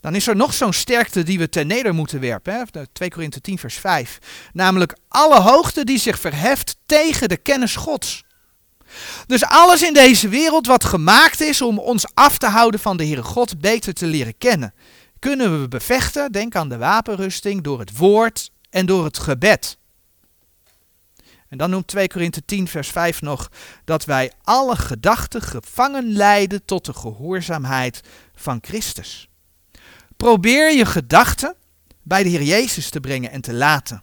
Dan 0.00 0.14
is 0.14 0.26
er 0.26 0.36
nog 0.36 0.54
zo'n 0.54 0.72
sterkte 0.72 1.22
die 1.22 1.38
we 1.38 1.48
ten 1.48 1.66
neder 1.66 1.94
moeten 1.94 2.20
werpen. 2.20 2.54
Hè? 2.54 2.86
2 2.92 3.10
Korinthe 3.10 3.40
10 3.40 3.58
vers 3.58 3.76
5. 3.76 4.18
Namelijk 4.52 4.96
alle 5.08 5.40
hoogte 5.40 5.84
die 5.84 5.98
zich 5.98 6.20
verheft 6.20 6.76
tegen 6.86 7.28
de 7.28 7.36
kennis 7.36 7.76
Gods. 7.76 8.24
Dus 9.26 9.44
alles 9.44 9.82
in 9.82 9.92
deze 9.92 10.28
wereld 10.28 10.66
wat 10.66 10.84
gemaakt 10.84 11.40
is 11.40 11.62
om 11.62 11.78
ons 11.78 12.06
af 12.14 12.38
te 12.38 12.46
houden 12.46 12.80
van 12.80 12.96
de 12.96 13.04
Heere 13.04 13.22
God 13.22 13.60
beter 13.60 13.94
te 13.94 14.06
leren 14.06 14.38
kennen, 14.38 14.74
kunnen 15.18 15.60
we 15.60 15.68
bevechten, 15.68 16.32
denk 16.32 16.56
aan 16.56 16.68
de 16.68 16.76
wapenrusting, 16.76 17.62
door 17.62 17.78
het 17.78 17.96
woord 17.96 18.50
en 18.70 18.86
door 18.86 19.04
het 19.04 19.18
gebed. 19.18 19.78
En 21.48 21.60
dan 21.60 21.70
noemt 21.70 21.86
2 21.86 22.08
Korinthe 22.08 22.44
10 22.44 22.68
vers 22.68 22.88
5 22.88 23.20
nog 23.20 23.50
dat 23.84 24.04
wij 24.04 24.32
alle 24.42 24.76
gedachten 24.76 25.42
gevangen 25.42 26.12
leiden 26.12 26.64
tot 26.64 26.84
de 26.84 26.92
gehoorzaamheid 26.92 28.00
van 28.34 28.58
Christus. 28.60 29.28
Probeer 30.16 30.76
je 30.76 30.86
gedachten 30.86 31.56
bij 32.02 32.22
de 32.22 32.28
Heer 32.28 32.42
Jezus 32.42 32.90
te 32.90 33.00
brengen 33.00 33.30
en 33.30 33.40
te 33.40 33.52
laten. 33.52 34.02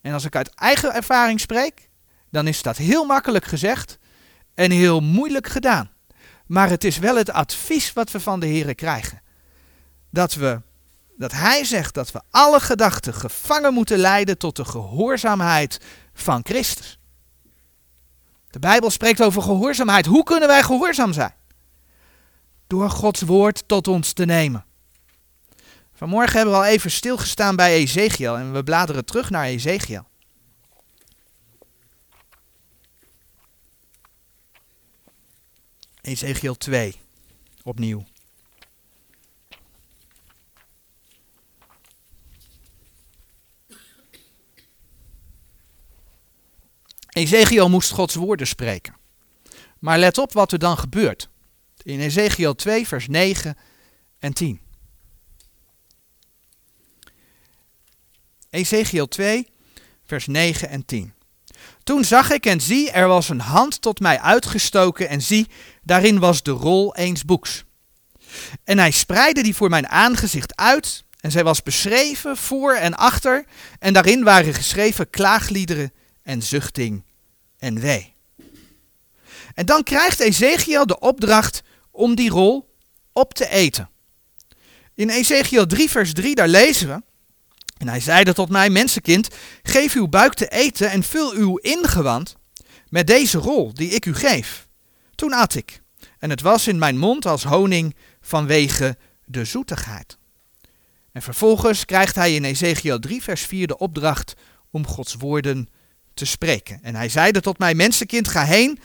En 0.00 0.12
als 0.12 0.24
ik 0.24 0.36
uit 0.36 0.54
eigen 0.54 0.94
ervaring 0.94 1.40
spreek, 1.40 1.88
dan 2.30 2.46
is 2.46 2.62
dat 2.62 2.76
heel 2.76 3.04
makkelijk 3.04 3.44
gezegd 3.44 3.98
en 4.54 4.70
heel 4.70 5.00
moeilijk 5.00 5.46
gedaan. 5.46 5.90
Maar 6.46 6.68
het 6.68 6.84
is 6.84 6.98
wel 6.98 7.16
het 7.16 7.30
advies 7.30 7.92
wat 7.92 8.10
we 8.10 8.20
van 8.20 8.40
de 8.40 8.46
Heer 8.46 8.74
krijgen. 8.74 9.22
Dat, 10.10 10.34
we, 10.34 10.60
dat 11.16 11.32
Hij 11.32 11.64
zegt 11.64 11.94
dat 11.94 12.12
we 12.12 12.20
alle 12.30 12.60
gedachten 12.60 13.14
gevangen 13.14 13.74
moeten 13.74 13.98
leiden 13.98 14.38
tot 14.38 14.56
de 14.56 14.64
gehoorzaamheid 14.64 15.80
van 16.14 16.40
Christus. 16.44 16.98
De 18.50 18.58
Bijbel 18.58 18.90
spreekt 18.90 19.22
over 19.22 19.42
gehoorzaamheid. 19.42 20.06
Hoe 20.06 20.22
kunnen 20.22 20.48
wij 20.48 20.62
gehoorzaam 20.62 21.12
zijn? 21.12 21.34
Door 22.66 22.90
Gods 22.90 23.22
woord 23.22 23.68
tot 23.68 23.88
ons 23.88 24.12
te 24.12 24.24
nemen. 24.24 24.64
Vanmorgen 25.94 26.36
hebben 26.36 26.54
we 26.54 26.60
al 26.60 26.66
even 26.66 26.90
stilgestaan 26.90 27.56
bij 27.56 27.74
Ezekiel 27.74 28.36
en 28.36 28.52
we 28.52 28.62
bladeren 28.62 29.04
terug 29.04 29.30
naar 29.30 29.44
Ezekiel. 29.44 30.06
Ezekiel 36.06 36.56
2, 36.56 37.00
opnieuw. 37.62 38.04
Ezekiel 47.08 47.68
moest 47.68 47.90
Gods 47.90 48.14
woorden 48.14 48.46
spreken. 48.46 48.96
Maar 49.78 49.98
let 49.98 50.18
op 50.18 50.32
wat 50.32 50.52
er 50.52 50.58
dan 50.58 50.78
gebeurt. 50.78 51.28
In 51.82 52.00
Ezekiel 52.00 52.54
2, 52.54 52.86
vers 52.86 53.08
9 53.08 53.56
en 54.18 54.32
10. 54.32 54.60
Ezekiel 58.50 59.08
2, 59.08 59.48
vers 60.04 60.26
9 60.26 60.68
en 60.68 60.84
10. 60.84 61.14
Toen 61.84 62.04
zag 62.04 62.30
ik 62.30 62.46
en 62.46 62.60
zie, 62.60 62.90
er 62.90 63.08
was 63.08 63.28
een 63.28 63.40
hand 63.40 63.80
tot 63.80 64.00
mij 64.00 64.20
uitgestoken 64.20 65.08
en 65.08 65.22
zie, 65.22 65.48
daarin 65.86 66.18
was 66.18 66.42
de 66.42 66.50
rol 66.50 66.94
eens 66.94 67.24
boeks. 67.24 67.64
En 68.64 68.78
hij 68.78 68.90
spreidde 68.90 69.42
die 69.42 69.56
voor 69.56 69.68
mijn 69.68 69.88
aangezicht 69.88 70.56
uit 70.56 71.04
En 71.20 71.32
zij 71.32 71.44
was 71.44 71.62
beschreven 71.62 72.36
voor 72.36 72.74
en 72.74 72.94
achter. 72.94 73.44
En 73.78 73.92
daarin 73.92 74.24
waren 74.24 74.54
geschreven 74.54 75.10
klaagliederen 75.10 75.92
en 76.22 76.42
zuchting 76.42 77.04
en 77.58 77.80
wee. 77.80 78.14
En 79.54 79.66
dan 79.66 79.82
krijgt 79.82 80.20
Ezekiel 80.20 80.86
de 80.86 80.98
opdracht 80.98 81.62
om 81.90 82.14
die 82.14 82.30
rol 82.30 82.74
op 83.12 83.34
te 83.34 83.48
eten. 83.48 83.90
In 84.94 85.10
Ezekiel 85.10 85.66
3, 85.66 85.90
vers 85.90 86.12
3, 86.12 86.34
daar 86.34 86.48
lezen 86.48 86.88
we. 86.88 87.02
En 87.78 87.88
hij 87.88 88.00
zeide 88.00 88.32
tot 88.32 88.48
mij, 88.48 88.70
mensenkind, 88.70 89.28
geef 89.62 89.94
uw 89.94 90.08
buik 90.08 90.34
te 90.34 90.48
eten 90.48 90.90
en 90.90 91.02
vul 91.02 91.32
uw 91.32 91.56
ingewand 91.56 92.36
met 92.88 93.06
deze 93.06 93.38
rol 93.38 93.74
die 93.74 93.88
ik 93.88 94.06
u 94.06 94.14
geef. 94.14 94.65
Toen 95.16 95.32
at 95.32 95.54
ik, 95.54 95.80
en 96.18 96.30
het 96.30 96.40
was 96.40 96.66
in 96.68 96.78
mijn 96.78 96.98
mond 96.98 97.26
als 97.26 97.44
honing 97.44 97.96
vanwege 98.20 98.96
de 99.24 99.44
zoetigheid. 99.44 100.18
En 101.12 101.22
vervolgens 101.22 101.84
krijgt 101.84 102.14
hij 102.14 102.34
in 102.34 102.44
Ezekiel 102.44 102.98
3, 102.98 103.22
vers 103.22 103.42
4 103.42 103.66
de 103.66 103.78
opdracht 103.78 104.34
om 104.70 104.86
Gods 104.86 105.14
woorden 105.14 105.68
te 106.14 106.24
spreken. 106.24 106.82
En 106.82 106.94
hij 106.94 107.08
zeide 107.08 107.40
tot 107.40 107.58
mij, 107.58 107.74
mensenkind, 107.74 108.28
ga 108.28 108.44
heen, 108.44 108.78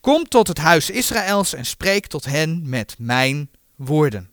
kom 0.00 0.28
tot 0.28 0.48
het 0.48 0.58
huis 0.58 0.90
Israëls 0.90 1.54
en 1.54 1.66
spreek 1.66 2.06
tot 2.06 2.24
hen 2.24 2.68
met 2.68 2.94
mijn 2.98 3.50
woorden. 3.76 4.30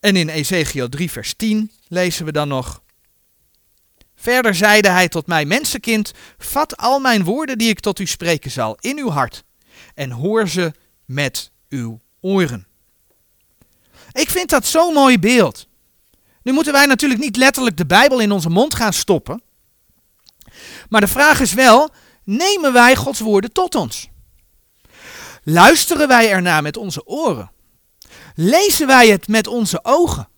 En 0.00 0.16
in 0.16 0.28
Ezekiel 0.28 0.88
3, 0.88 1.10
vers 1.10 1.34
10 1.34 1.70
lezen 1.88 2.24
we 2.24 2.32
dan 2.32 2.48
nog. 2.48 2.82
Verder 4.26 4.54
zeide 4.54 4.88
hij 4.88 5.08
tot 5.08 5.26
mij, 5.26 5.44
mensenkind, 5.44 6.12
vat 6.38 6.76
al 6.76 6.98
mijn 6.98 7.24
woorden 7.24 7.58
die 7.58 7.68
ik 7.68 7.80
tot 7.80 7.98
u 7.98 8.06
spreken 8.06 8.50
zal 8.50 8.76
in 8.80 8.98
uw 8.98 9.10
hart 9.10 9.44
en 9.94 10.10
hoor 10.10 10.48
ze 10.48 10.72
met 11.04 11.50
uw 11.68 12.00
oren. 12.20 12.66
Ik 14.12 14.30
vind 14.30 14.50
dat 14.50 14.66
zo'n 14.66 14.92
mooi 14.92 15.18
beeld. 15.18 15.68
Nu 16.42 16.52
moeten 16.52 16.72
wij 16.72 16.86
natuurlijk 16.86 17.20
niet 17.20 17.36
letterlijk 17.36 17.76
de 17.76 17.86
Bijbel 17.86 18.20
in 18.20 18.32
onze 18.32 18.48
mond 18.48 18.74
gaan 18.74 18.92
stoppen. 18.92 19.42
Maar 20.88 21.00
de 21.00 21.08
vraag 21.08 21.40
is 21.40 21.52
wel, 21.52 21.90
nemen 22.24 22.72
wij 22.72 22.96
Gods 22.96 23.20
woorden 23.20 23.52
tot 23.52 23.74
ons? 23.74 24.08
Luisteren 25.42 26.08
wij 26.08 26.30
ernaar 26.30 26.62
met 26.62 26.76
onze 26.76 27.06
oren? 27.06 27.50
Lezen 28.34 28.86
wij 28.86 29.08
het 29.08 29.28
met 29.28 29.46
onze 29.46 29.84
ogen? 29.84 30.28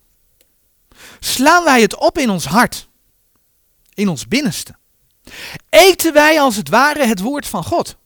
Slaan 1.19 1.63
wij 1.63 1.81
het 1.81 1.95
op 1.95 2.17
in 2.17 2.29
ons 2.29 2.45
hart? 2.45 2.88
In 3.99 4.07
ons 4.07 4.27
binnenste? 4.27 4.75
Eten 5.69 6.13
wij 6.13 6.41
als 6.41 6.55
het 6.55 6.69
ware 6.69 7.05
het 7.05 7.19
woord 7.19 7.47
van 7.47 7.63
God? 7.63 7.97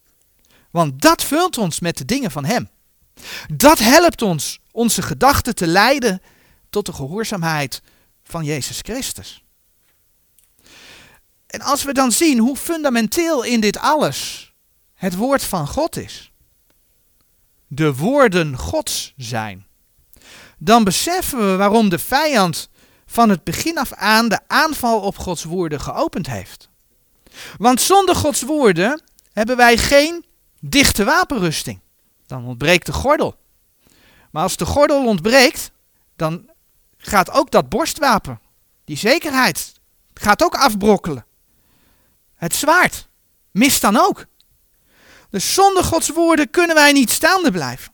Want 0.72 1.02
dat 1.02 1.24
vult 1.24 1.58
ons 1.58 1.80
met 1.80 1.98
de 1.98 2.06
dingen 2.06 2.32
van 2.32 2.46
Hem. 2.46 2.70
Dat 3.54 3.80
helpt 3.80 4.22
ons 4.22 4.60
onze 4.72 5.02
gedachten 5.02 5.56
te 5.56 5.68
leiden 5.68 6.22
tot 6.70 6.86
de 6.86 6.94
gehoorzaamheid 6.94 7.82
van 8.24 8.44
Jezus 8.44 8.80
Christus. 8.82 9.44
En 11.48 11.62
als 11.62 11.84
we 11.84 11.94
dan 11.94 12.12
zien 12.12 12.39
hoe 12.39 12.56
fundamenteel 12.58 13.44
in 13.44 13.60
dit 13.60 13.78
alles 13.78 14.52
het 14.94 15.16
woord 15.16 15.44
van 15.44 15.68
God 15.68 15.98
is, 15.98 16.32
de 17.68 17.96
woorden 17.96 18.58
Gods 18.58 19.14
zijn, 19.18 19.68
dan 20.58 20.84
beseffen 20.84 21.52
we 21.52 21.56
waarom 21.56 21.89
de 21.89 22.00
vijand 22.00 22.70
van 23.14 23.30
het 23.30 23.43
begin 23.43 23.78
af 23.78 23.93
aan 23.93 24.30
de 24.30 24.39
aanval 24.47 24.99
op 24.99 25.18
Gods 25.18 25.43
woorden 25.43 25.82
geopend 25.82 26.28
heeft. 26.28 26.70
Want 27.57 27.82
zonder 27.82 28.16
Gods 28.16 28.41
woorden 28.41 29.01
hebben 29.34 29.57
wij 29.57 29.78
geen 29.78 30.26
dichte 30.59 31.03
wapenrusting. 31.03 31.80
Dan 32.26 32.45
ontbreekt 32.45 32.86
de 32.86 32.93
gordel. 32.93 33.36
Maar 34.32 34.43
als 34.43 34.57
de 34.57 34.66
gordel 34.66 35.05
ontbreekt, 35.05 35.72
dan 36.16 36.49
gaat 36.97 37.32
ook 37.32 37.51
dat 37.51 37.70
borstwapen, 37.70 38.41
die 38.86 38.97
zekerheid, 38.97 39.74
gaat 40.14 40.43
ook 40.43 40.55
afbrokkelen. 40.55 41.26
Het 42.36 42.55
zwaard 42.55 43.07
mist 43.51 43.82
dan 43.82 43.97
ook. 43.97 44.26
Dus 45.30 45.53
zonder 45.53 45.84
Gods 45.84 46.09
woorden 46.09 46.49
kunnen 46.49 46.76
wij 46.76 46.91
niet 46.91 47.11
staande 47.11 47.51
blijven. 47.51 47.93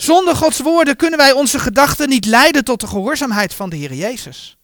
Zonder 0.00 0.36
Gods 0.36 0.58
woorden 0.58 0.96
kunnen 0.96 1.18
wij 1.18 1.32
onze 1.32 1.58
gedachten 1.58 2.08
niet 2.08 2.26
leiden 2.26 2.64
tot 2.64 2.80
de 2.80 2.86
gehoorzaamheid 2.86 3.54
van 3.54 3.70
de 3.70 3.76
Heer 3.76 3.94
Jezus. 3.94 4.58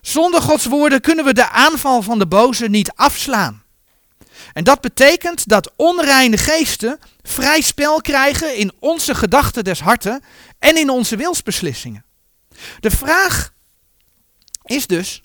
Zonder 0.00 0.42
Gods 0.42 0.64
woorden 0.64 1.00
kunnen 1.00 1.24
we 1.24 1.34
de 1.34 1.50
aanval 1.50 2.02
van 2.02 2.18
de 2.18 2.26
boze 2.26 2.68
niet 2.68 2.92
afslaan. 2.94 3.62
En 4.52 4.64
dat 4.64 4.80
betekent 4.80 5.48
dat 5.48 5.72
onreine 5.76 6.36
geesten 6.36 6.98
vrij 7.22 7.60
spel 7.60 8.00
krijgen 8.00 8.56
in 8.56 8.72
onze 8.78 9.14
gedachten 9.14 9.64
des 9.64 9.80
harten 9.80 10.22
en 10.58 10.76
in 10.76 10.90
onze 10.90 11.16
wilsbeslissingen. 11.16 12.04
De 12.80 12.90
vraag 12.90 13.52
is 14.64 14.86
dus, 14.86 15.22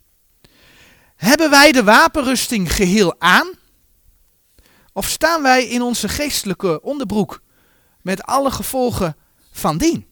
hebben 1.16 1.50
wij 1.50 1.72
de 1.72 1.84
wapenrusting 1.84 2.74
geheel 2.74 3.16
aan? 3.20 3.50
Of 4.94 5.08
staan 5.08 5.42
wij 5.42 5.66
in 5.66 5.82
onze 5.82 6.10
geestelijke 6.10 6.82
onderbroek 6.82 7.42
met 8.02 8.24
alle 8.24 8.52
gevolgen 8.52 9.16
van 9.52 9.78
dien? 9.78 10.08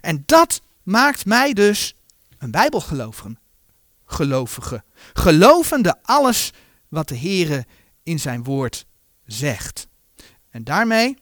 En 0.00 0.22
dat 0.26 0.62
maakt 0.82 1.26
mij 1.26 1.52
dus 1.52 1.96
een 2.38 2.50
bijbelgelovige. 2.50 3.36
Gelovige. 4.04 4.84
Gelovende 5.12 6.02
alles 6.02 6.52
wat 6.88 7.08
de 7.08 7.18
Heere 7.18 7.66
in 8.02 8.20
zijn 8.20 8.44
woord 8.44 8.86
zegt. 9.26 9.88
En 10.50 10.64
daarmee 10.64 11.16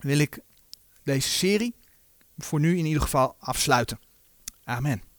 wil 0.00 0.18
ik 0.18 0.38
deze 1.02 1.28
serie 1.28 1.74
voor 2.38 2.60
nu 2.60 2.78
in 2.78 2.86
ieder 2.86 3.02
geval 3.02 3.36
afsluiten. 3.38 4.00
Amen. 4.64 5.09